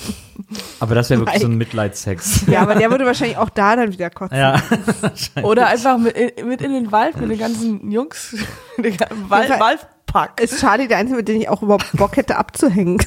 [0.81, 1.59] Aber das wäre wirklich so ein Mike.
[1.71, 2.47] Mitleidssex.
[2.49, 4.37] ja, aber der würde wahrscheinlich auch da dann wieder kotzen.
[4.39, 4.61] Ja.
[5.43, 8.37] Oder einfach mit, in- mit in den Wald mit den ganzen Jungs,
[8.77, 9.79] mit dem ganzen Wald, Fall-
[10.17, 10.41] Waldpack.
[10.41, 12.99] Ist Charlie der Einzige, mit dem ich auch überhaupt Bock hätte abzuhängen.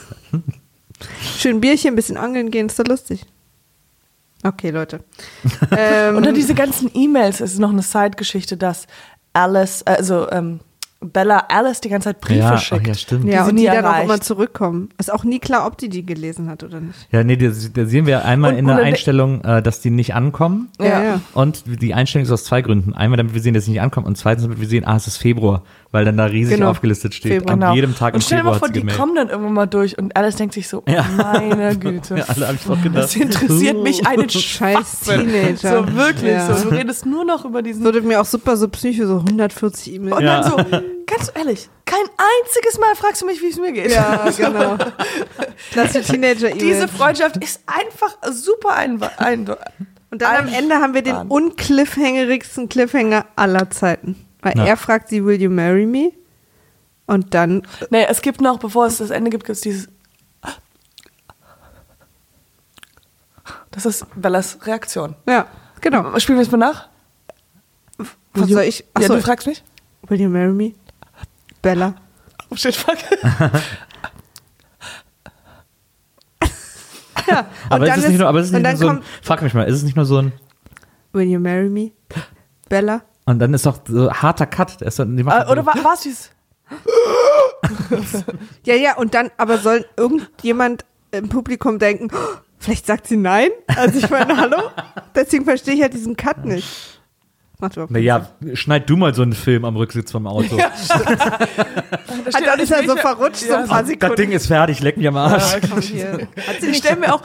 [1.37, 3.25] Schön Bierchen, ein bisschen angeln gehen, ist doch lustig.
[4.43, 5.03] Okay, Leute.
[5.77, 8.87] ähm, Unter diese ganzen E-Mails ist noch eine Side-Geschichte, dass
[9.33, 10.61] Alice, also ähm,
[11.01, 12.87] Bella Alice die ganze Zeit Briefe ja, ach schickt.
[12.87, 13.25] ja, stimmt.
[13.25, 14.89] ja, sie und nie die dann auch immer zurückkommen.
[14.97, 17.07] Ist auch nie klar, ob die die gelesen hat oder nicht.
[17.11, 20.13] Ja, nee, da, sehen wir einmal Und- in der dann- Einstellung, äh, dass die nicht
[20.13, 20.69] ankommen.
[20.79, 21.03] Ja.
[21.03, 21.21] ja.
[21.33, 22.93] Und die Einstellung ist aus zwei Gründen.
[22.93, 24.07] Einmal, damit wir sehen, dass sie nicht ankommen.
[24.07, 25.63] Und zweitens, damit wir sehen, ah, es ist Februar.
[25.91, 26.69] Weil dann da riesig Genau.
[26.69, 27.31] aufgelistet steht.
[27.31, 27.53] Februar.
[27.53, 27.73] An Genau.
[27.73, 28.99] jedem Tag im Und stell dir mal Februar vor, die gemeldet.
[29.01, 31.03] kommen dann irgendwann mal durch und Alice denkt sich so, Ja.
[31.17, 32.15] meine Güte.
[32.17, 33.03] Ja, alle hab ich auch gedacht.
[33.05, 34.99] Das interessiert mich einen Scheiß.
[34.99, 35.55] Teenager.
[35.87, 36.53] So wirklich Ja.
[36.53, 36.69] so.
[36.69, 37.83] Du redest nur noch über diesen.
[37.83, 40.17] Das würde mir auch super so psycho, so 140 E-Mails.
[40.17, 40.41] Und Ja.
[40.41, 40.57] dann so,
[41.07, 42.05] ganz ehrlich, kein
[42.43, 43.91] einziges Mal fragst du mich, wie es mir geht.
[43.91, 44.77] Ja, genau.
[45.71, 49.49] Klasse teenager -E Diese Freundschaft ist einfach super ein, ein
[50.11, 51.31] Und dann am Ende haben wir den Wahnsinn.
[51.31, 54.15] uncliffhangerigsten Cliffhanger aller Zeiten.
[54.41, 54.65] Weil Ja.
[54.65, 56.11] er fragt sie, will you marry me?
[57.05, 59.89] Und dann, Nee, es gibt noch, bevor es das Ende gibt, gibt es dieses.
[63.71, 65.15] Das ist Bellas Reaktion.
[65.27, 65.47] ja,
[65.81, 66.17] genau.
[66.19, 66.89] Spielen wir es mal nach?
[68.33, 68.79] Was soll ich?
[68.79, 69.63] ja, Achso, du fragst mich?
[70.07, 70.73] will you marry me?
[71.61, 71.93] Bella.
[72.49, 72.97] Oh shit, fuck.
[77.27, 79.41] Ja, Aber ist es nicht nur, aber ist es nicht nur so ein, kommt frag
[79.43, 80.31] mich mal, ist es nicht nur so ein,
[81.13, 81.91] Will You Marry Me?
[82.69, 83.01] Bella.
[83.29, 84.81] Und dann ist doch so harter Cut.
[84.81, 86.29] Der ist dann, die macht Äh, doch oder so- war, war es dieses?
[88.65, 93.49] Ja, ja, und dann, aber soll irgendjemand im Publikum denken, "Oh, vielleicht sagt sie nein?
[93.75, 94.57] Also ich meine, hallo?
[95.15, 96.98] Deswegen verstehe ich halt diesen Cut nicht.
[97.61, 100.57] Macht überhaupt Naja, schneid du mal so einen Film am Rücksitz vom Auto.
[102.31, 104.15] Da Ah, dann ist er so verrutscht, so ein paar Das Sekunden.
[104.15, 105.43] Ding ist fertig, leck mich am Arsch.
[105.81, 107.21] Sie Ich stelle mir auch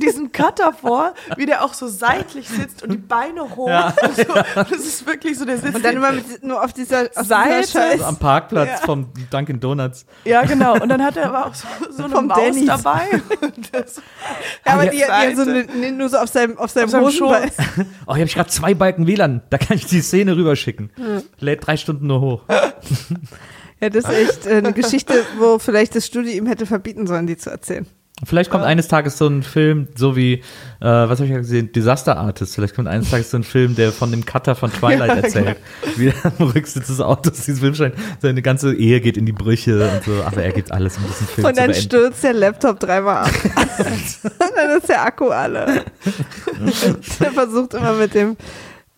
[0.00, 3.68] diesen Cutter vor, wie der auch so seitlich sitzt und die Beine hoch.
[3.68, 4.34] Und so.
[4.54, 5.74] Das ist wirklich so, der sitzt.
[5.74, 7.60] Und dann immer mit, nur auf dieser, auf Seite.
[7.66, 7.90] dieser.
[7.90, 10.06] Also am Parkplatz vom Dunkin' Donuts.
[10.24, 10.74] ja, genau.
[10.80, 12.66] Und dann hat er aber auch so, so eine Vom Maus Denny's.
[12.66, 13.02] dabei.
[13.72, 13.96] Das,
[14.66, 16.90] Ja, aber Ja, die, die hat so eine, nur so auf seinem, auf seinem, Auf
[16.90, 17.50] seinem Hosenbein.
[18.06, 19.42] Oh, hier habe ich gerade zwei Balken WLAN.
[19.52, 20.88] Da kann ich die Szene rüberschicken.
[21.38, 22.42] Lädt drei Stunden nur hoch.
[23.80, 27.26] Ja, das ist echt äh, eine Geschichte, wo vielleicht das Studio ihm hätte verbieten sollen,
[27.26, 27.84] die zu erzählen.
[28.24, 30.40] Vielleicht kommt eines Tages so ein Film, so wie, äh,
[30.80, 32.54] was habe ich ja gesehen, Disaster Artist.
[32.54, 35.56] Vielleicht kommt eines Tages so ein Film, der von dem Cutter von Twilight erzählt.
[35.96, 39.32] Wie er am Rücksitz des Autos dieses Film scheint, seine ganze Ehe geht in die
[39.32, 40.22] Brüche und so.
[40.22, 43.30] Aber er gibt alles, um diesen Film Und zu dann stürzt der Laptop dreimal ab.
[43.80, 45.82] und dann ist der Akku alle.
[47.18, 48.36] der versucht immer mit dem.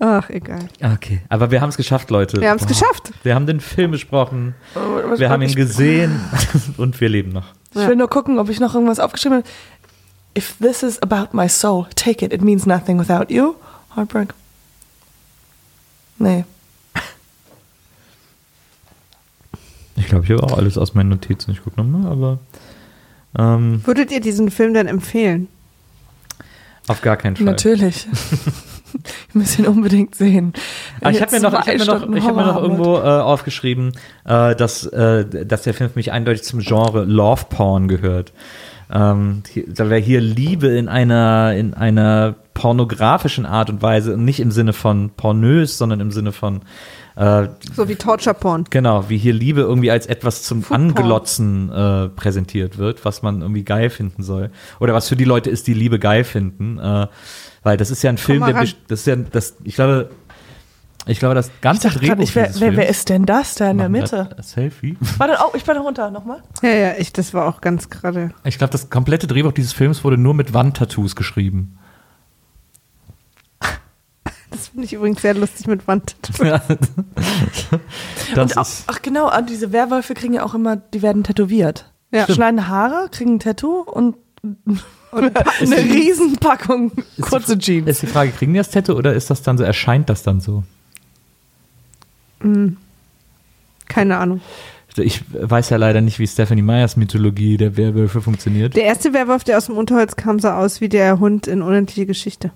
[0.00, 0.68] Ach, egal.
[0.82, 2.40] Okay, aber wir haben es geschafft, Leute.
[2.40, 3.12] Wir haben es geschafft.
[3.22, 4.54] Wir haben den Film besprochen.
[4.74, 6.20] was Wir haben ihn gesehen
[6.76, 7.46] und wir leben noch.
[7.70, 9.48] ich will nur gucken, ob ich noch irgendwas aufgeschrieben habe.
[10.36, 12.32] If this is about my soul, take it.
[12.32, 13.54] It means nothing without you.
[13.94, 14.34] Heartbreak.
[16.18, 16.44] Nee.
[19.96, 21.52] Ich glaube, ich habe auch alles aus meinen Notizen.
[21.52, 22.38] Ich gucke nochmal, aber
[23.38, 25.48] ähm, Würdet ihr diesen Film denn empfehlen?
[26.88, 27.46] auf gar keinen Fall.
[27.46, 28.06] Natürlich.
[29.28, 30.52] ich muss ihn unbedingt sehen.
[31.00, 33.00] Aber ich habe mir noch, ich hab mir noch, ich hab mir noch irgendwo äh,
[33.00, 33.92] aufgeschrieben,
[34.24, 38.32] äh, dass, äh, dass der Film für mich eindeutig zum Genre Love Porn gehört.
[38.92, 44.40] Ähm, hier, da wäre hier Liebe in einer, in einer pornografischen Art und Weise nicht
[44.40, 46.60] im Sinne von pornös, sondern im Sinne von
[47.16, 48.64] äh, So wie Torture Porn.
[48.70, 50.76] Genau, wie hier Liebe irgendwie als etwas zum Food.
[50.76, 54.50] Anglotzen äh, präsentiert wird, was man irgendwie geil finden soll.
[54.80, 56.78] Oder was für die Leute ist, die Liebe geil finden.
[56.78, 57.06] Äh,
[57.64, 58.68] weil das ist ja ein Film, der ran.
[58.86, 60.10] das ist ja das, ich glaube,
[61.06, 63.56] ich glaube, das ganze Ich Drehbuch grad nicht, wer, dieses wer, wer ist denn das
[63.56, 64.26] da in der Mitte?
[64.30, 64.96] das- das Selfie.
[65.18, 66.42] Warte, oh, ich bin runter, nochmal.
[66.62, 68.32] Ja, ja, ich, das war auch ganz gerade.
[68.44, 71.78] Ich glaube, das komplette Drehbuch dieses Films wurde nur mit Wandtattoos geschrieben.
[74.50, 76.14] Das finde ich übrigens sehr lustig mit Wand.
[76.38, 76.68] das
[78.36, 81.90] Und auch, ist, ach genau, ah, diese Werwölfe kriegen ja auch immer, die werden tätowiert.
[82.12, 82.28] Ja.
[82.32, 84.14] Schneiden Haare, kriegen ein Tattoo Und
[85.12, 87.88] eine Riesenpackung kurze Jeans.
[87.88, 90.40] ist die Frage, kriegen die das Tattoo oder ist das dann so, erscheint das dann
[90.40, 90.64] so?
[93.88, 94.40] keine Ahnung.
[94.96, 98.76] Ich weiß ja leider nicht, wie Stephanie Meyers Mythologie der Werwölfe funktioniert.
[98.76, 102.06] Der erste Werwolf, der aus dem Unterholz kam, sah aus wie der Hund in Unendliche
[102.06, 102.52] Geschichte.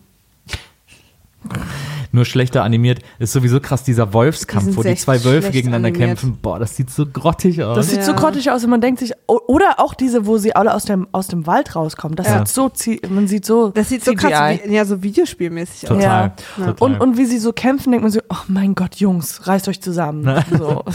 [2.13, 3.01] nur schlechter animiert.
[3.19, 6.09] Ist sowieso krass, dieser Die Wolfskampf, sind wo die zwei Wölfe gegeneinander animiert.
[6.21, 6.39] kämpfen.
[6.41, 7.77] Boah, das sieht so grottig aus.
[7.77, 8.17] Das sieht so Ja.
[8.19, 11.07] grottig aus und man denkt sich, o- oder auch diese, wo sie alle aus dem,
[11.13, 12.17] aus dem Wald rauskommen.
[12.17, 12.39] Das Ja.
[12.47, 12.71] sieht so,
[13.11, 14.29] man sieht so Das sieht so CGI.
[14.29, 15.97] krass, wie, ja, so Videospielmäßig aus.
[15.99, 16.33] total.
[16.57, 16.65] Ja.
[16.67, 16.75] total.
[16.81, 19.81] Und, und wie sie so kämpfen, denkt man so, oh mein Gott, Jungs, reißt euch
[19.81, 20.43] zusammen.
[20.57, 20.85] So.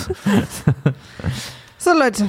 [1.77, 2.27] So, Leute,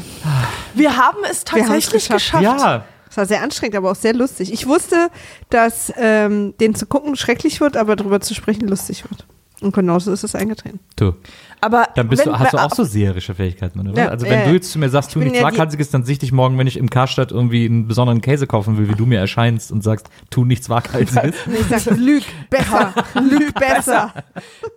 [0.74, 2.32] Wir haben es Wir haben es tatsächlich geschafft.
[2.42, 2.42] geschafft.
[2.42, 2.84] ja,
[3.14, 4.52] es war sehr anstrengend, aber auch sehr lustig.
[4.52, 5.08] Ich wusste,
[5.48, 9.24] dass ähm, den zu gucken schrecklich wird, aber darüber zu sprechen lustig wird.
[9.60, 10.80] Und genauso ist es eingetreten.
[10.96, 11.14] du.
[11.60, 13.96] Aber Dann bist wenn, du, hast du auch so seherische Fähigkeiten, oder?
[13.96, 14.46] Ja, also wenn ja.
[14.46, 16.76] du jetzt zu mir sagst, tu nichts ja Waghalsiges, dann sichte ich morgen, wenn ich
[16.76, 20.44] im Karstadt irgendwie einen besonderen Käse kaufen will, wie du mir erscheinst und sagst, tu
[20.44, 21.36] nichts Waghalsiges.
[21.46, 24.12] Ich sage, lüg besser, lüg besser.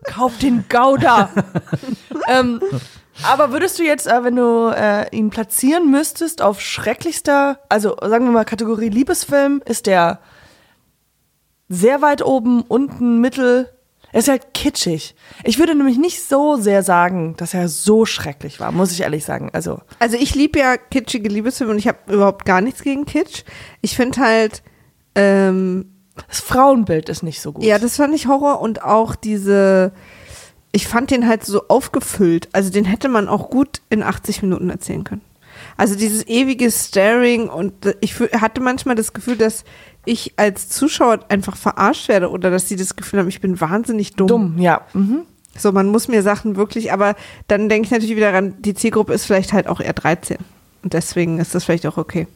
[0.03, 1.31] Kauf den Gouda.
[2.29, 2.61] ähm,
[3.23, 8.25] aber würdest du jetzt, äh, wenn du äh, ihn platzieren müsstest auf schrecklichster, also sagen
[8.25, 10.19] wir mal Kategorie Liebesfilm, ist der
[11.69, 13.69] sehr weit oben, unten, mittel.
[14.13, 15.15] Er ist halt kitschig.
[15.43, 19.25] Ich würde nämlich nicht so sehr sagen, dass er so schrecklich war, muss ich ehrlich
[19.25, 19.49] sagen.
[19.51, 23.43] Also, Also ich liebe ja kitschige Liebesfilme und ich habe überhaupt gar nichts gegen Kitsch.
[23.81, 24.63] Ich finde halt,
[25.15, 25.93] ähm,
[26.29, 27.63] das Frauenbild ist nicht so gut.
[27.63, 29.91] ja, das fand ich Horror und auch diese,
[30.77, 32.49] ich fand den halt so aufgefüllt.
[32.51, 35.21] Also den hätte man auch gut in 80 Minuten erzählen können.
[35.75, 39.63] Also dieses ewige Staring und ich hatte manchmal das Gefühl, dass
[40.05, 44.13] ich als Zuschauer einfach verarscht werde oder dass sie das Gefühl haben, ich bin wahnsinnig
[44.13, 44.27] dumm.
[44.27, 44.81] Dumm, ja.
[44.93, 45.21] Mhm.
[45.57, 47.15] So, man muss mir Sachen wirklich, aber
[47.47, 50.37] dann denke ich natürlich wieder daran, die Zielgruppe ist vielleicht halt auch eher 13.
[50.83, 52.27] Und deswegen ist das vielleicht auch okay.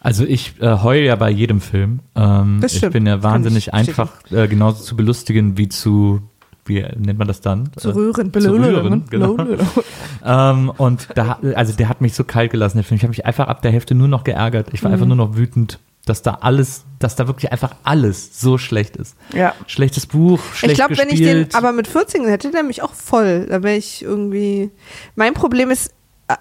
[0.00, 2.00] Also ich äh, heule ja bei jedem Film.
[2.16, 6.20] Ähm, Das ich bin ja wahnsinnig einfach äh, genauso zu belustigen wie zu
[6.68, 7.70] wie nennt man das dann?
[7.76, 8.32] Zu rühren.
[8.32, 9.34] Zu rühren, genau.
[9.34, 9.58] Belönen.
[10.24, 12.96] Ähm, und da, also der hat mich so kalt gelassen, der Film.
[12.96, 14.68] Ich habe mich einfach ab der Hälfte nur noch geärgert.
[14.72, 14.94] Ich war Mhm.
[14.94, 19.16] einfach nur noch wütend, dass da alles, dass da wirklich einfach alles so schlecht ist.
[19.32, 19.54] Ja.
[19.66, 22.92] Schlechtes Buch, schlecht Ich glaube, wenn ich den aber mit 14 hätte, der mich auch
[22.94, 23.46] voll.
[23.48, 24.70] Da wäre ich irgendwie.
[25.14, 25.92] Mein Problem ist.
[26.26, 26.34] Äh,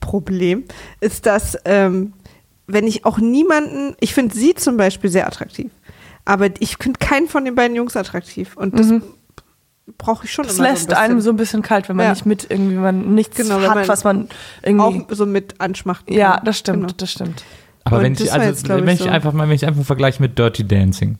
[0.00, 0.64] Problem
[1.00, 2.14] ist, dass, ähm,
[2.66, 3.94] wenn ich auch niemanden.
[4.00, 5.70] Ich finde sie zum Beispiel sehr attraktiv.
[6.24, 8.56] Aber ich finde keinen von den beiden Jungs attraktiv.
[8.56, 8.92] Und das
[9.98, 12.06] brauche ich schon Das immer lässt so ein einem so ein bisschen kalt, wenn man
[12.06, 12.12] Ja.
[12.12, 14.28] nicht mit irgendwie man nichts Genau, hat, man was man
[14.62, 14.84] irgendwie.
[15.10, 16.92] auch so mit anschmachten ja, das stimmt, Genau.
[16.96, 17.44] das stimmt.
[17.84, 19.08] aber und wenn ich, also, jetzt, wenn ich, ich so.
[19.08, 21.18] einfach mal, wenn ich einfach vergleiche mit Dirty Dancing.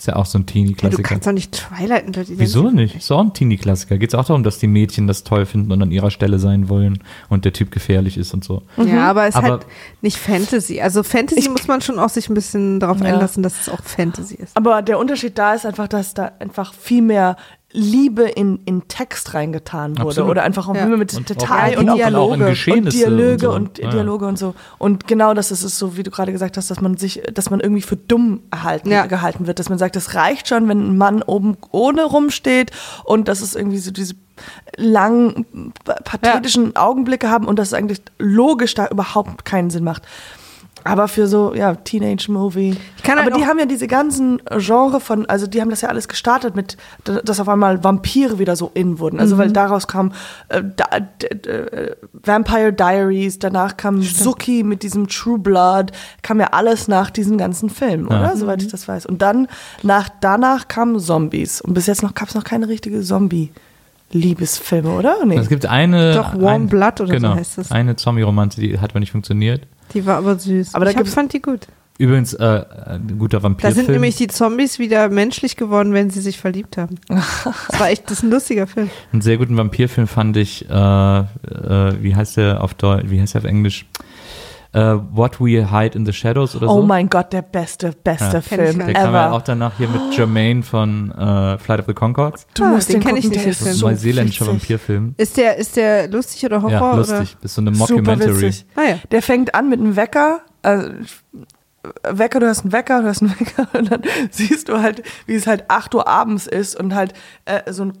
[0.00, 1.02] Ist ja auch so ein Ja, du Teenie-Klassiker.
[1.02, 2.94] kannst doch nicht Twilight und Dirty Wieso Dancing- nicht?
[2.98, 3.98] Ist auch ein Teenie-Klassiker.
[3.98, 6.68] Geht es auch darum, dass die Mädchen das toll finden und an ihrer Stelle sein
[6.68, 8.62] wollen und der Typ gefährlich ist und so.
[8.76, 9.66] Ja, aber es ist halt
[10.00, 10.80] nicht Fantasy.
[10.80, 13.06] Also Fantasy muss man schon auch sich ein bisschen darauf Ja.
[13.06, 14.56] einlassen, dass es auch Fantasy ist.
[14.56, 17.36] Aber der Unterschied da ist einfach, dass da einfach viel mehr
[17.72, 20.08] Liebe in, in Text reingetan wurde.
[20.08, 20.30] Absolut.
[20.30, 20.86] Oder einfach auch Ja.
[20.86, 22.44] mit Und Detail auch, und, und auch in Dialoge.
[22.46, 23.52] Geschehnisse und Dialoge so.
[23.52, 23.90] und, Ja.
[23.90, 24.54] Dialoge und so.
[24.78, 27.50] Und genau das ist es so, wie du gerade gesagt hast, dass man sich, dass
[27.50, 29.04] man irgendwie für dumm erhalten, Ja.
[29.04, 29.58] gehalten wird.
[29.58, 32.70] Dass man sagt, es reicht schon, wenn ein Mann oben ohne rumsteht
[33.04, 34.14] und dass es irgendwie so diese
[34.76, 35.44] langen,
[36.04, 40.02] pathetischen Augenblicke haben und dass es eigentlich logisch da überhaupt keinen Sinn macht.
[40.84, 42.76] Aber für so, ja, Teenage-Movie.
[43.02, 45.88] kann Aber halt die haben ja diese ganzen Genre von, also die haben das ja
[45.88, 49.20] alles gestartet mit, dass auf einmal Vampire wieder so in wurden.
[49.20, 49.38] Also Mhm.
[49.40, 50.12] weil daraus kam
[50.48, 55.92] äh, da, äh, Vampire Diaries, danach kam Suki mit diesem True Blood,
[56.22, 58.20] kam ja alles nach diesen ganzen Filmen, Ja.
[58.20, 58.36] oder?
[58.36, 59.06] Soweit ich das weiß.
[59.06, 59.48] Und dann,
[59.82, 61.60] nach, danach kamen Zombies.
[61.60, 63.02] Und bis jetzt noch gab es noch keine richtige
[64.10, 65.24] Zombie-Liebesfilme, oder?
[65.24, 65.36] Nee.
[65.36, 66.14] Es gibt eine.
[66.14, 67.70] Doch, Warm ein, Blood oder so genau, heißt das.
[67.70, 69.62] Eine Zombie-Romanze, die hat aber nicht funktioniert.
[69.94, 70.74] Die war aber süß.
[70.74, 71.66] Aber da ich gibt's- fand die gut.
[72.00, 73.74] Übrigens, äh, ein guter Da Vampirfilm.
[73.86, 76.94] sind nämlich die Zombies wieder menschlich geworden, wenn sie sich verliebt haben.
[77.08, 78.88] Das war echt, das ist ein lustiger Film.
[79.12, 81.24] Einen sehr guten Vampirfilm fand ich, äh, äh,
[82.00, 83.84] wie heißt der auf Deutsch, wie heißt der auf Englisch?
[84.72, 84.80] Äh,
[85.12, 86.74] What We Hide in the Shadows oder so.
[86.74, 88.40] Oh mein Gott, der beste, beste Ja.
[88.42, 88.96] Film Der nicht.
[88.96, 89.32] kam ja ever.
[89.36, 92.46] auch danach hier mit Jermaine von äh, Flight of the Concords.
[92.54, 94.46] Du Ah, musst den den, kenn ich nicht, der ist ein neuseeländischer.
[94.46, 95.14] Vampirfilm.
[95.16, 96.70] Ist der, ist der lustig oder Horror?
[96.72, 97.36] Ja, lustig.
[97.40, 98.46] Ist so eine Mockumentary.
[98.46, 98.54] Oder?
[98.76, 98.98] Ah, ja.
[99.10, 100.40] Der fängt an mit einem Wecker.
[100.62, 100.90] Also,
[102.10, 105.34] Wecker, du hast einen Wecker, du hast einen Wecker und dann siehst du halt, wie
[105.34, 107.14] es halt 8 Uhr abends ist und halt
[107.46, 107.92] äh, so ein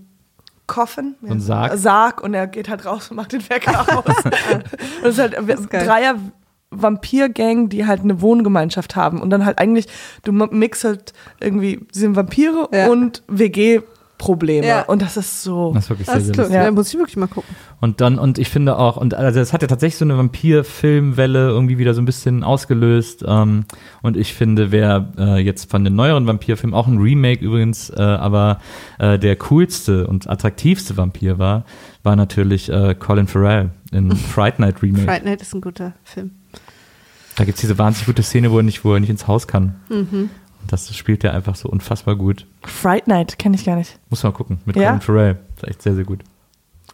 [0.66, 1.78] Coffin, So ein Sarg.
[1.78, 4.04] Sarg und er geht halt raus und macht den Wecker aus.
[4.24, 4.66] und
[5.02, 5.72] es ist halt ist.
[5.72, 6.16] Dreier
[6.70, 9.86] Vampir-Gang, die halt eine Wohngemeinschaft haben und dann halt eigentlich,
[10.24, 12.88] du mixst halt irgendwie, sind Vampire Ja.
[12.88, 14.82] und WG-Probleme Ja.
[14.82, 15.72] und das ist so.
[15.72, 16.54] Das ist wirklich Das sehr, lustig.
[16.54, 16.64] Ja.
[16.64, 16.70] Ja.
[16.70, 17.54] muss ich wirklich mal gucken.
[17.80, 21.48] Und dann, und ich finde auch, und also es hat ja tatsächlich so eine Vampir-Filmwelle
[21.48, 23.24] irgendwie wieder so ein bisschen ausgelöst.
[23.26, 23.64] Ähm,
[24.02, 28.00] und ich finde, wer äh, jetzt von den neueren Vampirfilmen, auch ein Remake übrigens, äh,
[28.02, 28.58] aber
[28.98, 31.64] äh, der coolste und attraktivste Vampir war,
[32.02, 35.04] war natürlich äh, Colin Farrell in Fright Night Remake.
[35.04, 36.32] Fright Night ist ein guter Film.
[37.38, 39.46] Da gibt es diese wahnsinnig gute Szene, wo er nicht, wo er nicht ins Haus
[39.46, 39.76] kann.
[39.88, 40.28] Mhm.
[40.60, 42.46] Und das spielt er einfach so unfassbar gut.
[42.64, 43.98] Fright Night, kenne ich gar nicht.
[44.10, 44.88] Muss man gucken, mit Ja?
[44.88, 45.38] Colin Farrell.
[45.54, 46.20] Das ist echt sehr, sehr gut.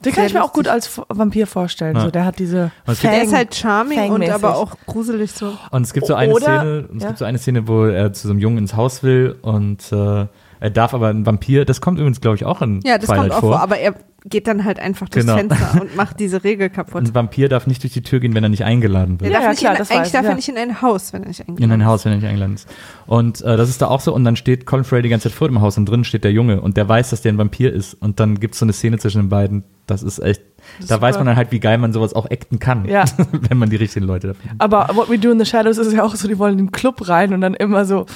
[0.05, 1.97] Den kann Sehr ich mir auch gut als Vampir vorstellen.
[1.97, 2.03] Ja.
[2.03, 2.73] So, der hat diese.
[2.87, 5.57] Gibt- Der ist halt charming und aber auch gruselig so.
[5.71, 7.09] Und es gibt so eine Oder- Szene, es ja.
[7.09, 10.27] gibt so eine Szene, wo er zu so einem Jungen ins Haus will und äh,
[10.61, 13.21] er darf aber ein Vampir, das kommt übrigens, glaube ich, auch in Ja, das Twilight
[13.21, 13.51] kommt auch vor.
[13.53, 13.95] vor, aber er
[14.27, 15.37] geht dann halt einfach durchs Genau.
[15.37, 17.03] Fenster und macht diese Regel kaputt.
[17.03, 19.33] ein Vampir darf nicht durch die Tür gehen, wenn er nicht eingeladen Er wird.
[19.33, 20.35] Ja, darf ja, nicht klar, in, das eigentlich weiß ich, darf er ja.
[20.37, 21.87] nicht in ein Haus, wenn er nicht In eingeladen ein ist.
[21.87, 22.69] Haus, wenn er nicht eingeladen ist.
[23.07, 24.15] Und äh, das ist da auch so.
[24.15, 26.33] Und dann steht Colin Farrell die ganze Zeit vor dem Haus und drin steht der
[26.33, 27.93] Junge und der weiß, dass der ein Vampir ist.
[27.95, 29.63] Und dann gibt es so eine Szene zwischen den beiden.
[29.87, 30.41] Das ist echt,
[30.81, 31.03] da Super.
[31.03, 32.87] weiß man dann halt, wie geil man sowas auch acten kann.
[32.89, 33.05] Ja.
[33.33, 34.57] wenn man die richtigen Leute dafür hat.
[34.59, 36.73] Aber What We Do in the Shadows ist ja auch so, die wollen in den
[36.73, 38.07] Club rein und dann immer so.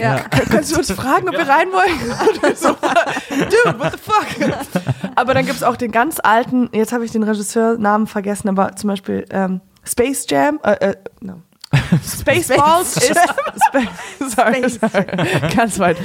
[0.00, 0.16] Ja.
[0.18, 2.54] "Kön- Kannst du uns fragen, ob wir rein wollen?
[2.56, 4.50] So, Dude, what the fuck?
[5.16, 8.76] Aber dann gibt es auch den ganz alten, jetzt habe ich den Regisseurnamen vergessen, aber
[8.76, 11.42] zum Beispiel ähm, Space Jam, äh, äh, no.
[12.04, 13.80] Spaceballs ist Spa
[14.20, 15.50] sorry, sorry.
[15.54, 15.96] ganz weit.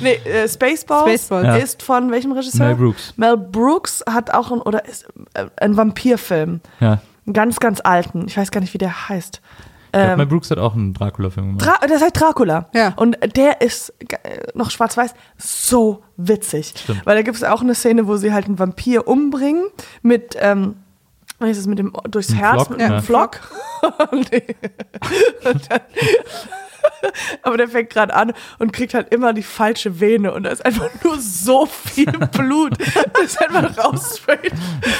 [0.00, 1.46] Nee, äh, Spaceballs, Spaceballs.
[1.46, 1.56] Ja.
[1.56, 2.66] ist von welchem Regisseur?
[2.66, 3.12] Mel Brooks.
[3.16, 6.60] Mel Brooks hat auch ein, oder ist äh, ein Vampirfilm.
[6.80, 7.00] Ja.
[7.26, 8.26] Einen ganz, ganz alten.
[8.28, 9.40] Ich weiß gar nicht, wie der heißt.
[9.94, 11.66] Ähm, Mel Brooks hat auch einen Dracula-Film gemacht.
[11.66, 12.68] Dra das heißt Dracula.
[12.74, 12.94] Ja.
[12.96, 13.92] Und der ist
[14.54, 16.74] noch schwarz-weiß so witzig.
[16.76, 17.06] Stimmt.
[17.06, 19.66] Weil da gibt es auch eine Szene, wo sie halt einen Vampir umbringen
[20.02, 20.76] mit, ähm,
[21.38, 23.02] wie ist es, mit dem durchs Ein Herz, Flock, mit einem ja.
[23.02, 23.40] Flock.
[24.12, 24.42] Nee.
[25.44, 25.80] Und dann,
[27.42, 30.64] Aber der fängt gerade an und kriegt halt immer die falsche Vene und da ist
[30.64, 32.76] einfach nur so viel Blut,
[33.14, 34.52] das ist einfach raussprayt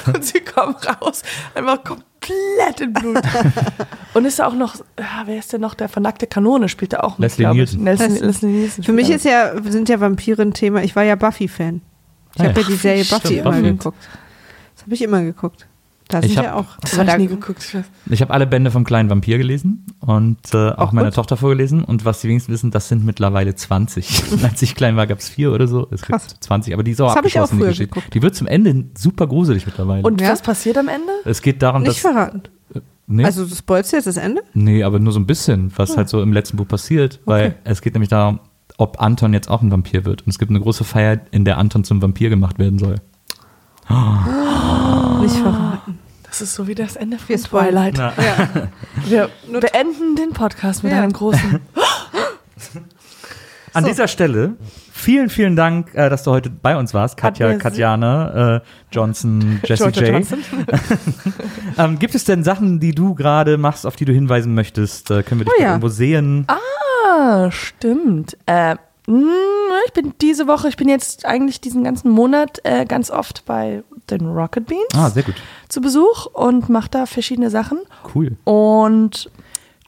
[0.06, 1.22] und sie kommen raus,
[1.54, 3.20] einfach komplett in Blut.
[4.14, 7.00] Und ist da auch noch, ja, wer ist denn noch, der vernackte Kanone spielt da
[7.00, 7.52] auch mit, Leslie.
[7.52, 7.84] Nielsen.
[7.84, 10.82] Leslie, Leslie- Leslie Nielsen Für mich ist ja, sind ja Vampire ein Thema.
[10.82, 11.82] Ich war ja Buffy-Fan.
[12.36, 12.66] Ich Ah habe ja.
[12.66, 13.62] ja die Serie Buffy Stimmt, immer Buffy.
[13.62, 14.08] geguckt.
[14.74, 15.66] Das habe ich immer geguckt.
[16.08, 16.66] Da Ich sind hab- ja auch.
[16.82, 17.62] Das habe ich nie geguckt.
[18.06, 21.14] Ich Ich habe alle Bände vom kleinen Vampir gelesen und äh, auch, Auch meiner gut.
[21.14, 21.82] Tochter vorgelesen.
[21.82, 24.22] Und was die wenigsten wissen, das sind mittlerweile 20.
[24.44, 25.88] Als ich klein war, gab es vier oder so.
[25.90, 26.28] Es Krass.
[26.28, 27.94] gibt 20, aber die ist auch Das hab ich auch abgeschlossen, die Geschichte.
[27.94, 28.14] geguckt.
[28.14, 30.02] Die wird zum Ende super gruselig mittlerweile.
[30.02, 30.30] Und Ja?
[30.32, 31.10] was passiert am Ende?
[31.24, 31.98] es geht darum, nicht dass.
[31.98, 32.42] verraten.
[33.06, 34.42] Nee, Also, du spoilst jetzt das Ende?
[34.54, 37.20] nee, aber nur so ein bisschen, was halt so im letzten Buch passiert.
[37.26, 37.54] Weil Okay.
[37.64, 38.40] es geht nämlich darum,
[38.78, 40.22] ob Anton jetzt auch ein Vampir wird.
[40.22, 42.94] Und es gibt eine große Feier, in der Anton zum Vampir gemacht werden soll.
[45.24, 45.98] Nicht verraten.
[46.24, 47.94] Das ist so wie das Ende von Wir spoilern.
[47.94, 48.16] Twilight.
[49.08, 49.28] Ja.
[49.50, 50.98] Wir beenden den Podcast mit Ja.
[51.02, 51.60] einem großen
[53.72, 53.88] An So.
[53.88, 54.54] dieser Stelle
[54.92, 57.16] vielen, vielen Dank, äh, dass du heute bei uns warst.
[57.16, 58.60] Katja, mir Katjana, äh,
[58.92, 60.12] Johnson, Jessie Georgia J.
[60.14, 60.44] Johnson.
[61.78, 65.10] Ähm, gibt es denn Sachen, die du gerade machst, auf die du hinweisen möchtest?
[65.10, 65.68] Äh, können wir dich Oh ja.
[65.70, 66.46] irgendwo sehen?
[66.48, 68.36] Ah, stimmt.
[68.46, 73.44] Äh, ich bin diese Woche, ich bin jetzt eigentlich diesen ganzen Monat äh, ganz oft
[73.44, 75.34] bei den Rocket Beans Ah, sehr gut.
[75.68, 77.78] zu Besuch und mache da verschiedene Sachen.
[78.14, 78.36] Cool.
[78.44, 79.30] Und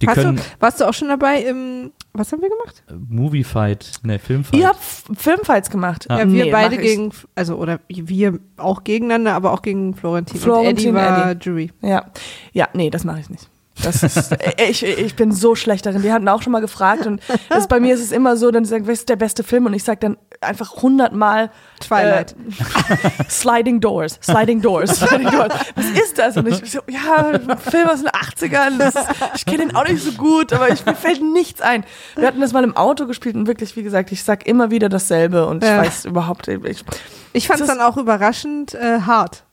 [0.02, 1.92] Die Hast du, warst du auch schon dabei im.
[2.12, 2.82] Was haben wir gemacht?
[3.08, 4.58] Movie Fight, ne, Filmfight.
[4.58, 4.78] ihr habt
[5.18, 6.06] Filmfights gemacht.
[6.10, 6.18] Ah.
[6.20, 7.12] Ja, wir Nee, beide gegen.
[7.34, 10.38] Also, oder wir auch gegeneinander, aber auch gegen Florentin.
[10.40, 11.44] Florentin, und Eddie war Eddie.
[11.48, 11.72] Jury.
[11.82, 12.06] Ja,
[12.52, 13.48] ja, nee, das mache ich nicht.
[13.82, 16.02] Das ist, äh, ich, ich bin so schlecht darin.
[16.02, 18.64] Die hatten auch schon mal gefragt und das, bei mir ist es immer so, dann
[18.64, 19.66] sagen, was ist der beste Film?
[19.66, 21.50] Und ich sage dann einfach hundertmal
[21.80, 22.32] Twilight.
[22.32, 25.52] Äh, Sliding Doors, Sliding Doors, Sliding Doors.
[25.74, 26.36] Was ist das?
[26.36, 28.78] Und ich so, ja, Film aus den 80ern.
[28.78, 31.84] Das ist, ich kenne ihn auch nicht so gut, aber ich, mir fällt nichts ein.
[32.16, 34.88] Wir hatten das mal im Auto gespielt und wirklich, wie gesagt, ich sag immer wieder
[34.88, 35.82] dasselbe und Ja.
[35.82, 36.84] ich weiß überhaupt ich,
[37.32, 39.45] Ich fand es dann auch überraschend äh, hart.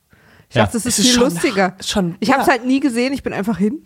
[0.54, 0.66] Ich Ja.
[0.66, 1.74] dachte, das ist Es ist viel schon- lustiger.
[1.84, 2.54] schon- ich habe es ja.
[2.54, 3.80] halt nie gesehen, ich bin einfach hin.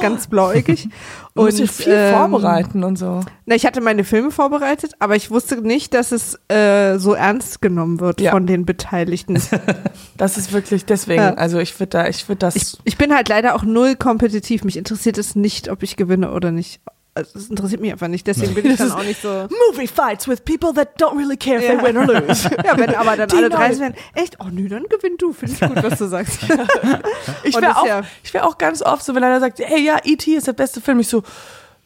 [0.00, 0.88] Ganz blauäugig.
[1.36, 3.20] Du musst dich viel ähm, vorbereiten und so.
[3.44, 7.60] Na, ich hatte meine Filme vorbereitet, aber ich wusste nicht, dass es äh, so ernst
[7.60, 8.30] genommen wird Ja.
[8.30, 9.38] von den Beteiligten.
[10.16, 11.34] Das ist wirklich deswegen, Ja.
[11.34, 12.56] also ich würde da, ich würde das.
[12.56, 14.64] Ich, ich bin halt leider auch null kompetitiv.
[14.64, 16.80] Mich interessiert es nicht, ob ich gewinne oder nicht.
[17.16, 18.26] Also, es interessiert mich einfach nicht.
[18.26, 19.48] Deswegen bin ich dann auch nicht so.
[19.70, 21.76] Movie fights with people that don't really care if Ja.
[21.76, 22.48] they win or lose.
[22.64, 25.32] Ja, wenn aber dann Die alle Leute- 30 werden, echt, oh nö, dann gewinn du.
[25.32, 26.40] Finde ich gut, was du sagst.
[27.42, 29.96] Ich wäre auch, ja- ich wär auch ganz oft so, wenn einer sagt, hey, ja,
[30.04, 30.30] E.T.
[30.34, 31.22] ist der beste Film, ich so,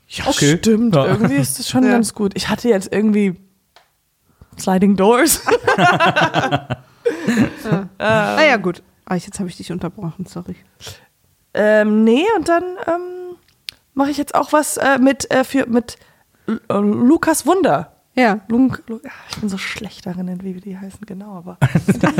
[0.08, 0.56] ja, Okay.
[0.58, 1.06] stimmt, Ja.
[1.06, 1.90] irgendwie ist das schon Ja.
[1.92, 2.32] ganz gut.
[2.34, 3.36] Ich hatte jetzt irgendwie
[4.58, 5.42] Sliding Doors.
[7.98, 8.82] naja, gut.
[9.04, 10.56] Ah, jetzt habe ich dich unterbrochen, sorry.
[11.54, 13.29] ähm, nee, und dann ähm,
[13.94, 15.96] mache ich jetzt auch was äh, mit, äh, für, mit
[16.48, 17.92] äh, Lukas Wunder.
[18.16, 18.40] Ja.
[18.48, 21.58] Lunk, Lu- ah, ich bin so schlecht darin, wie die heißen, genau, aber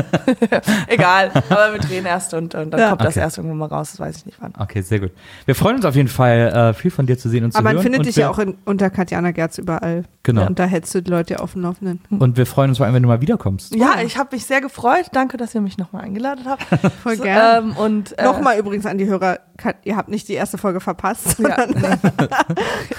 [0.86, 1.30] egal.
[1.48, 2.88] Aber wir drehen erst und, und dann Ja.
[2.90, 3.20] kommt das Okay.
[3.20, 4.52] erst irgendwann mal raus, das weiß ich nicht wann.
[4.59, 5.10] Okay, sehr gut.
[5.47, 7.68] Wir freuen uns auf jeden Fall, äh, viel von dir zu sehen und zu Aber
[7.70, 7.76] hören.
[7.76, 10.05] man findet und dich ja auch in, unter Katjana Gerz überall.
[10.22, 10.47] Genau.
[10.47, 12.01] Und da hältst du die Leute ja auf dem Laufenden.
[12.18, 13.74] Und wir freuen uns vor allem, wenn du mal wiederkommst.
[13.74, 15.06] Ja, ich habe mich sehr gefreut.
[15.12, 16.62] Danke, dass ihr mich nochmal eingeladen habt.
[17.02, 17.70] Voll So, gern.
[17.70, 20.81] Ähm, und äh, Nochmal übrigens an die Hörer, Kat- ihr habt nicht die erste Folge
[20.81, 21.39] verpasst.
[21.39, 21.99] Ja, nee.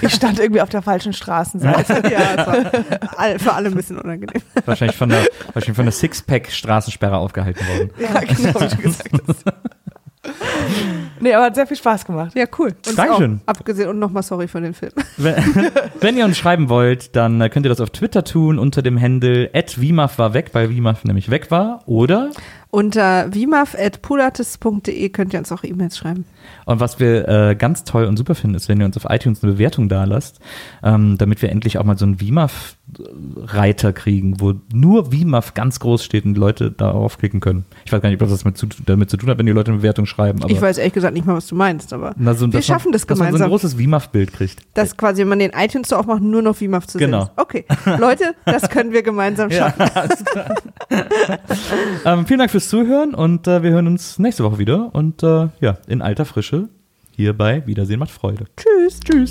[0.00, 2.02] ich stand irgendwie auf der falschen Straßenseite.
[2.12, 4.42] ja, für alle ein bisschen unangenehm.
[4.64, 7.90] Wahrscheinlich von der, wahrscheinlich von der Sixpack-Straßensperre aufgehalten worden.
[7.98, 9.44] ja, genau, wie du gesagt hast.
[11.20, 12.32] Nee, aber hat sehr viel Spaß gemacht.
[12.34, 12.72] Ja, cool.
[12.86, 13.40] Und Dankeschön.
[13.44, 14.92] Auch, abgesehen und nochmal sorry für den Film.
[15.16, 15.34] Wenn,
[16.00, 19.00] wenn ihr uns schreiben wollt, dann äh, könnt ihr das auf Twitter tun unter dem
[19.00, 22.30] Handle @wimaf war weg, weil Wimaf nämlich weg war, oder
[22.74, 26.24] Unter vimaf.pulates.de könnt ihr uns auch E-Mails schreiben.
[26.64, 29.42] Und was wir äh, ganz toll und super finden, ist, wenn ihr uns auf iTunes
[29.42, 30.40] eine Bewertung da lasst,
[30.82, 32.18] ähm, damit wir endlich auch mal so einen
[32.98, 37.64] WIMAF-Reiter kriegen, wo nur WIMAF ganz groß steht und die Leute darauf klicken können.
[37.84, 39.70] Ich weiß gar nicht, ob das mit zu, damit zu tun hat, wenn die Leute
[39.70, 40.42] eine Bewertung schreiben.
[40.42, 42.68] Aber ich weiß ehrlich gesagt nicht mal, was du meinst, aber Na, so, wir dass
[42.68, 43.50] man- schaffen das Dass man so ein gemeinsam.
[43.50, 44.60] großes WIMAF-Bild kriegt.
[44.74, 47.24] dass quasi, wenn man den iTunes Store aufmacht, nur noch VMAF zu sehen Genau.
[47.24, 47.30] ist.
[47.36, 47.64] Okay,
[47.98, 49.86] Leute, das können wir gemeinsam schaffen.
[52.04, 54.94] Ähm, vielen Dank fürs Zuhören und äh, wir hören uns nächste Woche wieder.
[54.94, 56.68] Und äh, ja, in alter Frische
[57.14, 58.46] hier bei Wiedersehen macht Freude.
[58.56, 59.00] Tschüss.
[59.00, 59.30] Tschüss.